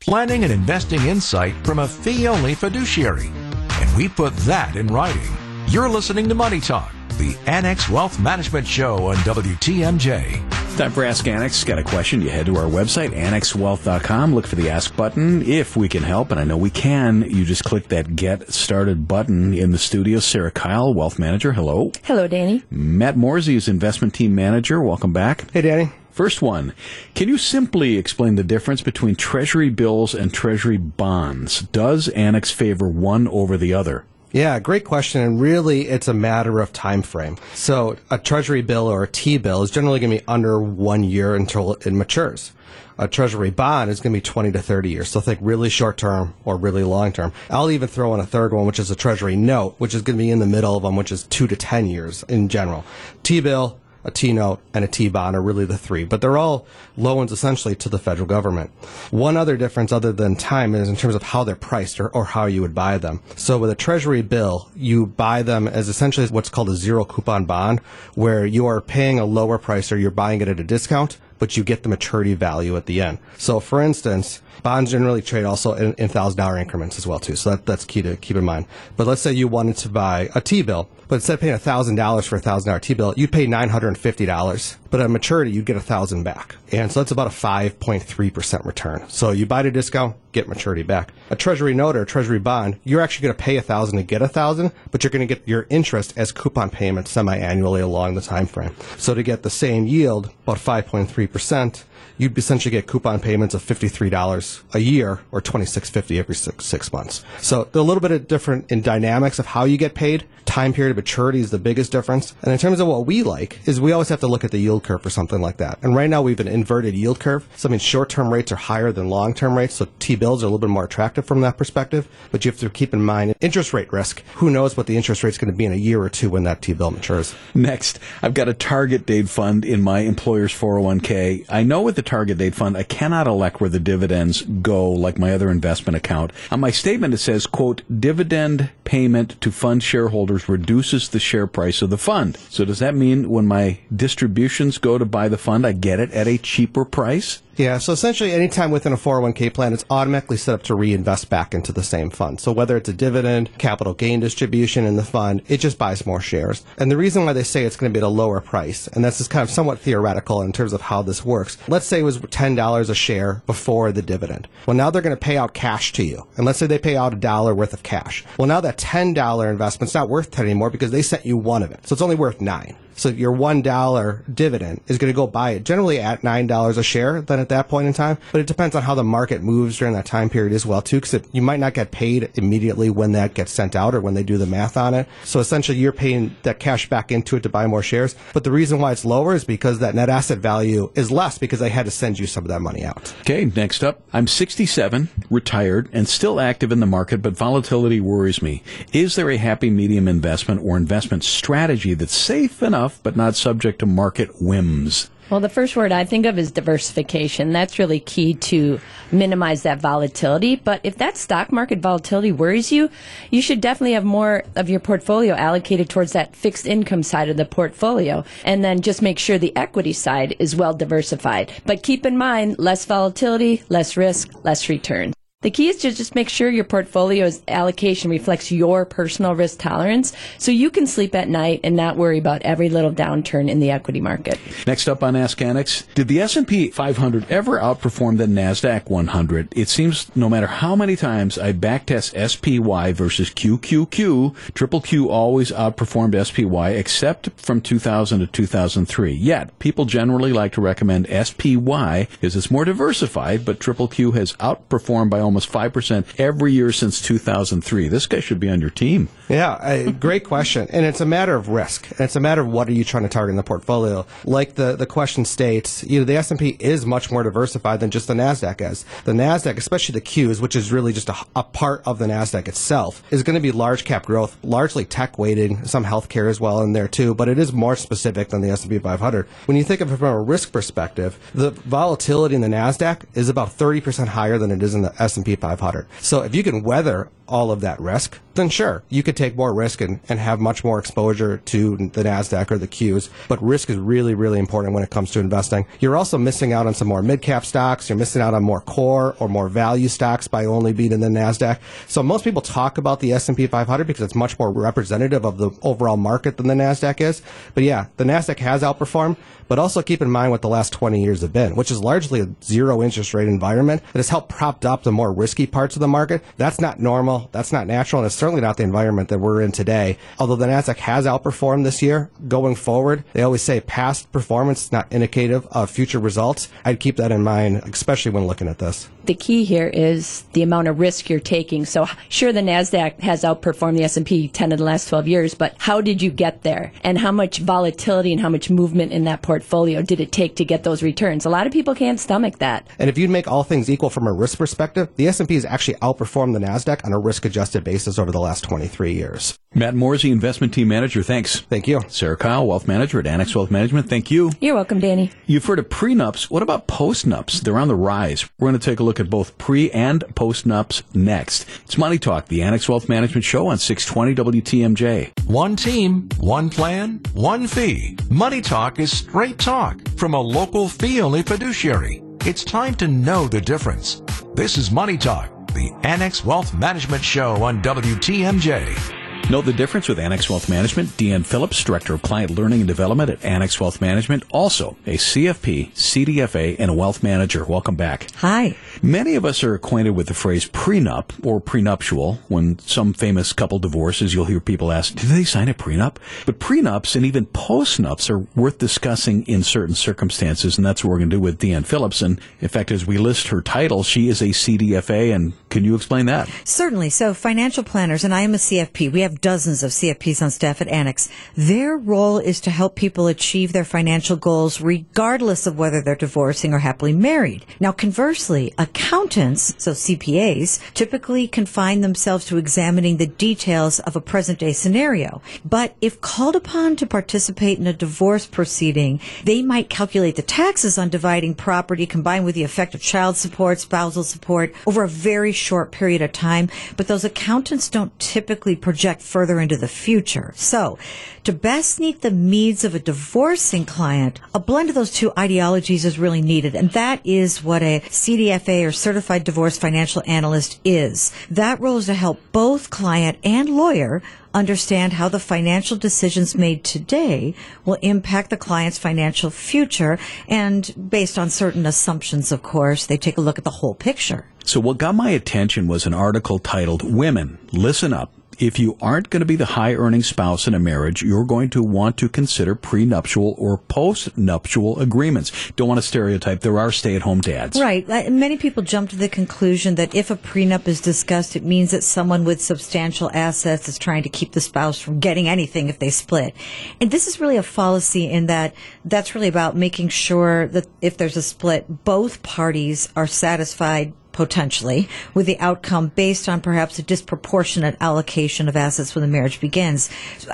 Planning 0.01 0.45
and 0.45 0.51
investing 0.51 1.03
insight 1.03 1.53
from 1.63 1.77
a 1.77 1.87
fee 1.87 2.27
only 2.27 2.55
fiduciary. 2.55 3.27
And 3.27 3.95
we 3.95 4.09
put 4.09 4.35
that 4.37 4.75
in 4.75 4.87
writing. 4.87 5.37
You're 5.67 5.89
listening 5.89 6.27
to 6.29 6.33
Money 6.33 6.59
Talk, 6.59 6.91
the 7.17 7.37
Annex 7.45 7.89
Wealth 7.89 8.19
Management 8.19 8.67
Show 8.67 9.07
on 9.07 9.15
WTMJ. 9.17 10.77
Time 10.77 10.91
for 10.91 11.05
Ask 11.05 11.25
Annex. 11.27 11.63
Got 11.63 11.79
a 11.79 11.83
question? 11.83 12.21
You 12.21 12.29
head 12.29 12.47
to 12.47 12.57
our 12.57 12.69
website, 12.69 13.11
annexwealth.com. 13.11 14.35
Look 14.35 14.45
for 14.45 14.55
the 14.55 14.69
Ask 14.69 14.93
button. 14.97 15.41
If 15.43 15.77
we 15.77 15.87
can 15.87 16.03
help, 16.03 16.31
and 16.31 16.39
I 16.39 16.43
know 16.43 16.57
we 16.57 16.69
can, 16.69 17.21
you 17.21 17.45
just 17.45 17.63
click 17.63 17.87
that 17.87 18.17
Get 18.17 18.51
Started 18.51 19.07
button 19.07 19.53
in 19.53 19.71
the 19.71 19.77
studio. 19.77 20.19
Sarah 20.19 20.51
Kyle, 20.51 20.93
Wealth 20.93 21.17
Manager. 21.17 21.53
Hello. 21.53 21.91
Hello, 22.03 22.27
Danny. 22.27 22.63
Matt 22.69 23.15
Morsey 23.15 23.55
is 23.55 23.69
Investment 23.69 24.13
Team 24.13 24.35
Manager. 24.35 24.81
Welcome 24.81 25.13
back. 25.13 25.49
Hey, 25.51 25.61
Danny. 25.61 25.91
First 26.11 26.41
one. 26.41 26.73
Can 27.13 27.29
you 27.29 27.37
simply 27.37 27.97
explain 27.97 28.35
the 28.35 28.43
difference 28.43 28.81
between 28.81 29.15
Treasury 29.15 29.69
bills 29.69 30.13
and 30.13 30.33
Treasury 30.33 30.77
bonds? 30.77 31.61
Does 31.61 32.09
Annex 32.09 32.51
favor 32.51 32.87
one 32.87 33.27
over 33.29 33.57
the 33.57 33.73
other? 33.73 34.05
Yeah, 34.35 34.59
great 34.59 34.83
question. 34.83 35.21
And 35.21 35.39
really, 35.39 35.87
it's 35.87 36.09
a 36.09 36.13
matter 36.13 36.59
of 36.59 36.73
time 36.73 37.03
frame. 37.03 37.37
So 37.53 37.95
a 38.11 38.17
treasury 38.17 38.61
bill 38.61 38.85
or 38.85 39.03
a 39.03 39.07
T 39.07 39.37
bill 39.37 39.63
is 39.63 39.71
generally 39.71 40.01
going 40.01 40.11
to 40.11 40.17
be 40.17 40.27
under 40.27 40.59
one 40.59 41.05
year 41.05 41.35
until 41.35 41.75
it 41.75 41.93
matures. 41.93 42.51
A 42.99 43.07
treasury 43.07 43.49
bond 43.49 43.89
is 43.89 44.01
going 44.01 44.11
to 44.11 44.17
be 44.17 44.21
20 44.21 44.51
to 44.51 44.61
30 44.61 44.89
years. 44.89 45.07
So 45.07 45.21
think 45.21 45.39
really 45.41 45.69
short 45.69 45.97
term 45.97 46.33
or 46.43 46.57
really 46.57 46.83
long 46.83 47.13
term. 47.13 47.31
I'll 47.49 47.71
even 47.71 47.87
throw 47.87 48.13
in 48.13 48.19
a 48.19 48.25
third 48.25 48.51
one, 48.51 48.65
which 48.65 48.77
is 48.77 48.91
a 48.91 48.95
treasury 48.95 49.37
note, 49.37 49.75
which 49.77 49.93
is 49.95 50.01
going 50.01 50.17
to 50.17 50.21
be 50.21 50.31
in 50.31 50.39
the 50.39 50.45
middle 50.45 50.75
of 50.75 50.83
them, 50.83 50.97
which 50.97 51.13
is 51.13 51.23
two 51.23 51.47
to 51.47 51.55
10 51.55 51.87
years 51.87 52.23
in 52.23 52.49
general. 52.49 52.83
T 53.23 53.39
bill, 53.39 53.79
a 54.05 54.11
T 54.11 54.31
note, 54.31 54.61
and 54.73 54.85
a 54.85 54.87
T 54.87 55.09
bond 55.09 55.35
are 55.35 55.41
really 55.41 55.65
the 55.65 55.77
three, 55.77 56.05
but 56.05 56.21
they're 56.21 56.37
all 56.37 56.65
loans 56.95 57.31
essentially 57.31 57.75
to 57.75 57.89
the 57.89 57.99
federal 57.99 58.27
government. 58.27 58.69
One 59.11 59.35
other 59.35 59.57
difference 59.57 59.91
other 59.91 60.13
than 60.13 60.35
time 60.35 60.75
is 60.75 60.87
in 60.87 60.95
terms 60.95 61.15
of 61.15 61.23
how 61.23 61.43
they're 61.43 61.55
priced 61.55 61.99
or, 61.99 62.07
or 62.09 62.25
how 62.25 62.45
you 62.45 62.61
would 62.61 62.75
buy 62.75 62.97
them. 62.99 63.21
So 63.35 63.57
with 63.57 63.71
a 63.71 63.75
treasury 63.75 64.21
bill, 64.21 64.69
you 64.75 65.07
buy 65.07 65.41
them 65.41 65.67
as 65.67 65.89
essentially 65.89 66.27
what's 66.27 66.49
called 66.49 66.69
a 66.69 66.75
zero 66.75 67.03
coupon 67.03 67.45
bond, 67.45 67.79
where 68.13 68.45
you 68.45 68.65
are 68.67 68.79
paying 68.79 69.19
a 69.19 69.25
lower 69.25 69.57
price 69.57 69.91
or 69.91 69.97
you're 69.97 70.11
buying 70.11 70.39
it 70.41 70.47
at 70.47 70.59
a 70.59 70.63
discount, 70.63 71.17
but 71.39 71.57
you 71.57 71.63
get 71.63 71.83
the 71.83 71.89
maturity 71.89 72.35
value 72.35 72.77
at 72.77 72.85
the 72.85 73.01
end. 73.01 73.17
So 73.37 73.59
for 73.59 73.81
instance, 73.81 74.41
bonds 74.63 74.91
generally 74.91 75.21
trade 75.21 75.45
also 75.45 75.73
in, 75.73 75.93
in 75.95 76.07
thousand 76.07 76.37
dollar 76.37 76.57
increments 76.57 76.97
as 76.97 77.05
well 77.05 77.19
too. 77.19 77.35
So 77.35 77.51
that, 77.51 77.65
that's 77.65 77.85
key 77.85 78.01
to 78.03 78.15
keep 78.17 78.37
in 78.37 78.45
mind. 78.45 78.67
But 78.95 79.07
let's 79.07 79.21
say 79.21 79.33
you 79.33 79.47
wanted 79.47 79.77
to 79.77 79.89
buy 79.89 80.29
a 80.33 80.41
T 80.41 80.61
bill, 80.61 80.87
but 81.07 81.15
instead 81.15 81.35
of 81.35 81.39
paying 81.39 81.57
thousand 81.57 81.95
dollars 81.95 82.25
for 82.25 82.35
a 82.35 82.39
thousand 82.39 82.69
dollar 82.69 82.79
T 82.79 82.93
bill, 82.93 83.13
you'd 83.17 83.31
pay 83.31 83.47
nine 83.47 83.69
hundred 83.69 83.89
and 83.89 83.97
fifty 83.97 84.25
dollars. 84.25 84.77
But 84.89 85.01
at 85.01 85.09
maturity, 85.09 85.51
you'd 85.51 85.65
get 85.65 85.75
a 85.75 85.81
thousand 85.81 86.23
back. 86.23 86.55
And 86.71 86.91
so 86.91 87.01
that's 87.01 87.11
about 87.11 87.27
a 87.27 87.31
5.3% 87.31 88.65
return. 88.65 89.03
So 89.09 89.31
you 89.31 89.45
buy 89.45 89.61
a 89.61 89.71
discount, 89.71 90.15
get 90.31 90.47
maturity 90.47 90.83
back. 90.83 91.11
A 91.29 91.35
treasury 91.35 91.73
note 91.73 91.97
or 91.97 92.03
a 92.03 92.05
treasury 92.05 92.39
bond, 92.39 92.79
you're 92.85 93.01
actually 93.01 93.23
going 93.27 93.35
to 93.35 93.43
pay 93.43 93.57
a 93.57 93.61
thousand 93.61 93.97
to 93.97 94.03
get 94.03 94.21
a 94.21 94.27
thousand, 94.27 94.71
but 94.91 95.03
you're 95.03 95.11
going 95.11 95.27
to 95.27 95.33
get 95.35 95.45
your 95.47 95.67
interest 95.69 96.13
as 96.17 96.31
coupon 96.31 96.69
payments 96.69 97.11
semi-annually 97.11 97.81
along 97.81 98.15
the 98.15 98.21
time 98.21 98.45
frame. 98.45 98.73
So 98.97 99.13
to 99.13 99.21
get 99.21 99.43
the 99.43 99.49
same 99.49 99.85
yield, 99.85 100.31
about 100.43 100.57
5.3%, 100.57 101.83
you'd 102.17 102.37
essentially 102.37 102.71
get 102.71 102.87
coupon 102.87 103.19
payments 103.19 103.53
of 103.53 103.61
$53 103.63 104.63
a 104.73 104.79
year 104.79 105.19
or 105.31 105.41
$26.50 105.41 106.19
every 106.19 106.35
six, 106.35 106.65
six 106.65 106.93
months. 106.93 107.23
So 107.39 107.67
a 107.73 107.79
little 107.79 108.01
bit 108.01 108.27
different 108.27 108.71
in 108.71 108.81
dynamics 108.81 109.39
of 109.39 109.47
how 109.47 109.65
you 109.65 109.77
get 109.77 109.93
paid. 109.93 110.25
Time 110.45 110.73
period 110.73 110.94
maturity 110.95 111.39
is 111.39 111.51
the 111.51 111.59
biggest 111.59 111.91
difference. 111.91 112.35
And 112.41 112.51
in 112.51 112.57
terms 112.57 112.79
of 112.79 112.87
what 112.87 113.05
we 113.05 113.23
like 113.23 113.59
is 113.67 113.79
we 113.81 113.91
always 113.91 114.09
have 114.09 114.19
to 114.21 114.27
look 114.27 114.43
at 114.43 114.51
the 114.51 114.57
yield 114.57 114.83
curve 114.83 115.05
or 115.05 115.09
something 115.09 115.41
like 115.41 115.57
that. 115.57 115.79
And 115.81 115.95
right 115.95 116.09
now 116.09 116.21
we 116.21 116.31
have 116.31 116.39
an 116.39 116.47
inverted 116.47 116.93
yield 116.95 117.19
curve. 117.19 117.47
So 117.55 117.69
I 117.69 117.71
mean 117.71 117.79
short-term 117.79 118.31
rates 118.31 118.51
are 118.51 118.57
higher 118.57 118.91
than 118.91 119.09
long-term 119.09 119.57
rates. 119.57 119.75
So 119.75 119.87
T-bills 119.99 120.43
are 120.43 120.45
a 120.45 120.49
little 120.49 120.59
bit 120.59 120.69
more 120.69 120.85
attractive 120.85 121.25
from 121.25 121.41
that 121.41 121.57
perspective. 121.57 122.07
But 122.31 122.45
you 122.45 122.51
have 122.51 122.59
to 122.59 122.69
keep 122.69 122.93
in 122.93 123.03
mind 123.03 123.35
interest 123.41 123.73
rate 123.73 123.91
risk. 123.91 124.23
Who 124.35 124.49
knows 124.49 124.77
what 124.77 124.87
the 124.87 124.97
interest 124.97 125.23
rate 125.23 125.29
is 125.29 125.37
going 125.37 125.51
to 125.51 125.57
be 125.57 125.65
in 125.65 125.73
a 125.73 125.75
year 125.75 126.01
or 126.01 126.09
two 126.09 126.29
when 126.29 126.43
that 126.43 126.61
T-bill 126.61 126.91
matures. 126.91 127.35
Next, 127.53 127.99
I've 128.21 128.33
got 128.33 128.47
a 128.47 128.53
target 128.53 129.05
date 129.05 129.29
fund 129.29 129.65
in 129.65 129.81
my 129.81 129.99
employer's 129.99 130.53
401k. 130.53 131.45
I 131.49 131.63
know 131.63 131.81
with 131.81 131.95
the 131.95 132.01
target 132.01 132.37
date 132.37 132.55
fund, 132.55 132.77
I 132.77 132.83
cannot 132.83 133.27
elect 133.27 133.59
where 133.59 133.69
the 133.69 133.79
dividends 133.79 134.41
go 134.41 134.89
like 134.89 135.17
my 135.17 135.31
other 135.33 135.49
investment 135.49 135.95
account. 135.97 136.31
On 136.51 136.59
my 136.59 136.71
statement, 136.71 137.13
it 137.13 137.17
says, 137.17 137.45
quote, 137.47 137.81
dividend 137.99 138.69
payment 138.83 139.39
to 139.41 139.51
fund 139.51 139.83
shareholders 139.83 140.47
reduces 140.85 141.09
the 141.09 141.19
share 141.19 141.47
price 141.47 141.81
of 141.81 141.89
the 141.89 141.97
fund. 141.97 142.37
So 142.49 142.63
does 142.63 142.77
that 142.77 142.93
mean 142.93 143.27
when 143.27 143.47
my 143.47 143.79
distributions 143.95 144.77
go 144.77 144.99
to 144.99 145.05
buy 145.05 145.29
the 145.29 145.37
fund, 145.37 145.65
I 145.65 145.71
get 145.71 145.99
it 145.99 146.11
at 146.11 146.27
a 146.27 146.37
cheaper 146.37 146.85
price? 146.85 147.41
Yeah, 147.57 147.77
so 147.77 147.93
essentially 147.93 148.33
anytime 148.33 148.69
within 148.69 148.91
a 148.91 148.97
401k 148.97 149.53
plan, 149.53 149.71
it's 149.71 149.85
automatically 149.89 150.35
set 150.35 150.55
up 150.55 150.63
to 150.63 150.75
reinvest 150.75 151.29
back 151.29 151.53
into 151.53 151.71
the 151.71 151.83
same 151.83 152.09
fund. 152.09 152.41
So 152.41 152.51
whether 152.51 152.75
it's 152.75 152.89
a 152.89 152.93
dividend, 152.93 153.57
capital 153.57 153.93
gain 153.93 154.19
distribution 154.19 154.85
in 154.85 154.97
the 154.97 155.03
fund, 155.03 155.41
it 155.47 155.61
just 155.61 155.77
buys 155.77 156.05
more 156.05 156.19
shares. 156.19 156.65
And 156.77 156.91
the 156.91 156.97
reason 156.97 157.23
why 157.23 157.31
they 157.31 157.43
say 157.43 157.63
it's 157.63 157.77
going 157.77 157.93
to 157.93 157.97
be 157.97 158.03
at 158.03 158.07
a 158.07 158.09
lower 158.09 158.41
price, 158.41 158.87
and 158.89 159.05
this 159.05 159.21
is 159.21 159.29
kind 159.29 159.43
of 159.43 159.49
somewhat 159.49 159.79
theoretical 159.79 160.41
in 160.41 160.51
terms 160.51 160.73
of 160.73 160.81
how 160.81 161.01
this 161.01 161.23
works. 161.23 161.57
Let's 161.69 161.85
say 161.85 162.01
it 162.01 162.03
was 162.03 162.19
$10 162.19 162.89
a 162.89 162.95
share 162.95 163.41
before 163.45 163.93
the 163.93 164.01
dividend. 164.01 164.49
Well, 164.65 164.75
now 164.75 164.89
they're 164.89 165.01
going 165.01 165.15
to 165.15 165.19
pay 165.19 165.37
out 165.37 165.53
cash 165.53 165.93
to 165.93 166.03
you. 166.03 166.27
And 166.35 166.45
let's 166.45 166.59
say 166.59 166.67
they 166.67 166.77
pay 166.77 166.97
out 166.97 167.13
a 167.13 167.17
dollar 167.17 167.55
worth 167.55 167.71
of 167.71 167.83
cash. 167.83 168.25
Well, 168.37 168.49
now 168.49 168.59
that 168.59 168.77
$10 168.77 169.49
investment's 169.49 169.93
not 169.93 170.09
worth 170.09 170.29
10 170.31 170.43
anymore 170.43 170.71
because 170.71 170.91
they 170.91 171.01
sent 171.01 171.25
you 171.25 171.37
one 171.37 171.63
of 171.63 171.71
it. 171.71 171.87
So 171.87 171.93
it's 171.93 172.01
only 172.01 172.17
worth 172.17 172.41
nine. 172.41 172.75
So 172.95 173.09
your 173.09 173.31
one 173.31 173.61
dollar 173.61 174.23
dividend 174.33 174.81
is 174.87 174.97
going 174.97 175.11
to 175.11 175.15
go 175.15 175.27
buy 175.27 175.51
it 175.51 175.63
generally 175.63 175.99
at 175.99 176.23
nine 176.23 176.47
dollars 176.47 176.77
a 176.77 176.83
share. 176.83 177.21
Then 177.21 177.39
at 177.39 177.49
that 177.49 177.67
point 177.67 177.87
in 177.87 177.93
time, 177.93 178.17
but 178.31 178.41
it 178.41 178.47
depends 178.47 178.75
on 178.75 178.83
how 178.83 178.95
the 178.95 179.03
market 179.03 179.41
moves 179.41 179.77
during 179.77 179.93
that 179.93 180.05
time 180.05 180.29
period 180.29 180.53
as 180.53 180.65
well 180.65 180.81
too, 180.81 180.99
because 181.01 181.21
you 181.31 181.41
might 181.41 181.59
not 181.59 181.73
get 181.73 181.91
paid 181.91 182.31
immediately 182.35 182.89
when 182.89 183.11
that 183.13 183.33
gets 183.33 183.51
sent 183.51 183.75
out 183.75 183.93
or 183.93 184.01
when 184.01 184.13
they 184.13 184.23
do 184.23 184.37
the 184.37 184.45
math 184.45 184.77
on 184.77 184.93
it. 184.93 185.07
So 185.23 185.39
essentially, 185.39 185.77
you're 185.77 185.91
paying 185.91 186.35
that 186.43 186.59
cash 186.59 186.89
back 186.89 187.11
into 187.11 187.35
it 187.35 187.43
to 187.43 187.49
buy 187.49 187.67
more 187.67 187.83
shares. 187.83 188.15
But 188.33 188.43
the 188.43 188.51
reason 188.51 188.79
why 188.79 188.91
it's 188.91 189.05
lower 189.05 189.35
is 189.35 189.43
because 189.43 189.79
that 189.79 189.95
net 189.95 190.09
asset 190.09 190.39
value 190.39 190.91
is 190.95 191.11
less 191.11 191.37
because 191.37 191.59
they 191.59 191.69
had 191.69 191.85
to 191.85 191.91
send 191.91 192.19
you 192.19 192.27
some 192.27 192.43
of 192.43 192.49
that 192.49 192.61
money 192.61 192.83
out. 192.83 193.13
Okay, 193.21 193.45
next 193.45 193.83
up, 193.83 194.01
I'm 194.13 194.27
67, 194.27 195.09
retired, 195.29 195.89
and 195.91 196.07
still 196.07 196.39
active 196.39 196.71
in 196.71 196.79
the 196.79 196.85
market, 196.85 197.21
but 197.21 197.33
volatility 197.33 197.99
worries 197.99 198.41
me. 198.41 198.63
Is 198.93 199.15
there 199.15 199.29
a 199.29 199.37
happy 199.37 199.69
medium 199.69 200.07
investment 200.07 200.61
or 200.63 200.77
investment 200.77 201.23
strategy 201.23 201.93
that's 201.93 202.15
safe 202.15 202.63
enough? 202.63 202.84
But 203.03 203.15
not 203.15 203.35
subject 203.35 203.79
to 203.79 203.85
market 203.85 204.41
whims. 204.41 205.09
Well, 205.29 205.39
the 205.39 205.49
first 205.49 205.75
word 205.75 205.91
I 205.91 206.05
think 206.05 206.27
of 206.27 206.37
is 206.37 206.51
diversification. 206.51 207.51
That's 207.51 207.79
really 207.79 207.99
key 207.99 208.35
to 208.35 208.79
minimize 209.11 209.63
that 209.63 209.81
volatility. 209.81 210.55
But 210.55 210.81
if 210.83 210.97
that 210.97 211.17
stock 211.17 211.51
market 211.51 211.79
volatility 211.79 212.31
worries 212.31 212.71
you, 212.71 212.91
you 213.31 213.41
should 213.41 213.59
definitely 213.59 213.93
have 213.93 214.03
more 214.03 214.43
of 214.55 214.69
your 214.69 214.79
portfolio 214.79 215.33
allocated 215.33 215.89
towards 215.89 216.11
that 216.11 216.35
fixed 216.35 216.67
income 216.67 217.01
side 217.01 217.29
of 217.29 217.37
the 217.37 217.45
portfolio. 217.45 218.23
And 218.43 218.63
then 218.63 218.81
just 218.81 219.01
make 219.01 219.17
sure 219.17 219.39
the 219.39 219.55
equity 219.57 219.93
side 219.93 220.35
is 220.37 220.55
well 220.55 220.75
diversified. 220.75 221.51
But 221.65 221.81
keep 221.81 222.05
in 222.05 222.19
mind, 222.19 222.59
less 222.59 222.85
volatility, 222.85 223.63
less 223.67 223.97
risk, 223.97 224.29
less 224.43 224.69
return. 224.69 225.14
The 225.45 225.51
key 225.51 225.67
is 225.67 225.77
to 225.81 225.91
just 225.91 226.15
make 226.15 226.27
sure 226.27 226.49
your 226.49 226.63
portfolio's 226.63 227.43
allocation 227.47 228.09
reflects 228.09 228.51
your 228.51 228.83
personal 228.83 229.35
risk 229.35 229.59
tolerance 229.59 230.11
so 230.39 230.51
you 230.51 230.71
can 230.71 230.87
sleep 230.87 231.13
at 231.13 231.29
night 231.29 231.59
and 231.63 231.75
not 231.75 231.97
worry 231.97 232.17
about 232.17 232.41
every 232.41 232.67
little 232.67 232.91
downturn 232.91 233.47
in 233.47 233.59
the 233.59 233.69
equity 233.69 234.01
market. 234.01 234.39
Next 234.65 234.87
up 234.87 235.03
on 235.03 235.15
Ask 235.15 235.39
Annex, 235.43 235.83
did 235.93 236.07
the 236.07 236.19
S&P 236.19 236.71
500 236.71 237.29
ever 237.29 237.59
outperform 237.59 238.17
the 238.17 238.25
Nasdaq 238.25 238.89
100? 238.89 239.53
It 239.55 239.69
seems 239.69 240.09
no 240.15 240.29
matter 240.29 240.47
how 240.47 240.75
many 240.75 240.95
times 240.95 241.37
I 241.37 241.53
backtest 241.53 242.15
SPY 242.27 242.93
versus 242.93 243.29
QQQ, 243.29 244.55
Triple 244.55 244.81
Q 244.81 245.11
always 245.11 245.51
outperformed 245.51 246.25
SPY 246.25 246.71
except 246.71 247.29
from 247.39 247.61
2000 247.61 248.21
to 248.21 248.25
2003. 248.25 249.13
Yet, 249.13 249.59
people 249.59 249.85
generally 249.85 250.33
like 250.33 250.53
to 250.53 250.61
recommend 250.61 251.05
SPY 251.05 252.07
because 252.09 252.35
it's 252.35 252.49
more 252.49 252.65
diversified, 252.65 253.45
but 253.45 253.59
Triple 253.59 253.87
Q 253.87 254.13
has 254.13 254.33
outperformed 254.37 255.11
by 255.11 255.19
almost 255.19 255.34
almost 255.35 255.51
5% 255.51 256.17
every 256.17 256.53
year 256.53 256.71
since 256.71 257.01
2003. 257.01 257.89
This 257.89 258.07
guy 258.07 258.21
should 258.21 258.39
be 258.39 258.49
on 258.49 258.61
your 258.61 258.69
team. 258.69 259.09
Yeah, 259.27 259.91
great 259.91 260.23
question. 260.23 260.67
And 260.71 260.85
it's 260.85 261.01
a 261.01 261.05
matter 261.05 261.35
of 261.35 261.49
risk. 261.49 261.89
And 261.91 262.01
it's 262.01 262.15
a 262.15 262.19
matter 262.19 262.41
of 262.41 262.47
what 262.47 262.67
are 262.69 262.73
you 262.73 262.83
trying 262.83 263.03
to 263.03 263.09
target 263.09 263.31
in 263.31 263.37
the 263.37 263.43
portfolio. 263.43 264.05
Like 264.23 264.55
the, 264.55 264.75
the 264.75 264.85
question 264.85 265.25
states, 265.25 265.83
you 265.83 265.99
know, 265.99 266.05
the 266.05 266.15
S&P 266.17 266.57
is 266.59 266.85
much 266.85 267.11
more 267.11 267.23
diversified 267.23 267.79
than 267.79 267.91
just 267.91 268.07
the 268.07 268.13
NASDAQ 268.13 268.71
is. 268.71 268.85
The 269.03 269.13
NASDAQ, 269.13 269.57
especially 269.57 269.93
the 269.93 270.01
Qs, 270.01 270.41
which 270.41 270.55
is 270.55 270.71
really 270.71 270.93
just 270.93 271.09
a, 271.09 271.15
a 271.35 271.43
part 271.43 271.81
of 271.85 271.97
the 271.97 272.05
NASDAQ 272.05 272.47
itself, 272.47 273.03
is 273.11 273.23
going 273.23 273.33
to 273.33 273.41
be 273.41 273.51
large 273.51 273.83
cap 273.83 274.05
growth, 274.05 274.37
largely 274.43 274.85
tech 274.85 275.17
weighted, 275.17 275.67
some 275.67 275.83
healthcare 275.83 276.29
as 276.29 276.39
well 276.39 276.61
in 276.61 276.73
there 276.73 276.87
too, 276.87 277.15
but 277.15 277.27
it 277.27 277.39
is 277.39 277.51
more 277.51 277.75
specific 277.75 278.29
than 278.29 278.41
the 278.41 278.49
S&P 278.49 278.77
500. 278.77 279.27
When 279.45 279.57
you 279.57 279.63
think 279.63 279.81
of 279.81 279.91
it 279.91 279.97
from 279.97 280.13
a 280.13 280.21
risk 280.21 280.51
perspective, 280.51 281.17
the 281.33 281.51
volatility 281.51 282.35
in 282.35 282.41
the 282.41 282.47
NASDAQ 282.47 283.05
is 283.15 283.29
about 283.29 283.49
30% 283.49 284.07
higher 284.07 284.37
than 284.37 284.51
it 284.51 284.61
is 284.61 284.75
in 284.75 284.83
the 284.83 284.93
S&P 285.01 285.25
S&P 285.25 285.35
500. 285.35 285.87
So 285.99 286.21
if 286.21 286.35
you 286.35 286.43
can 286.43 286.63
weather 286.63 287.09
all 287.27 287.51
of 287.51 287.61
that 287.61 287.79
risk, 287.79 288.19
then 288.35 288.49
sure, 288.49 288.83
you 288.89 289.01
could 289.01 289.15
take 289.15 289.35
more 289.35 289.53
risk 289.53 289.81
and, 289.81 289.99
and 290.09 290.19
have 290.19 290.39
much 290.39 290.63
more 290.63 290.77
exposure 290.77 291.37
to 291.37 291.77
the 291.77 292.03
NASDAQ 292.03 292.51
or 292.51 292.57
the 292.57 292.67
Qs. 292.67 293.09
But 293.27 293.41
risk 293.41 293.69
is 293.69 293.77
really, 293.77 294.13
really 294.13 294.39
important 294.39 294.73
when 294.73 294.83
it 294.83 294.89
comes 294.89 295.11
to 295.11 295.19
investing. 295.19 295.65
You're 295.79 295.95
also 295.95 296.17
missing 296.17 296.51
out 296.51 296.67
on 296.67 296.73
some 296.73 296.87
more 296.87 297.01
mid-cap 297.01 297.45
stocks. 297.45 297.89
You're 297.89 297.97
missing 297.97 298.21
out 298.21 298.33
on 298.33 298.43
more 298.43 298.61
core 298.61 299.15
or 299.19 299.29
more 299.29 299.47
value 299.47 299.87
stocks 299.87 300.27
by 300.27 300.45
only 300.45 300.73
being 300.73 300.91
in 300.91 300.99
the 300.99 301.07
NASDAQ. 301.07 301.59
So 301.87 302.03
most 302.03 302.23
people 302.23 302.41
talk 302.41 302.77
about 302.77 302.99
the 302.99 303.13
S&P 303.13 303.47
500 303.47 303.87
because 303.87 304.03
it's 304.03 304.15
much 304.15 304.37
more 304.37 304.51
representative 304.51 305.25
of 305.25 305.37
the 305.37 305.51
overall 305.61 305.97
market 305.97 306.37
than 306.37 306.47
the 306.47 306.55
NASDAQ 306.55 307.01
is. 307.01 307.21
But 307.53 307.63
yeah, 307.63 307.87
the 307.97 308.03
NASDAQ 308.03 308.39
has 308.39 308.61
outperformed, 308.61 309.15
but 309.47 309.59
also 309.59 309.81
keep 309.81 310.01
in 310.01 310.09
mind 310.09 310.31
what 310.31 310.41
the 310.41 310.49
last 310.49 310.73
20 310.73 311.01
years 311.03 311.21
have 311.21 311.33
been, 311.33 311.55
which 311.55 311.71
is 311.71 311.81
largely 311.81 312.21
a 312.21 312.29
zero 312.43 312.81
interest 312.81 313.13
rate 313.13 313.27
environment 313.27 313.81
that 313.93 313.99
has 313.99 314.09
helped 314.09 314.29
propped 314.29 314.65
up 314.65 314.83
the 314.83 314.91
more 314.91 315.11
risky 315.11 315.45
parts 315.45 315.75
of 315.75 315.79
the 315.79 315.87
market. 315.87 316.23
That's 316.37 316.59
not 316.59 316.79
normal. 316.79 317.29
That's 317.31 317.51
not 317.51 317.67
natural. 317.67 318.01
And 318.01 318.07
it's 318.07 318.15
certainly 318.15 318.41
not 318.41 318.57
the 318.57 318.63
environment 318.63 319.09
that 319.09 319.19
we're 319.19 319.41
in 319.41 319.51
today. 319.51 319.97
Although 320.19 320.35
the 320.35 320.47
NASDAQ 320.47 320.77
has 320.77 321.05
outperformed 321.05 321.63
this 321.63 321.81
year, 321.81 322.09
going 322.27 322.55
forward, 322.55 323.03
they 323.13 323.23
always 323.23 323.41
say 323.41 323.61
past 323.61 324.11
performance 324.11 324.65
is 324.65 324.71
not 324.71 324.91
indicative 324.91 325.45
of 325.51 325.69
future 325.69 325.99
results. 325.99 326.49
I'd 326.63 326.79
keep 326.79 326.97
that 326.97 327.11
in 327.11 327.23
mind, 327.23 327.57
especially 327.65 328.11
when 328.11 328.27
looking 328.27 328.47
at 328.47 328.59
this. 328.59 328.89
The 329.05 329.13
key 329.13 329.43
here 329.43 329.67
is 329.67 330.23
the 330.33 330.41
amount 330.41 330.67
of 330.67 330.79
risk 330.79 331.09
you're 331.09 331.19
taking. 331.19 331.65
So 331.65 331.87
sure, 332.09 332.33
the 332.33 332.41
NASDAQ 332.41 332.99
has 333.01 333.23
outperformed 333.23 333.77
the 333.77 333.83
S&P 333.83 334.27
10 334.27 334.51
in 334.51 334.57
the 334.57 334.63
last 334.63 334.89
12 334.89 335.07
years, 335.07 335.33
but 335.35 335.53
how 335.59 335.81
did 335.81 336.01
you 336.01 336.09
get 336.09 336.41
there? 336.41 336.71
And 336.83 336.97
how 336.97 337.11
much 337.11 337.39
volatility 337.39 338.11
and 338.11 338.21
how 338.21 338.29
much 338.29 338.49
movement 338.49 338.91
in 338.91 339.03
that 339.03 339.21
portfolio 339.21 339.34
did 339.39 339.99
it 339.99 340.11
take 340.11 340.35
to 340.37 340.45
get 340.45 340.63
those 340.63 340.83
returns? 340.83 341.25
A 341.25 341.29
lot 341.29 341.47
of 341.47 341.53
people 341.53 341.75
can't 341.75 341.99
stomach 341.99 342.39
that. 342.39 342.67
And 342.79 342.89
if 342.89 342.97
you'd 342.97 343.09
make 343.09 343.27
all 343.27 343.43
things 343.43 343.69
equal 343.69 343.89
from 343.89 344.07
a 344.07 344.13
risk 344.13 344.37
perspective, 344.37 344.89
the 344.95 345.07
S&P 345.07 345.33
has 345.35 345.45
actually 345.45 345.75
outperformed 345.75 346.33
the 346.33 346.39
NASDAQ 346.39 346.85
on 346.85 346.93
a 346.93 346.99
risk-adjusted 346.99 347.63
basis 347.63 347.99
over 347.99 348.11
the 348.11 348.19
last 348.19 348.43
23 348.43 348.93
years. 348.93 349.37
Matt 349.57 349.73
Morsey, 349.73 350.11
investment 350.11 350.53
team 350.53 350.67
manager, 350.67 351.01
thanks. 351.01 351.39
Thank 351.39 351.65
you. 351.65 351.79
Sarah 351.87 352.17
Kyle, 352.17 352.45
wealth 352.45 352.67
manager 352.67 352.99
at 352.99 353.07
Annex 353.07 353.33
Wealth 353.33 353.49
Management, 353.49 353.89
thank 353.89 354.11
you. 354.11 354.31
You're 354.41 354.53
welcome, 354.53 354.81
Danny. 354.81 355.11
You've 355.27 355.45
heard 355.45 355.59
of 355.59 355.69
prenups. 355.69 356.29
What 356.29 356.43
about 356.43 356.67
postnups? 356.67 357.39
They're 357.39 357.57
on 357.57 357.69
the 357.69 357.75
rise. 357.75 358.29
We're 358.37 358.49
going 358.49 358.59
to 358.59 358.65
take 358.65 358.81
a 358.81 358.83
look 358.83 358.99
at 358.99 359.09
both 359.09 359.37
pre 359.37 359.71
and 359.71 360.01
postnups 360.13 360.83
next. 360.93 361.45
It's 361.63 361.77
Money 361.77 361.97
Talk, 361.97 362.27
the 362.27 362.41
Annex 362.41 362.67
Wealth 362.67 362.89
Management 362.89 363.23
Show 363.23 363.47
on 363.47 363.57
620 363.57 364.41
WTMJ. 364.41 365.25
One 365.25 365.55
team, 365.55 366.09
one 366.19 366.49
plan, 366.49 367.01
one 367.13 367.47
fee. 367.47 367.97
Money 368.09 368.41
Talk 368.41 368.77
is 368.77 368.91
straight 368.91 369.24
talk 369.33 369.87
from 369.97 370.13
a 370.13 370.19
local 370.19 370.67
fee-only 370.67 371.23
fiduciary. 371.23 372.01
It's 372.21 372.43
time 372.43 372.75
to 372.75 372.87
know 372.87 373.27
the 373.27 373.41
difference. 373.41 374.01
This 374.33 374.57
is 374.57 374.71
Money 374.71 374.97
Talk, 374.97 375.29
the 375.53 375.71
Annex 375.83 376.25
Wealth 376.25 376.53
Management 376.53 377.03
Show 377.03 377.43
on 377.43 377.61
WTMJ. 377.61 379.04
Know 379.27 379.41
the 379.41 379.53
difference 379.53 379.89
with 379.89 379.97
Annex 379.97 380.29
Wealth 380.29 380.47
Management? 380.49 380.89
Deanne 380.89 381.25
Phillips, 381.25 381.63
Director 381.63 381.95
of 381.95 382.03
Client 382.03 382.29
Learning 382.29 382.59
and 382.59 382.67
Development 382.67 383.09
at 383.09 383.25
Annex 383.25 383.59
Wealth 383.59 383.81
Management, 383.81 384.23
also 384.29 384.77
a 384.85 384.97
CFP, 384.97 385.71
CDFA, 385.71 386.55
and 386.59 386.69
a 386.69 386.75
wealth 386.75 387.01
manager. 387.01 387.43
Welcome 387.43 387.75
back. 387.75 388.07
Hi. 388.17 388.55
Many 388.83 389.15
of 389.15 389.25
us 389.25 389.43
are 389.43 389.55
acquainted 389.55 389.91
with 389.91 390.09
the 390.09 390.13
phrase 390.13 390.47
prenup 390.47 391.25
or 391.25 391.41
prenuptial. 391.41 392.19
When 392.27 392.59
some 392.59 392.93
famous 392.93 393.33
couple 393.33 393.57
divorces, 393.57 394.13
you'll 394.13 394.25
hear 394.25 394.39
people 394.39 394.71
ask, 394.71 394.93
did 394.93 395.09
they 395.09 395.23
sign 395.23 395.49
a 395.49 395.55
prenup? 395.55 395.95
But 396.27 396.39
prenups 396.39 396.95
and 396.95 397.03
even 397.03 397.25
postnups 397.25 398.11
are 398.11 398.27
worth 398.39 398.59
discussing 398.59 399.23
in 399.23 399.41
certain 399.41 399.73
circumstances, 399.73 400.55
and 400.55 400.63
that's 400.63 400.83
what 400.83 400.91
we're 400.91 400.99
going 400.99 401.09
to 401.09 401.15
do 401.15 401.21
with 401.21 401.39
Deanne 401.39 401.65
Phillips. 401.65 402.03
And 402.03 402.21
in 402.41 402.49
fact, 402.49 402.69
as 402.69 402.85
we 402.85 402.99
list 402.99 403.29
her 403.29 403.41
title, 403.41 403.81
she 403.81 404.07
is 404.07 404.21
a 404.21 404.27
CDFA, 404.27 405.15
and 405.15 405.33
can 405.49 405.63
you 405.63 405.73
explain 405.73 406.05
that? 406.05 406.29
Certainly. 406.43 406.91
So 406.91 407.15
financial 407.15 407.63
planners, 407.63 408.03
and 408.03 408.13
I 408.13 408.21
am 408.21 408.35
a 408.35 408.37
CFP. 408.37 408.91
We 408.91 409.01
have 409.01 409.14
dozens 409.21 409.63
of 409.63 409.71
CFPs 409.71 410.21
on 410.21 410.31
staff 410.31 410.61
at 410.61 410.67
Annex. 410.67 411.09
Their 411.35 411.77
role 411.77 412.17
is 412.17 412.39
to 412.41 412.49
help 412.49 412.75
people 412.75 413.07
achieve 413.07 413.53
their 413.53 413.65
financial 413.65 414.15
goals 414.15 414.61
regardless 414.61 415.47
of 415.47 415.57
whether 415.57 415.81
they're 415.81 415.95
divorcing 415.95 416.53
or 416.53 416.59
happily 416.59 416.93
married. 416.93 417.45
Now, 417.59 417.71
conversely, 417.71 418.53
accountants, 418.57 419.55
so 419.57 419.71
CPAs, 419.71 420.59
typically 420.73 421.27
confine 421.27 421.81
themselves 421.81 422.25
to 422.25 422.37
examining 422.37 422.97
the 422.97 423.07
details 423.07 423.79
of 423.79 423.95
a 423.95 424.01
present 424.01 424.39
day 424.39 424.53
scenario. 424.53 425.21
But 425.43 425.75
if 425.81 426.01
called 426.01 426.35
upon 426.35 426.75
to 426.77 426.85
participate 426.85 427.59
in 427.59 427.67
a 427.67 427.73
divorce 427.73 428.25
proceeding, 428.25 428.99
they 429.23 429.41
might 429.41 429.69
calculate 429.69 430.15
the 430.15 430.21
taxes 430.21 430.77
on 430.77 430.89
dividing 430.89 431.35
property 431.35 431.85
combined 431.85 432.25
with 432.25 432.35
the 432.35 432.43
effect 432.43 432.75
of 432.75 432.81
child 432.81 433.17
support, 433.17 433.59
spousal 433.59 434.03
support 434.03 434.53
over 434.65 434.83
a 434.83 434.89
very 434.89 435.31
short 435.31 435.71
period 435.71 436.01
of 436.01 436.11
time. 436.11 436.49
But 436.77 436.87
those 436.87 437.03
accountants 437.03 437.69
don't 437.69 437.97
typically 437.99 438.55
project 438.55 439.01
further 439.05 439.39
into 439.39 439.57
the 439.57 439.67
future. 439.67 440.33
So, 440.35 440.77
to 441.23 441.33
best 441.33 441.79
meet 441.79 442.01
the 442.01 442.11
needs 442.11 442.63
of 442.63 442.75
a 442.75 442.79
divorcing 442.79 443.65
client, 443.65 444.19
a 444.33 444.39
blend 444.39 444.69
of 444.69 444.75
those 444.75 444.91
two 444.91 445.11
ideologies 445.17 445.83
is 445.83 445.97
really 445.97 446.21
needed. 446.21 446.53
And 446.53 446.69
that 446.71 447.01
is 447.03 447.43
what 447.43 447.63
a 447.63 447.79
CDFA 447.79 448.67
or 448.67 448.71
Certified 448.71 449.23
Divorce 449.23 449.57
Financial 449.57 450.03
Analyst 450.05 450.59
is. 450.63 451.11
That 451.31 451.59
role 451.59 451.77
is 451.77 451.87
to 451.87 451.95
help 451.95 452.19
both 452.31 452.69
client 452.69 453.17
and 453.23 453.49
lawyer 453.49 454.03
understand 454.35 454.93
how 454.93 455.09
the 455.09 455.19
financial 455.19 455.77
decisions 455.77 456.35
made 456.35 456.63
today 456.63 457.33
will 457.63 457.77
impact 457.81 458.29
the 458.29 458.37
client's 458.37 458.77
financial 458.77 459.31
future. 459.31 459.97
And 460.27 460.89
based 460.89 461.17
on 461.17 461.29
certain 461.29 461.65
assumptions, 461.65 462.31
of 462.31 462.43
course, 462.43 462.85
they 462.85 462.97
take 462.97 463.17
a 463.17 463.21
look 463.21 463.37
at 463.37 463.45
the 463.45 463.49
whole 463.49 463.73
picture. 463.73 464.25
So 464.43 464.59
what 464.59 464.77
got 464.77 464.93
my 464.93 465.09
attention 465.09 465.67
was 465.67 465.87
an 465.87 465.95
article 465.95 466.37
titled 466.37 466.83
Women, 466.83 467.39
Listen 467.51 467.93
Up 467.93 468.13
if 468.39 468.59
you 468.59 468.77
aren't 468.81 469.09
going 469.09 469.21
to 469.21 469.25
be 469.25 469.35
the 469.35 469.45
high 469.45 469.73
earning 469.73 470.03
spouse 470.03 470.47
in 470.47 470.53
a 470.53 470.59
marriage, 470.59 471.01
you're 471.01 471.25
going 471.25 471.49
to 471.51 471.63
want 471.63 471.97
to 471.97 472.09
consider 472.09 472.55
prenuptial 472.55 473.35
or 473.37 473.57
postnuptial 473.57 474.79
agreements. 474.79 475.51
Don't 475.55 475.67
want 475.67 475.77
to 475.77 475.87
stereotype. 475.87 476.41
There 476.41 476.59
are 476.59 476.71
stay 476.71 476.95
at 476.95 477.01
home 477.01 477.21
dads. 477.21 477.59
Right. 477.59 477.87
Many 477.87 478.37
people 478.37 478.63
jump 478.63 478.89
to 478.91 478.95
the 478.95 479.09
conclusion 479.09 479.75
that 479.75 479.93
if 479.95 480.11
a 480.11 480.15
prenup 480.15 480.67
is 480.67 480.81
discussed, 480.81 481.35
it 481.35 481.43
means 481.43 481.71
that 481.71 481.83
someone 481.83 482.23
with 482.25 482.41
substantial 482.41 483.09
assets 483.13 483.67
is 483.67 483.77
trying 483.77 484.03
to 484.03 484.09
keep 484.09 484.31
the 484.31 484.41
spouse 484.41 484.79
from 484.79 484.99
getting 484.99 485.27
anything 485.27 485.69
if 485.69 485.79
they 485.79 485.89
split. 485.89 486.35
And 486.79 486.91
this 486.91 487.07
is 487.07 487.19
really 487.19 487.37
a 487.37 487.43
fallacy 487.43 488.09
in 488.09 488.27
that 488.27 488.55
that's 488.83 489.15
really 489.15 489.27
about 489.27 489.55
making 489.55 489.89
sure 489.89 490.47
that 490.47 490.67
if 490.81 490.97
there's 490.97 491.17
a 491.17 491.21
split, 491.21 491.83
both 491.83 492.23
parties 492.23 492.89
are 492.95 493.07
satisfied 493.07 493.93
potentially, 494.15 494.87
with 495.13 495.25
the 495.25 495.37
outcome 495.39 495.91
based 495.93 496.29
on 496.29 496.39
perhaps 496.39 496.79
a 496.79 496.83
disproportionate 496.83 497.75
allocation 497.81 498.47
of 498.47 498.55
assets 498.55 498.95
when 498.95 499.01
the 499.01 499.07
marriage 499.07 499.41
begins. 499.41 499.89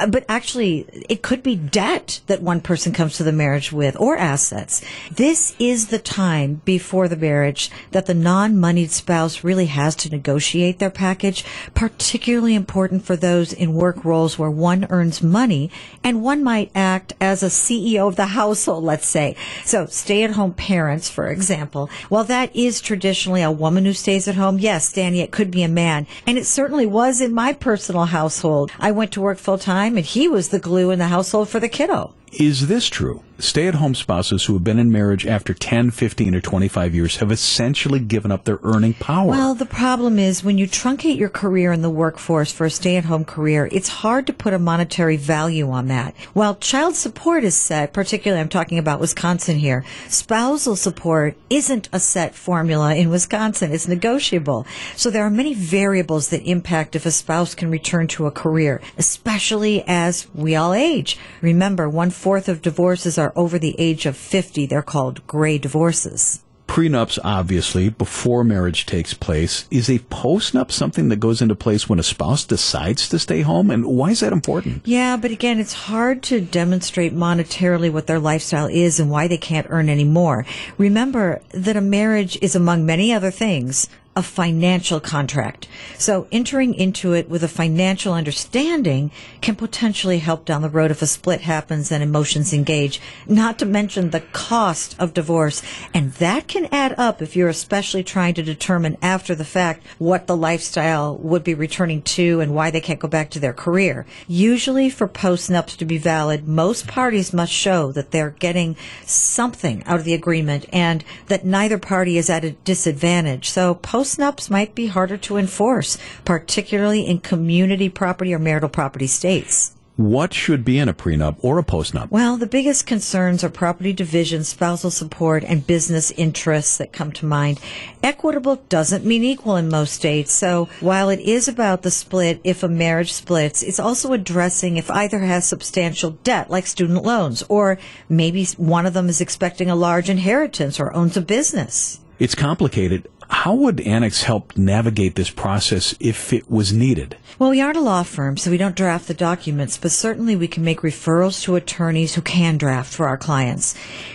But 0.08 0.24
actually, 0.30 0.86
it 1.10 1.24
could 1.24 1.42
be 1.42 1.56
debt 1.56 2.22
that 2.28 2.44
one 2.44 2.62
person 2.62 2.94
comes 2.94 3.18
to 3.18 3.24
the 3.24 3.32
marriage 3.32 3.72
with 3.72 4.00
or 4.00 4.16
assets. 4.18 4.84
This 5.12 5.56
is 5.58 5.88
the 5.88 5.98
time 5.98 6.62
before 6.64 7.08
the 7.08 7.16
marriage 7.16 7.72
that 7.90 8.06
the 8.06 8.14
non-moneyed 8.14 8.92
spouse 8.92 9.44
really 9.44 9.66
has 9.66 9.96
to 9.96 10.10
negotiate 10.10 10.78
their 10.78 10.92
package, 10.92 11.44
particularly 11.74 12.54
important 12.54 13.04
for 13.04 13.16
those 13.16 13.52
in 13.52 13.74
work 13.74 14.06
roles 14.06 14.38
where 14.38 14.52
one 14.52 14.86
earns 14.92 15.24
money 15.24 15.72
and 16.04 16.22
one 16.22 16.44
might 16.44 16.70
act 16.76 17.14
as 17.20 17.42
a 17.42 17.48
CEO 17.48 18.08
of 18.08 18.16
the 18.16 18.28
household, 18.28 18.84
let's 18.84 19.08
say. 19.08 19.36
So 19.66 19.88
stay-at-home 19.88 20.54
parents, 20.54 21.10
for 21.10 21.28
example, 21.28 21.90
while 22.10 22.26
that 22.26 22.56
is 22.56 22.80
traditionally 22.80 23.42
a 23.42 23.50
woman 23.50 23.71
woman 23.72 23.86
who 23.86 23.94
stays 23.94 24.28
at 24.28 24.36
home? 24.36 24.60
Yes, 24.60 24.92
Danny, 24.92 25.22
it 25.22 25.32
could 25.32 25.50
be 25.50 25.64
a 25.64 25.70
man. 25.70 26.06
And 26.28 26.38
it 26.38 26.46
certainly 26.46 26.86
was 26.86 27.22
in 27.22 27.34
my 27.34 27.54
personal 27.54 28.04
household. 28.04 28.70
I 28.78 28.92
went 28.92 29.14
to 29.14 29.22
work 29.22 29.38
full 29.38 29.58
time 29.58 29.96
and 29.96 30.06
he 30.06 30.28
was 30.28 30.50
the 30.50 30.60
glue 30.60 30.92
in 30.92 31.00
the 31.00 31.08
household 31.08 31.48
for 31.48 31.62
the 31.62 31.70
kiddo. 31.70 32.14
Is 32.34 32.68
this 32.68 32.88
true? 32.90 33.24
Stay 33.42 33.68
at 33.68 33.74
home 33.74 33.96
spouses 33.96 34.46
who 34.46 34.54
have 34.54 34.64
been 34.64 34.78
in 34.78 34.92
marriage 34.92 35.26
after 35.26 35.52
10, 35.52 35.90
15, 35.90 36.36
or 36.36 36.42
25 36.42 36.94
years 36.94 37.18
have 37.18 37.32
essentially 37.32 38.00
given 38.00 38.32
up 38.32 38.44
their 38.44 38.60
earning 38.62 38.94
power. 38.94 39.30
Well, 39.30 39.56
the 39.56 39.66
problem 39.66 40.20
is 40.20 40.44
when 40.44 40.60
you 40.60 40.68
truncate 40.68 41.18
your 41.18 41.28
career 41.28 41.72
in 41.72 41.82
the 41.82 41.90
workforce 41.90 42.52
for 42.52 42.66
a 42.66 42.70
stay 42.70 42.98
at 42.98 43.06
home 43.06 43.26
career, 43.26 43.68
it's 43.72 43.88
hard 43.88 44.28
to 44.28 44.34
put 44.34 44.54
a 44.54 44.60
monetary 44.60 45.18
value 45.18 45.72
on 45.72 45.88
that. 45.88 46.16
While 46.34 46.56
child 46.56 46.96
support 46.96 47.44
is 47.44 47.56
set, 47.56 47.94
particularly 47.94 48.40
I'm 48.40 48.48
talking 48.48 48.78
about 48.78 49.00
Wisconsin 49.00 49.58
here, 49.58 49.84
spousal 50.08 50.76
support 50.76 51.36
isn't 51.50 51.90
a 51.92 52.00
set 52.00 52.36
formula 52.36 52.94
in 52.94 53.10
Wisconsin. 53.10 53.72
It's 53.72 53.88
negotiable. 53.88 54.68
So 54.96 55.10
there 55.10 55.26
are 55.26 55.32
many 55.32 55.56
variables 55.56 56.30
that 56.30 56.44
impact 56.44 56.96
if 56.96 57.08
a 57.08 57.12
spouse 57.12 57.56
can 57.56 57.72
return 57.72 58.08
to 58.10 58.28
a 58.28 58.32
career, 58.32 58.82
especially 59.00 59.84
as 59.88 60.28
we 60.36 60.56
all 60.56 60.76
age. 60.76 61.18
Remember, 61.42 61.90
one 61.90 62.12
fourth 62.12 62.48
of 62.48 62.62
divorces 62.62 63.18
are 63.18 63.31
over 63.36 63.60
the 63.60 63.76
age 63.80 64.06
of 64.06 64.18
50. 64.18 64.66
They're 64.66 64.82
called 64.82 65.26
gray 65.28 65.58
divorces. 65.58 66.44
Prenups, 66.72 67.20
obviously, 67.22 67.90
before 67.90 68.46
marriage 68.46 68.86
takes 68.86 69.14
place. 69.14 69.68
Is 69.70 69.90
a 69.90 70.00
postnup 70.00 70.72
something 70.72 71.10
that 71.10 71.20
goes 71.20 71.42
into 71.42 71.54
place 71.54 71.90
when 71.90 72.00
a 72.00 72.04
spouse 72.04 72.46
decides 72.46 73.10
to 73.10 73.20
stay 73.20 73.42
home? 73.42 73.70
And 73.70 73.86
why 73.86 74.12
is 74.12 74.22
that 74.22 74.32
important? 74.32 74.84
Yeah, 74.86 75.18
but 75.18 75.32
again, 75.32 75.60
it's 75.60 75.74
hard 75.74 76.24
to 76.24 76.40
demonstrate 76.40 77.14
monetarily 77.14 77.92
what 77.92 78.08
their 78.08 78.20
lifestyle 78.20 78.68
is 78.68 79.02
and 79.02 79.12
why 79.12 79.28
they 79.28 79.38
can't 79.38 79.68
earn 79.70 79.90
any 79.90 80.06
more. 80.06 80.46
Remember 80.78 81.42
that 81.50 81.76
a 81.76 81.82
marriage 81.82 82.38
is, 82.42 82.56
among 82.56 82.86
many 82.86 83.12
other 83.12 83.32
things, 83.32 83.90
a 84.14 84.22
financial 84.22 85.00
contract. 85.00 85.68
So 85.98 86.28
entering 86.34 86.74
into 86.74 87.14
it 87.14 87.30
with 87.30 87.44
a 87.44 87.48
financial 87.48 88.14
understanding 88.14 89.10
can 89.40 89.56
potentially 89.56 90.20
help 90.20 90.44
down 90.44 90.62
the 90.62 90.70
road 90.70 90.92
if 90.92 91.02
a 91.02 91.08
split 91.08 91.42
happens 91.42 91.92
and 91.92 92.04
emotions 92.04 92.54
engage, 92.54 93.00
not 93.26 93.58
to 93.60 93.66
mention 93.66 94.10
the 94.10 94.20
cost 94.20 94.98
of 95.00 95.14
divorce. 95.14 95.62
And 95.94 96.12
that 96.14 96.50
can 96.50 96.68
add 96.74 96.94
up 96.98 97.22
if 97.22 97.38
you're 97.38 97.48
especially 97.48 98.04
trying 98.04 98.34
to 98.34 98.44
determine 98.44 98.98
after 99.02 99.34
the 99.34 99.46
fact 99.46 99.86
what 99.98 100.28
the 100.28 100.36
lifestyle 100.36 101.18
would 101.18 101.44
be 101.44 101.54
returning 101.54 102.02
to 102.02 102.42
and 102.42 102.54
why 102.54 102.70
they 102.70 102.82
can't 102.82 103.00
go 103.00 103.08
back 103.08 103.30
to 103.32 103.40
their 103.40 103.54
career. 103.54 104.06
Usually 104.28 104.90
for 104.90 105.08
postnups 105.08 105.78
to 105.78 105.86
be 105.86 105.98
valid, 105.98 106.50
most 106.50 106.86
parties 106.86 107.32
must 107.32 107.54
show 107.54 107.94
that 107.94 108.12
they're 108.12 108.32
getting 108.32 108.76
something 109.06 109.84
out 109.86 110.00
of 110.00 110.06
the 110.06 110.14
agreement 110.14 110.66
and 110.74 111.06
that 111.28 111.46
neither 111.46 111.78
party 111.78 112.18
is 112.18 112.30
at 112.30 112.44
a 112.44 112.52
disadvantage. 112.52 113.50
So 113.50 113.76
post 113.76 114.01
postnups 114.02 114.50
might 114.50 114.74
be 114.74 114.88
harder 114.88 115.16
to 115.16 115.38
enforce, 115.38 115.96
particularly 116.26 117.06
in 117.06 117.20
community 117.20 117.88
property 117.88 118.34
or 118.34 118.40
marital 118.40 118.68
property 118.68 119.06
states. 119.06 119.76
What 119.96 120.34
should 120.34 120.66
be 120.66 120.80
in 120.80 120.90
a 120.90 120.94
prenup 120.96 121.36
or 121.42 121.60
a 121.60 121.64
postnup? 121.64 122.10
Well, 122.10 122.36
the 122.36 122.48
biggest 122.48 122.88
concerns 122.88 123.44
are 123.44 123.50
property 123.52 123.94
division, 123.94 124.44
spousal 124.44 124.90
support, 124.90 125.44
and 125.44 125.68
business 125.68 126.10
interests 126.10 126.80
that 126.80 126.92
come 126.92 127.12
to 127.12 127.28
mind. 127.28 127.60
Equitable 128.02 128.56
doesn't 128.70 129.06
mean 129.06 129.24
equal 129.24 129.56
in 129.56 129.70
most 129.70 129.94
states, 129.94 130.34
so 130.34 130.68
while 130.80 131.10
it 131.10 131.20
is 131.20 131.48
about 131.48 131.84
the 131.84 131.92
split 131.92 132.42
if 132.44 132.64
a 132.64 132.68
marriage 132.68 133.14
splits, 133.14 133.62
it's 133.62 133.80
also 133.80 134.14
addressing 134.14 134.78
if 134.78 134.90
either 134.90 135.20
has 135.20 135.46
substantial 135.46 136.12
debt, 136.24 136.50
like 136.50 136.66
student 136.66 137.04
loans, 137.04 137.44
or 137.50 137.78
maybe 138.10 138.46
one 138.58 138.88
of 138.88 138.94
them 138.94 139.10
is 139.10 139.22
expecting 139.22 139.70
a 139.70 139.76
large 139.76 140.10
inheritance 140.10 140.80
or 140.80 140.92
owns 140.96 141.16
a 141.16 141.22
business. 141.22 142.00
It's 142.18 142.34
complicated. 142.36 143.08
How 143.32 143.56
would 143.56 143.80
Annex 143.82 144.24
help 144.24 144.56
navigate 144.58 145.16
this 145.16 145.32
process 145.32 145.96
if 146.00 146.32
it 146.34 146.52
was 146.52 146.74
needed? 146.74 147.16
Well, 147.40 147.50
we 147.50 147.62
aren't 147.62 147.78
a 147.78 147.82
law 147.82 148.04
firm, 148.04 148.38
so 148.38 148.52
we 148.52 148.58
don't 148.58 148.76
draft 148.76 149.08
the 149.08 149.16
documents, 149.16 149.78
but 149.78 149.92
certainly 149.92 150.36
we 150.36 150.50
can 150.50 150.64
make 150.64 150.82
referrals 150.82 151.42
to 151.44 151.56
attorneys 151.56 152.14
who 152.14 152.22
can 152.22 152.58
draft 152.58 152.94
for 152.94 153.08
our 153.08 153.18
clients. 153.18 153.74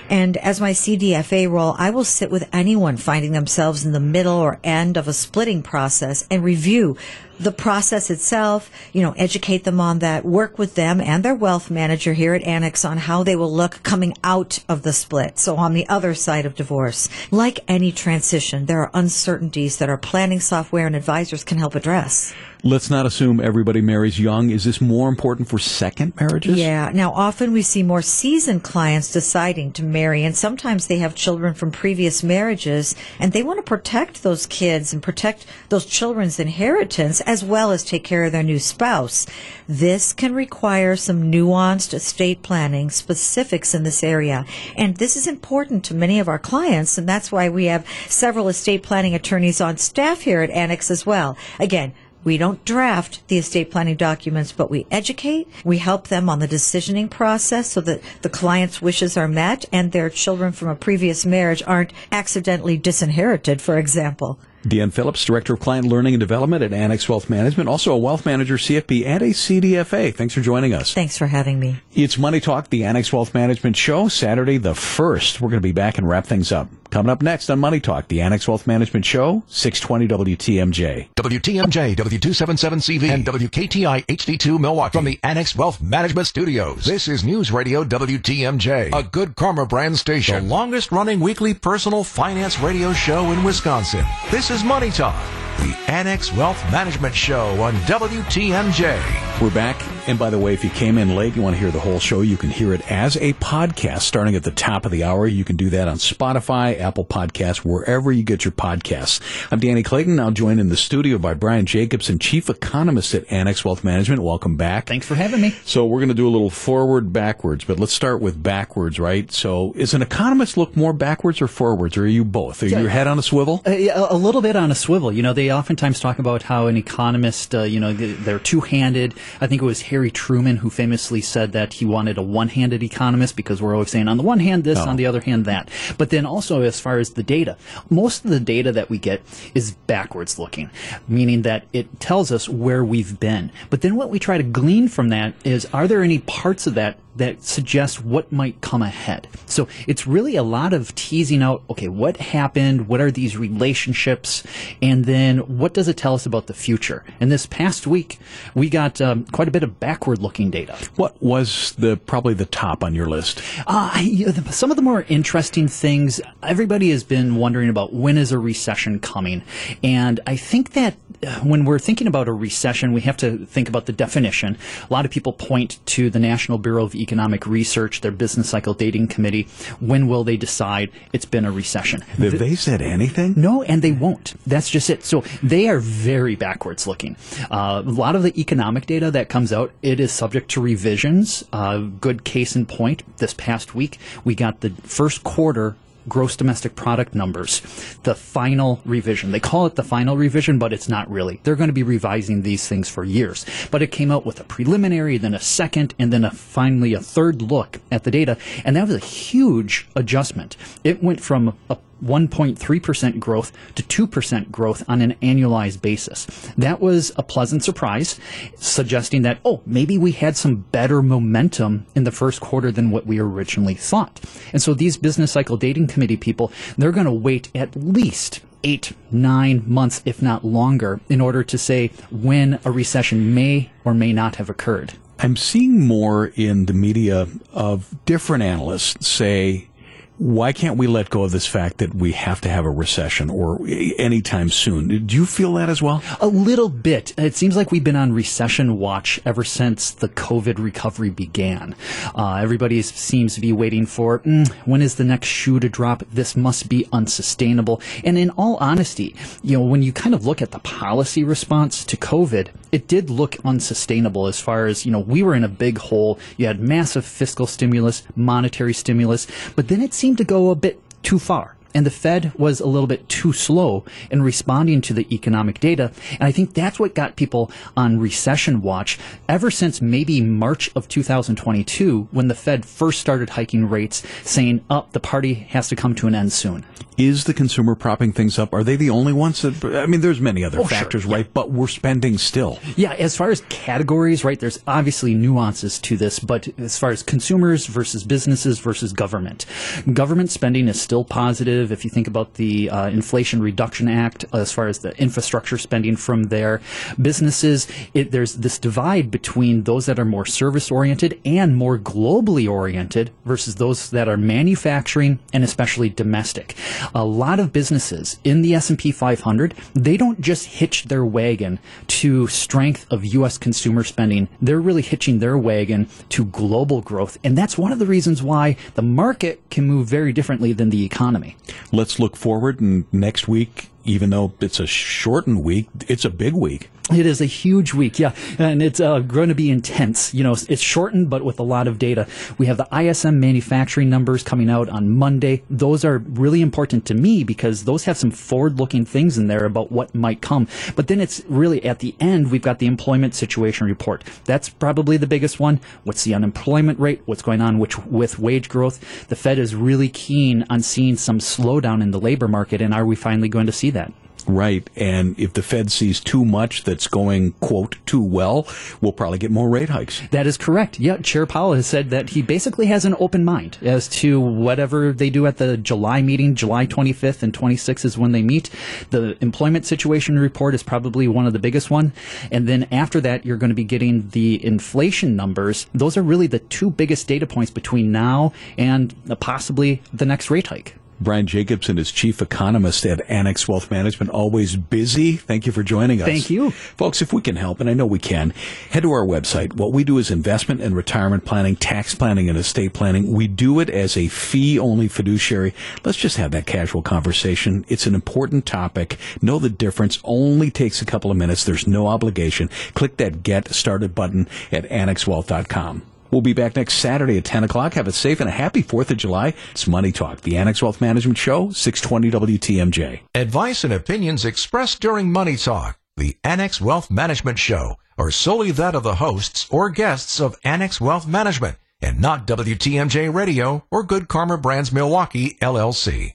And 0.08 0.36
as 0.36 0.60
my 0.60 0.70
CDFA 0.70 1.50
role, 1.50 1.74
I 1.78 1.90
will 1.90 2.04
sit 2.04 2.30
with 2.30 2.48
anyone 2.52 2.98
finding 2.98 3.32
themselves 3.32 3.84
in 3.84 3.90
the 3.90 3.98
middle 3.98 4.36
or 4.36 4.60
end 4.62 4.96
of 4.96 5.08
a 5.08 5.12
splitting 5.12 5.62
process 5.62 6.24
and 6.30 6.44
review 6.44 6.96
the 7.38 7.52
process 7.52 8.10
itself, 8.10 8.70
you 8.92 9.02
know, 9.02 9.12
educate 9.12 9.64
them 9.64 9.80
on 9.80 9.98
that, 10.00 10.24
work 10.24 10.58
with 10.58 10.74
them 10.74 11.00
and 11.00 11.24
their 11.24 11.34
wealth 11.34 11.70
manager 11.70 12.12
here 12.12 12.34
at 12.34 12.42
Annex 12.42 12.84
on 12.84 12.98
how 12.98 13.22
they 13.22 13.36
will 13.36 13.52
look 13.52 13.82
coming 13.82 14.14
out 14.24 14.60
of 14.68 14.82
the 14.82 14.92
split. 14.92 15.38
So 15.38 15.56
on 15.56 15.74
the 15.74 15.88
other 15.88 16.14
side 16.14 16.46
of 16.46 16.54
divorce, 16.54 17.08
like 17.30 17.60
any 17.68 17.92
transition, 17.92 18.66
there 18.66 18.80
are 18.80 18.90
uncertainties 18.94 19.78
that 19.78 19.88
our 19.88 19.98
planning 19.98 20.40
software 20.40 20.86
and 20.86 20.96
advisors 20.96 21.44
can 21.44 21.58
help 21.58 21.74
address. 21.74 22.34
Let's 22.62 22.90
not 22.90 23.06
assume 23.06 23.40
everybody 23.40 23.80
marries 23.80 24.18
young. 24.18 24.50
Is 24.50 24.64
this 24.64 24.80
more 24.80 25.08
important 25.08 25.48
for 25.48 25.58
second 25.58 26.14
marriages? 26.18 26.56
Yeah. 26.56 26.90
Now, 26.92 27.12
often 27.12 27.52
we 27.52 27.62
see 27.62 27.82
more 27.82 28.02
seasoned 28.02 28.64
clients 28.64 29.12
deciding 29.12 29.72
to 29.72 29.84
marry, 29.84 30.24
and 30.24 30.36
sometimes 30.36 30.86
they 30.86 30.98
have 30.98 31.14
children 31.14 31.54
from 31.54 31.70
previous 31.70 32.22
marriages, 32.22 32.94
and 33.20 33.32
they 33.32 33.42
want 33.42 33.58
to 33.58 33.62
protect 33.62 34.22
those 34.22 34.46
kids 34.46 34.92
and 34.92 35.02
protect 35.02 35.46
those 35.68 35.86
children's 35.86 36.40
inheritance 36.40 37.20
as 37.22 37.44
well 37.44 37.70
as 37.70 37.84
take 37.84 38.04
care 38.04 38.24
of 38.24 38.32
their 38.32 38.42
new 38.42 38.58
spouse. 38.58 39.26
This 39.68 40.12
can 40.12 40.34
require 40.34 40.96
some 40.96 41.30
nuanced 41.30 41.94
estate 41.94 42.42
planning 42.42 42.90
specifics 42.90 43.74
in 43.74 43.82
this 43.82 44.02
area. 44.02 44.44
And 44.76 44.96
this 44.96 45.16
is 45.16 45.26
important 45.26 45.84
to 45.84 45.94
many 45.94 46.18
of 46.18 46.28
our 46.28 46.38
clients, 46.38 46.98
and 46.98 47.08
that's 47.08 47.30
why 47.30 47.48
we 47.48 47.66
have 47.66 47.86
several 48.08 48.48
estate 48.48 48.82
planning 48.82 49.14
attorneys 49.14 49.60
on 49.60 49.76
staff 49.76 50.22
here 50.22 50.42
at 50.42 50.50
Annex 50.50 50.90
as 50.90 51.04
well. 51.04 51.36
Again, 51.60 51.92
we 52.26 52.36
don't 52.38 52.64
draft 52.64 53.26
the 53.28 53.38
estate 53.38 53.70
planning 53.70 53.96
documents, 53.96 54.50
but 54.50 54.68
we 54.68 54.84
educate. 54.90 55.46
We 55.64 55.78
help 55.78 56.08
them 56.08 56.28
on 56.28 56.40
the 56.40 56.48
decisioning 56.48 57.08
process 57.08 57.70
so 57.70 57.80
that 57.82 58.02
the 58.22 58.28
client's 58.28 58.82
wishes 58.82 59.16
are 59.16 59.28
met 59.28 59.64
and 59.72 59.92
their 59.92 60.10
children 60.10 60.50
from 60.50 60.66
a 60.66 60.74
previous 60.74 61.24
marriage 61.24 61.62
aren't 61.64 61.92
accidentally 62.10 62.78
disinherited, 62.78 63.62
for 63.62 63.78
example. 63.78 64.40
Deanne 64.64 64.92
Phillips, 64.92 65.24
Director 65.24 65.54
of 65.54 65.60
Client 65.60 65.86
Learning 65.86 66.14
and 66.14 66.20
Development 66.20 66.64
at 66.64 66.72
Annex 66.72 67.08
Wealth 67.08 67.30
Management, 67.30 67.68
also 67.68 67.92
a 67.92 67.96
wealth 67.96 68.26
manager, 68.26 68.56
CFP, 68.56 69.06
and 69.06 69.22
a 69.22 69.26
CDFA. 69.26 70.12
Thanks 70.12 70.34
for 70.34 70.40
joining 70.40 70.74
us. 70.74 70.92
Thanks 70.92 71.16
for 71.16 71.28
having 71.28 71.60
me. 71.60 71.76
It's 71.94 72.18
Money 72.18 72.40
Talk, 72.40 72.70
the 72.70 72.82
Annex 72.82 73.12
Wealth 73.12 73.32
Management 73.34 73.76
Show, 73.76 74.08
Saturday 74.08 74.58
the 74.58 74.72
1st. 74.72 75.40
We're 75.40 75.50
going 75.50 75.62
to 75.62 75.68
be 75.68 75.70
back 75.70 75.98
and 75.98 76.08
wrap 76.08 76.26
things 76.26 76.50
up. 76.50 76.68
Coming 76.96 77.10
up 77.10 77.20
next 77.20 77.50
on 77.50 77.58
Money 77.58 77.78
Talk, 77.78 78.08
the 78.08 78.22
Annex 78.22 78.48
Wealth 78.48 78.66
Management 78.66 79.04
Show, 79.04 79.42
620 79.48 80.34
WTMJ. 80.34 81.08
WTMJ, 81.14 81.94
W277CV, 81.94 83.10
and 83.10 83.22
WKTI 83.26 84.06
HD2 84.06 84.58
Milwaukee 84.58 84.96
from 84.96 85.04
the 85.04 85.20
Annex 85.22 85.54
Wealth 85.54 85.78
Management 85.82 86.26
Studios. 86.26 86.86
This 86.86 87.06
is 87.06 87.22
News 87.22 87.52
Radio 87.52 87.84
WTMJ, 87.84 88.98
a 88.98 89.02
good 89.02 89.36
karma 89.36 89.66
brand 89.66 89.98
station, 89.98 90.44
the 90.44 90.48
longest 90.48 90.90
running 90.90 91.20
weekly 91.20 91.52
personal 91.52 92.02
finance 92.02 92.58
radio 92.60 92.94
show 92.94 93.30
in 93.30 93.44
Wisconsin. 93.44 94.06
This 94.30 94.50
is 94.50 94.64
Money 94.64 94.88
Talk, 94.88 95.22
the 95.58 95.76
Annex 95.88 96.32
Wealth 96.32 96.62
Management 96.72 97.14
Show 97.14 97.62
on 97.62 97.74
WTMJ. 97.74 99.42
We're 99.42 99.50
back. 99.50 99.78
And 100.08 100.18
by 100.20 100.30
the 100.30 100.38
way, 100.38 100.54
if 100.54 100.62
you 100.62 100.70
came 100.70 100.98
in 100.98 101.16
late, 101.16 101.34
you 101.34 101.42
want 101.42 101.56
to 101.56 101.60
hear 101.60 101.72
the 101.72 101.80
whole 101.80 101.98
show, 101.98 102.20
you 102.20 102.36
can 102.36 102.48
hear 102.48 102.72
it 102.72 102.90
as 102.90 103.16
a 103.16 103.32
podcast 103.34 104.02
starting 104.02 104.36
at 104.36 104.44
the 104.44 104.52
top 104.52 104.86
of 104.86 104.92
the 104.92 105.02
hour. 105.02 105.26
You 105.26 105.44
can 105.44 105.56
do 105.56 105.68
that 105.70 105.88
on 105.88 105.96
Spotify, 105.96 106.78
Apple 106.86 107.04
Podcasts, 107.04 107.58
wherever 107.64 108.12
you 108.12 108.22
get 108.22 108.44
your 108.44 108.52
podcasts. 108.52 109.20
I'm 109.50 109.58
Danny 109.58 109.82
Clayton, 109.82 110.14
now 110.14 110.30
joined 110.30 110.60
in 110.60 110.68
the 110.68 110.76
studio 110.76 111.18
by 111.18 111.34
Brian 111.34 111.66
Jacobsen, 111.66 112.20
Chief 112.20 112.48
Economist 112.48 113.12
at 113.12 113.30
Annex 113.32 113.64
Wealth 113.64 113.82
Management. 113.82 114.22
Welcome 114.22 114.56
back. 114.56 114.86
Thanks 114.86 115.04
for 115.04 115.16
having 115.16 115.40
me. 115.40 115.50
So 115.64 115.84
we're 115.84 115.98
going 115.98 116.10
to 116.10 116.14
do 116.14 116.28
a 116.28 116.30
little 116.30 116.48
forward, 116.48 117.12
backwards, 117.12 117.64
but 117.64 117.80
let's 117.80 117.92
start 117.92 118.20
with 118.20 118.40
backwards, 118.40 119.00
right? 119.00 119.32
So 119.32 119.72
is 119.74 119.94
an 119.94 120.02
economist 120.02 120.56
look 120.56 120.76
more 120.76 120.92
backwards 120.92 121.42
or 121.42 121.48
forwards, 121.48 121.96
or 121.96 122.04
are 122.04 122.06
you 122.06 122.24
both? 122.24 122.62
Are 122.62 122.68
your 122.68 122.88
head 122.88 123.08
on 123.08 123.18
a 123.18 123.22
swivel? 123.22 123.62
Uh, 123.66 123.70
yeah, 123.72 124.06
a 124.08 124.14
little 124.16 124.40
bit 124.40 124.54
on 124.54 124.70
a 124.70 124.74
swivel. 124.76 125.10
You 125.10 125.22
know, 125.24 125.32
they 125.32 125.50
oftentimes 125.52 125.98
talk 125.98 126.20
about 126.20 126.42
how 126.44 126.68
an 126.68 126.76
economist, 126.76 127.52
uh, 127.52 127.62
you 127.64 127.80
know, 127.80 127.92
they're 127.92 128.38
two-handed. 128.38 129.12
I 129.40 129.48
think 129.48 129.60
it 129.60 129.64
was 129.64 129.82
Harry 129.82 130.12
Truman 130.12 130.58
who 130.58 130.70
famously 130.70 131.20
said 131.20 131.50
that 131.52 131.72
he 131.72 131.84
wanted 131.84 132.16
a 132.16 132.22
one-handed 132.22 132.84
economist 132.84 133.34
because 133.34 133.60
we're 133.60 133.74
always 133.74 133.90
saying 133.90 134.06
on 134.06 134.18
the 134.18 134.22
one 134.22 134.38
hand 134.38 134.62
this, 134.62 134.78
Oh. 134.78 134.88
on 134.88 134.94
the 134.94 135.06
other 135.06 135.20
hand 135.20 135.46
that. 135.46 135.68
But 135.98 136.10
then 136.10 136.24
also 136.26 136.62
as 136.66 136.80
far 136.80 136.98
as 136.98 137.10
the 137.10 137.22
data, 137.22 137.56
most 137.88 138.24
of 138.24 138.30
the 138.30 138.40
data 138.40 138.72
that 138.72 138.90
we 138.90 138.98
get 138.98 139.22
is 139.54 139.72
backwards 139.86 140.38
looking, 140.38 140.70
meaning 141.08 141.42
that 141.42 141.64
it 141.72 142.00
tells 142.00 142.30
us 142.32 142.48
where 142.48 142.84
we've 142.84 143.18
been. 143.18 143.50
But 143.70 143.82
then 143.82 143.96
what 143.96 144.10
we 144.10 144.18
try 144.18 144.36
to 144.38 144.44
glean 144.44 144.88
from 144.88 145.08
that 145.10 145.34
is 145.44 145.66
are 145.72 145.88
there 145.88 146.02
any 146.02 146.18
parts 146.18 146.66
of 146.66 146.74
that 146.74 146.98
that 147.16 147.42
suggest 147.42 148.04
what 148.04 148.30
might 148.30 148.60
come 148.60 148.82
ahead. 148.82 149.28
So 149.46 149.68
it's 149.86 150.06
really 150.06 150.36
a 150.36 150.42
lot 150.42 150.72
of 150.72 150.94
teasing 150.94 151.42
out, 151.42 151.62
okay, 151.70 151.88
what 151.88 152.16
happened? 152.18 152.88
What 152.88 153.00
are 153.00 153.10
these 153.10 153.36
relationships? 153.36 154.42
And 154.82 155.04
then 155.04 155.38
what 155.58 155.74
does 155.74 155.88
it 155.88 155.96
tell 155.96 156.14
us 156.14 156.26
about 156.26 156.46
the 156.46 156.54
future? 156.54 157.04
And 157.20 157.30
this 157.32 157.46
past 157.46 157.86
week, 157.86 158.18
we 158.54 158.68
got 158.70 159.00
um, 159.00 159.24
quite 159.26 159.48
a 159.48 159.50
bit 159.50 159.62
of 159.62 159.80
backward 159.80 160.18
looking 160.20 160.50
data. 160.50 160.76
What 160.96 161.20
was 161.22 161.72
the 161.78 161.96
probably 161.96 162.34
the 162.34 162.46
top 162.46 162.82
on 162.84 162.94
your 162.94 163.06
list? 163.06 163.40
Uh, 163.60 163.90
I- 163.94 164.00
you 164.00 164.26
know, 164.26 164.32
the- 164.32 164.52
some 164.52 164.70
of 164.70 164.76
the 164.76 164.82
more 164.82 165.04
interesting 165.08 165.68
things, 165.68 166.20
everybody 166.42 166.90
has 166.90 167.04
been 167.04 167.36
wondering 167.36 167.68
about 167.68 167.92
when 167.92 168.16
is 168.18 168.32
a 168.32 168.38
recession 168.38 169.00
coming. 169.00 169.42
And 169.82 170.20
I 170.26 170.36
think 170.36 170.72
that 170.72 170.96
uh, 171.26 171.40
when 171.40 171.64
we're 171.64 171.78
thinking 171.78 172.06
about 172.06 172.28
a 172.28 172.32
recession, 172.32 172.92
we 172.92 173.00
have 173.02 173.16
to 173.18 173.46
think 173.46 173.68
about 173.68 173.86
the 173.86 173.92
definition. 173.92 174.56
A 174.88 174.92
lot 174.92 175.04
of 175.04 175.10
people 175.10 175.32
point 175.32 175.78
to 175.86 176.10
the 176.10 176.18
National 176.18 176.58
Bureau 176.58 176.84
of 176.84 176.94
Economic 177.06 177.46
Research, 177.46 178.00
their 178.00 178.10
business 178.10 178.48
cycle 178.50 178.74
dating 178.74 179.06
committee. 179.06 179.44
When 179.78 180.08
will 180.08 180.24
they 180.24 180.36
decide 180.36 180.90
it's 181.12 181.24
been 181.24 181.44
a 181.44 181.52
recession? 181.52 182.00
Have 182.00 182.38
they 182.38 182.56
said 182.56 182.82
anything? 182.82 183.34
No, 183.36 183.62
and 183.62 183.80
they 183.80 183.92
won't. 183.92 184.34
That's 184.44 184.68
just 184.68 184.90
it. 184.90 185.04
So 185.04 185.20
they 185.40 185.68
are 185.68 185.78
very 185.78 186.34
backwards 186.34 186.84
looking. 186.84 187.16
Uh, 187.48 187.82
a 187.86 187.90
lot 187.90 188.16
of 188.16 188.24
the 188.24 188.38
economic 188.40 188.86
data 188.86 189.12
that 189.12 189.28
comes 189.28 189.52
out, 189.52 189.70
it 189.82 190.00
is 190.00 190.10
subject 190.10 190.50
to 190.52 190.60
revisions. 190.60 191.44
Uh, 191.52 191.78
good 191.78 192.24
case 192.24 192.56
in 192.56 192.66
point. 192.66 193.04
This 193.18 193.34
past 193.34 193.72
week, 193.72 194.00
we 194.24 194.34
got 194.34 194.60
the 194.62 194.70
first 194.82 195.22
quarter 195.22 195.76
gross 196.08 196.36
domestic 196.36 196.76
product 196.76 197.14
numbers, 197.14 197.60
the 198.04 198.14
final 198.14 198.80
revision. 198.84 199.32
They 199.32 199.40
call 199.40 199.66
it 199.66 199.74
the 199.74 199.82
final 199.82 200.16
revision, 200.16 200.58
but 200.58 200.72
it's 200.72 200.88
not 200.88 201.10
really. 201.10 201.40
They're 201.42 201.56
going 201.56 201.68
to 201.68 201.74
be 201.74 201.82
revising 201.82 202.42
these 202.42 202.68
things 202.68 202.88
for 202.88 203.04
years. 203.04 203.44
But 203.70 203.82
it 203.82 203.90
came 203.90 204.10
out 204.10 204.26
with 204.26 204.40
a 204.40 204.44
preliminary, 204.44 205.18
then 205.18 205.34
a 205.34 205.40
second, 205.40 205.94
and 205.98 206.12
then 206.12 206.24
a 206.24 206.30
finally 206.30 206.94
a 206.94 207.00
third 207.00 207.42
look 207.42 207.80
at 207.90 208.04
the 208.04 208.10
data, 208.10 208.36
and 208.64 208.76
that 208.76 208.88
was 208.88 208.96
a 208.96 209.06
huge 209.06 209.88
adjustment. 209.94 210.56
It 210.84 211.02
went 211.02 211.20
from 211.20 211.56
a 211.68 211.78
1.3% 212.02 213.18
growth 213.18 213.52
to 213.74 214.06
2% 214.06 214.50
growth 214.50 214.84
on 214.88 215.00
an 215.00 215.14
annualized 215.22 215.82
basis. 215.82 216.26
That 216.56 216.80
was 216.80 217.12
a 217.16 217.22
pleasant 217.22 217.64
surprise, 217.64 218.18
suggesting 218.56 219.22
that, 219.22 219.38
oh, 219.44 219.62
maybe 219.66 219.98
we 219.98 220.12
had 220.12 220.36
some 220.36 220.56
better 220.72 221.02
momentum 221.02 221.86
in 221.94 222.04
the 222.04 222.12
first 222.12 222.40
quarter 222.40 222.70
than 222.70 222.90
what 222.90 223.06
we 223.06 223.18
originally 223.18 223.74
thought. 223.74 224.20
And 224.52 224.62
so 224.62 224.74
these 224.74 224.96
business 224.96 225.32
cycle 225.32 225.56
dating 225.56 225.88
committee 225.88 226.16
people, 226.16 226.52
they're 226.76 226.92
going 226.92 227.06
to 227.06 227.12
wait 227.12 227.50
at 227.54 227.74
least 227.76 228.40
eight, 228.64 228.92
nine 229.10 229.62
months, 229.66 230.02
if 230.04 230.20
not 230.20 230.44
longer, 230.44 231.00
in 231.08 231.20
order 231.20 231.44
to 231.44 231.56
say 231.56 231.90
when 232.10 232.58
a 232.64 232.70
recession 232.70 233.34
may 233.34 233.70
or 233.84 233.94
may 233.94 234.12
not 234.12 234.36
have 234.36 234.50
occurred. 234.50 234.94
I'm 235.18 235.36
seeing 235.36 235.86
more 235.86 236.26
in 236.34 236.66
the 236.66 236.74
media 236.74 237.26
of 237.52 237.94
different 238.04 238.42
analysts 238.42 239.06
say, 239.06 239.68
why 240.18 240.52
can't 240.52 240.78
we 240.78 240.86
let 240.86 241.10
go 241.10 241.24
of 241.24 241.30
this 241.30 241.46
fact 241.46 241.78
that 241.78 241.94
we 241.94 242.12
have 242.12 242.40
to 242.40 242.48
have 242.48 242.64
a 242.64 242.70
recession 242.70 243.28
or 243.28 243.60
anytime 243.98 244.48
soon? 244.48 245.06
Do 245.06 245.14
you 245.14 245.26
feel 245.26 245.52
that 245.54 245.68
as 245.68 245.82
well? 245.82 246.02
A 246.20 246.26
little 246.26 246.70
bit. 246.70 247.12
It 247.18 247.34
seems 247.34 247.56
like 247.56 247.70
we've 247.70 247.84
been 247.84 247.96
on 247.96 248.12
recession 248.12 248.78
watch 248.78 249.20
ever 249.26 249.44
since 249.44 249.90
the 249.90 250.08
COVID 250.08 250.58
recovery 250.58 251.10
began. 251.10 251.74
Uh, 252.14 252.36
everybody 252.36 252.80
seems 252.82 253.34
to 253.34 253.40
be 253.40 253.52
waiting 253.52 253.84
for 253.84 254.20
mm, 254.20 254.48
when 254.64 254.80
is 254.80 254.94
the 254.94 255.04
next 255.04 255.28
shoe 255.28 255.60
to 255.60 255.68
drop? 255.68 256.02
This 256.12 256.34
must 256.34 256.68
be 256.68 256.86
unsustainable. 256.92 257.82
And 258.02 258.16
in 258.16 258.30
all 258.30 258.56
honesty, 258.56 259.14
you 259.42 259.58
know, 259.58 259.64
when 259.64 259.82
you 259.82 259.92
kind 259.92 260.14
of 260.14 260.24
look 260.24 260.40
at 260.40 260.50
the 260.50 260.60
policy 260.60 261.24
response 261.24 261.84
to 261.84 261.96
COVID, 261.96 262.48
it 262.72 262.88
did 262.88 263.10
look 263.10 263.36
unsustainable 263.44 264.26
as 264.26 264.40
far 264.40 264.66
as, 264.66 264.86
you 264.86 264.92
know, 264.92 265.00
we 265.00 265.22
were 265.22 265.34
in 265.34 265.44
a 265.44 265.48
big 265.48 265.78
hole. 265.78 266.18
You 266.36 266.46
had 266.46 266.60
massive 266.60 267.04
fiscal 267.04 267.46
stimulus, 267.46 268.02
monetary 268.14 268.74
stimulus, 268.74 269.26
but 269.54 269.68
then 269.68 269.80
it 269.80 269.94
seemed 269.94 270.18
to 270.18 270.24
go 270.24 270.50
a 270.50 270.54
bit 270.54 270.80
too 271.02 271.18
far. 271.18 271.55
And 271.76 271.84
the 271.84 271.90
Fed 271.90 272.32
was 272.38 272.58
a 272.58 272.66
little 272.66 272.86
bit 272.86 273.06
too 273.06 273.34
slow 273.34 273.84
in 274.10 274.22
responding 274.22 274.80
to 274.80 274.94
the 274.94 275.06
economic 275.14 275.60
data. 275.60 275.92
And 276.12 276.22
I 276.22 276.32
think 276.32 276.54
that's 276.54 276.80
what 276.80 276.94
got 276.94 277.16
people 277.16 277.50
on 277.76 278.00
recession 278.00 278.62
watch 278.62 278.98
ever 279.28 279.50
since 279.50 279.82
maybe 279.82 280.22
March 280.22 280.70
of 280.74 280.88
2022 280.88 282.08
when 282.12 282.28
the 282.28 282.34
Fed 282.34 282.64
first 282.64 282.98
started 282.98 283.28
hiking 283.28 283.68
rates, 283.68 284.02
saying, 284.22 284.64
up, 284.70 284.92
the 284.92 285.00
party 285.00 285.34
has 285.34 285.68
to 285.68 285.76
come 285.76 285.94
to 285.96 286.06
an 286.06 286.14
end 286.14 286.32
soon. 286.32 286.64
Is 286.96 287.24
the 287.24 287.34
consumer 287.34 287.74
propping 287.74 288.14
things 288.14 288.38
up? 288.38 288.54
Are 288.54 288.64
they 288.64 288.76
the 288.76 288.88
only 288.88 289.12
ones 289.12 289.42
that, 289.42 289.62
I 289.62 289.84
mean, 289.84 290.00
there's 290.00 290.18
many 290.18 290.42
other 290.42 290.60
Oh, 290.60 290.62
sure, 290.62 290.78
factors, 290.78 291.04
yeah. 291.04 291.16
right? 291.16 291.34
But 291.34 291.50
we're 291.50 291.66
spending 291.66 292.16
still. 292.16 292.58
Yeah, 292.74 292.94
as 292.94 293.14
far 293.14 293.28
as 293.28 293.42
categories, 293.50 294.24
right, 294.24 294.40
there's 294.40 294.60
obviously 294.66 295.12
nuances 295.14 295.78
to 295.80 295.98
this, 295.98 296.18
but 296.18 296.48
as 296.58 296.78
far 296.78 296.88
as 296.88 297.02
consumers 297.02 297.66
versus 297.66 298.02
businesses 298.02 298.60
versus 298.60 298.94
government, 298.94 299.44
government 299.92 300.30
spending 300.30 300.68
is 300.68 300.80
still 300.80 301.04
positive. 301.04 301.65
If 301.72 301.84
you 301.84 301.90
think 301.90 302.06
about 302.06 302.34
the 302.34 302.70
uh, 302.70 302.88
Inflation 302.88 303.40
Reduction 303.40 303.88
Act 303.88 304.24
as 304.32 304.52
far 304.52 304.68
as 304.68 304.80
the 304.80 304.96
infrastructure 305.00 305.58
spending 305.58 305.96
from 305.96 306.24
there. 306.24 306.60
Businesses, 307.00 307.68
it, 307.94 308.10
there's 308.10 308.34
this 308.34 308.58
divide 308.58 309.10
between 309.10 309.64
those 309.64 309.86
that 309.86 309.98
are 309.98 310.04
more 310.04 310.26
service 310.26 310.70
oriented 310.70 311.20
and 311.24 311.56
more 311.56 311.78
globally 311.78 312.48
oriented 312.48 313.10
versus 313.24 313.56
those 313.56 313.90
that 313.90 314.08
are 314.08 314.16
manufacturing 314.16 315.18
and 315.32 315.44
especially 315.44 315.88
domestic. 315.88 316.54
A 316.94 317.04
lot 317.04 317.40
of 317.40 317.52
businesses 317.52 318.18
in 318.24 318.42
the 318.42 318.54
S&P 318.54 318.92
500, 318.92 319.54
they 319.74 319.96
don't 319.96 320.20
just 320.20 320.46
hitch 320.46 320.84
their 320.84 321.04
wagon 321.04 321.58
to 321.88 322.26
strength 322.26 322.86
of 322.90 323.04
U.S. 323.04 323.38
consumer 323.38 323.84
spending. 323.84 324.28
They're 324.40 324.60
really 324.60 324.82
hitching 324.82 325.18
their 325.18 325.38
wagon 325.38 325.88
to 326.10 326.24
global 326.24 326.80
growth. 326.80 327.18
And 327.24 327.36
that's 327.36 327.58
one 327.58 327.72
of 327.72 327.78
the 327.78 327.86
reasons 327.86 328.22
why 328.22 328.56
the 328.74 328.82
market 328.82 329.42
can 329.50 329.66
move 329.66 329.86
very 329.88 330.12
differently 330.12 330.52
than 330.52 330.70
the 330.70 330.84
economy. 330.84 331.36
Let's 331.72 331.98
look 331.98 332.16
forward 332.16 332.60
and 332.60 332.86
next 332.92 333.28
week, 333.28 333.70
even 333.84 334.10
though 334.10 334.34
it's 334.40 334.60
a 334.60 334.66
shortened 334.66 335.42
week, 335.42 335.68
it's 335.88 336.04
a 336.04 336.10
big 336.10 336.34
week. 336.34 336.70
It 336.88 337.04
is 337.04 337.20
a 337.20 337.26
huge 337.26 337.74
week, 337.74 337.98
yeah, 337.98 338.14
and 338.38 338.62
it's 338.62 338.78
uh, 338.78 339.00
going 339.00 339.28
to 339.28 339.34
be 339.34 339.50
intense. 339.50 340.14
You 340.14 340.22
know, 340.22 340.36
it's 340.48 340.62
shortened, 340.62 341.10
but 341.10 341.24
with 341.24 341.40
a 341.40 341.42
lot 341.42 341.66
of 341.66 341.80
data. 341.80 342.06
We 342.38 342.46
have 342.46 342.58
the 342.58 342.68
ISM 342.72 343.18
manufacturing 343.18 343.90
numbers 343.90 344.22
coming 344.22 344.48
out 344.48 344.68
on 344.68 344.90
Monday. 344.90 345.42
Those 345.50 345.84
are 345.84 345.98
really 345.98 346.40
important 346.40 346.84
to 346.86 346.94
me 346.94 347.24
because 347.24 347.64
those 347.64 347.86
have 347.86 347.96
some 347.96 348.12
forward-looking 348.12 348.84
things 348.84 349.18
in 349.18 349.26
there 349.26 349.44
about 349.44 349.72
what 349.72 349.96
might 349.96 350.20
come. 350.20 350.46
But 350.76 350.86
then 350.86 351.00
it's 351.00 351.24
really 351.26 351.64
at 351.64 351.80
the 351.80 351.96
end, 351.98 352.30
we've 352.30 352.40
got 352.40 352.60
the 352.60 352.66
employment 352.66 353.16
situation 353.16 353.66
report. 353.66 354.04
That's 354.24 354.48
probably 354.48 354.96
the 354.96 355.08
biggest 355.08 355.40
one. 355.40 355.58
What's 355.82 356.04
the 356.04 356.14
unemployment 356.14 356.78
rate? 356.78 357.02
What's 357.06 357.22
going 357.22 357.40
on 357.40 357.58
with, 357.58 357.84
with 357.88 358.20
wage 358.20 358.48
growth? 358.48 359.08
The 359.08 359.16
Fed 359.16 359.40
is 359.40 359.56
really 359.56 359.88
keen 359.88 360.44
on 360.48 360.62
seeing 360.62 360.94
some 360.94 361.18
slowdown 361.18 361.82
in 361.82 361.90
the 361.90 361.98
labor 361.98 362.28
market, 362.28 362.62
and 362.62 362.72
are 362.72 362.86
we 362.86 362.94
finally 362.94 363.28
going 363.28 363.46
to 363.46 363.52
see 363.52 363.70
that? 363.70 363.92
Right. 364.26 364.68
And 364.74 365.18
if 365.18 365.34
the 365.34 365.42
Fed 365.42 365.70
sees 365.70 366.00
too 366.00 366.24
much 366.24 366.64
that's 366.64 366.88
going, 366.88 367.32
quote, 367.32 367.76
too 367.86 368.02
well, 368.02 368.48
we'll 368.80 368.92
probably 368.92 369.18
get 369.18 369.30
more 369.30 369.48
rate 369.48 369.68
hikes. 369.68 370.02
That 370.10 370.26
is 370.26 370.36
correct. 370.36 370.80
Yeah. 370.80 370.96
Chair 370.98 371.26
Powell 371.26 371.54
has 371.54 371.66
said 371.66 371.90
that 371.90 372.10
he 372.10 372.22
basically 372.22 372.66
has 372.66 372.84
an 372.84 372.96
open 372.98 373.24
mind 373.24 373.58
as 373.62 373.88
to 373.88 374.20
whatever 374.20 374.92
they 374.92 375.10
do 375.10 375.26
at 375.26 375.36
the 375.36 375.56
July 375.56 376.02
meeting, 376.02 376.34
July 376.34 376.66
25th 376.66 377.22
and 377.22 377.32
26th 377.32 377.84
is 377.84 377.96
when 377.96 378.12
they 378.12 378.22
meet. 378.22 378.50
The 378.90 379.16
employment 379.22 379.66
situation 379.66 380.18
report 380.18 380.54
is 380.54 380.62
probably 380.62 381.06
one 381.06 381.26
of 381.26 381.32
the 381.32 381.38
biggest 381.38 381.70
one. 381.70 381.92
And 382.32 382.48
then 382.48 382.66
after 382.72 383.00
that, 383.02 383.24
you're 383.24 383.36
going 383.36 383.50
to 383.50 383.54
be 383.54 383.64
getting 383.64 384.08
the 384.10 384.44
inflation 384.44 385.14
numbers. 385.16 385.66
Those 385.72 385.96
are 385.96 386.02
really 386.02 386.26
the 386.26 386.40
two 386.40 386.70
biggest 386.70 387.06
data 387.06 387.26
points 387.26 387.50
between 387.50 387.92
now 387.92 388.32
and 388.58 388.94
possibly 389.20 389.82
the 389.92 390.06
next 390.06 390.30
rate 390.30 390.48
hike. 390.48 390.74
Brian 391.00 391.26
Jacobsen 391.26 391.78
is 391.78 391.92
chief 391.92 392.22
economist 392.22 392.86
at 392.86 393.08
Annex 393.10 393.46
Wealth 393.46 393.70
Management. 393.70 394.10
Always 394.10 394.56
busy. 394.56 395.16
Thank 395.16 395.46
you 395.46 395.52
for 395.52 395.62
joining 395.62 396.00
us. 396.00 396.08
Thank 396.08 396.30
you. 396.30 396.50
Folks, 396.50 397.02
if 397.02 397.12
we 397.12 397.20
can 397.20 397.36
help, 397.36 397.60
and 397.60 397.68
I 397.68 397.74
know 397.74 397.86
we 397.86 397.98
can, 397.98 398.30
head 398.70 398.82
to 398.82 398.92
our 398.92 399.04
website. 399.04 399.54
What 399.54 399.72
we 399.72 399.84
do 399.84 399.98
is 399.98 400.10
investment 400.10 400.62
and 400.62 400.74
retirement 400.74 401.24
planning, 401.24 401.56
tax 401.56 401.94
planning 401.94 402.28
and 402.28 402.38
estate 402.38 402.72
planning. 402.72 403.12
We 403.12 403.28
do 403.28 403.60
it 403.60 403.68
as 403.68 403.96
a 403.96 404.08
fee 404.08 404.58
only 404.58 404.88
fiduciary. 404.88 405.54
Let's 405.84 405.98
just 405.98 406.16
have 406.16 406.30
that 406.30 406.46
casual 406.46 406.82
conversation. 406.82 407.64
It's 407.68 407.86
an 407.86 407.94
important 407.94 408.46
topic. 408.46 408.98
Know 409.20 409.38
the 409.38 409.50
difference. 409.50 409.98
Only 410.04 410.50
takes 410.50 410.80
a 410.80 410.86
couple 410.86 411.10
of 411.10 411.16
minutes. 411.16 411.44
There's 411.44 411.66
no 411.66 411.88
obligation. 411.88 412.48
Click 412.74 412.96
that 412.96 413.22
get 413.22 413.48
started 413.48 413.94
button 413.94 414.28
at 414.50 414.64
annexwealth.com. 414.68 415.82
We'll 416.16 416.22
be 416.22 416.32
back 416.32 416.56
next 416.56 416.76
Saturday 416.76 417.18
at 417.18 417.26
10 417.26 417.44
o'clock. 417.44 417.74
Have 417.74 417.86
a 417.86 417.92
safe 417.92 418.20
and 418.20 418.28
a 418.30 418.32
happy 418.32 418.62
4th 418.62 418.90
of 418.90 418.96
July. 418.96 419.34
It's 419.50 419.66
Money 419.66 419.92
Talk, 419.92 420.22
the 420.22 420.38
Annex 420.38 420.62
Wealth 420.62 420.80
Management 420.80 421.18
Show, 421.18 421.50
620 421.50 422.38
WTMJ. 422.38 423.00
Advice 423.14 423.64
and 423.64 423.72
opinions 423.74 424.24
expressed 424.24 424.80
during 424.80 425.12
Money 425.12 425.36
Talk, 425.36 425.78
the 425.98 426.16
Annex 426.24 426.58
Wealth 426.58 426.90
Management 426.90 427.38
Show, 427.38 427.76
are 427.98 428.10
solely 428.10 428.50
that 428.52 428.74
of 428.74 428.82
the 428.82 428.94
hosts 428.94 429.46
or 429.50 429.68
guests 429.68 430.18
of 430.18 430.38
Annex 430.42 430.80
Wealth 430.80 431.06
Management 431.06 431.58
and 431.82 432.00
not 432.00 432.26
WTMJ 432.26 433.12
Radio 433.12 433.66
or 433.70 433.82
Good 433.82 434.08
Karma 434.08 434.38
Brands 434.38 434.72
Milwaukee, 434.72 435.36
LLC. 435.42 436.14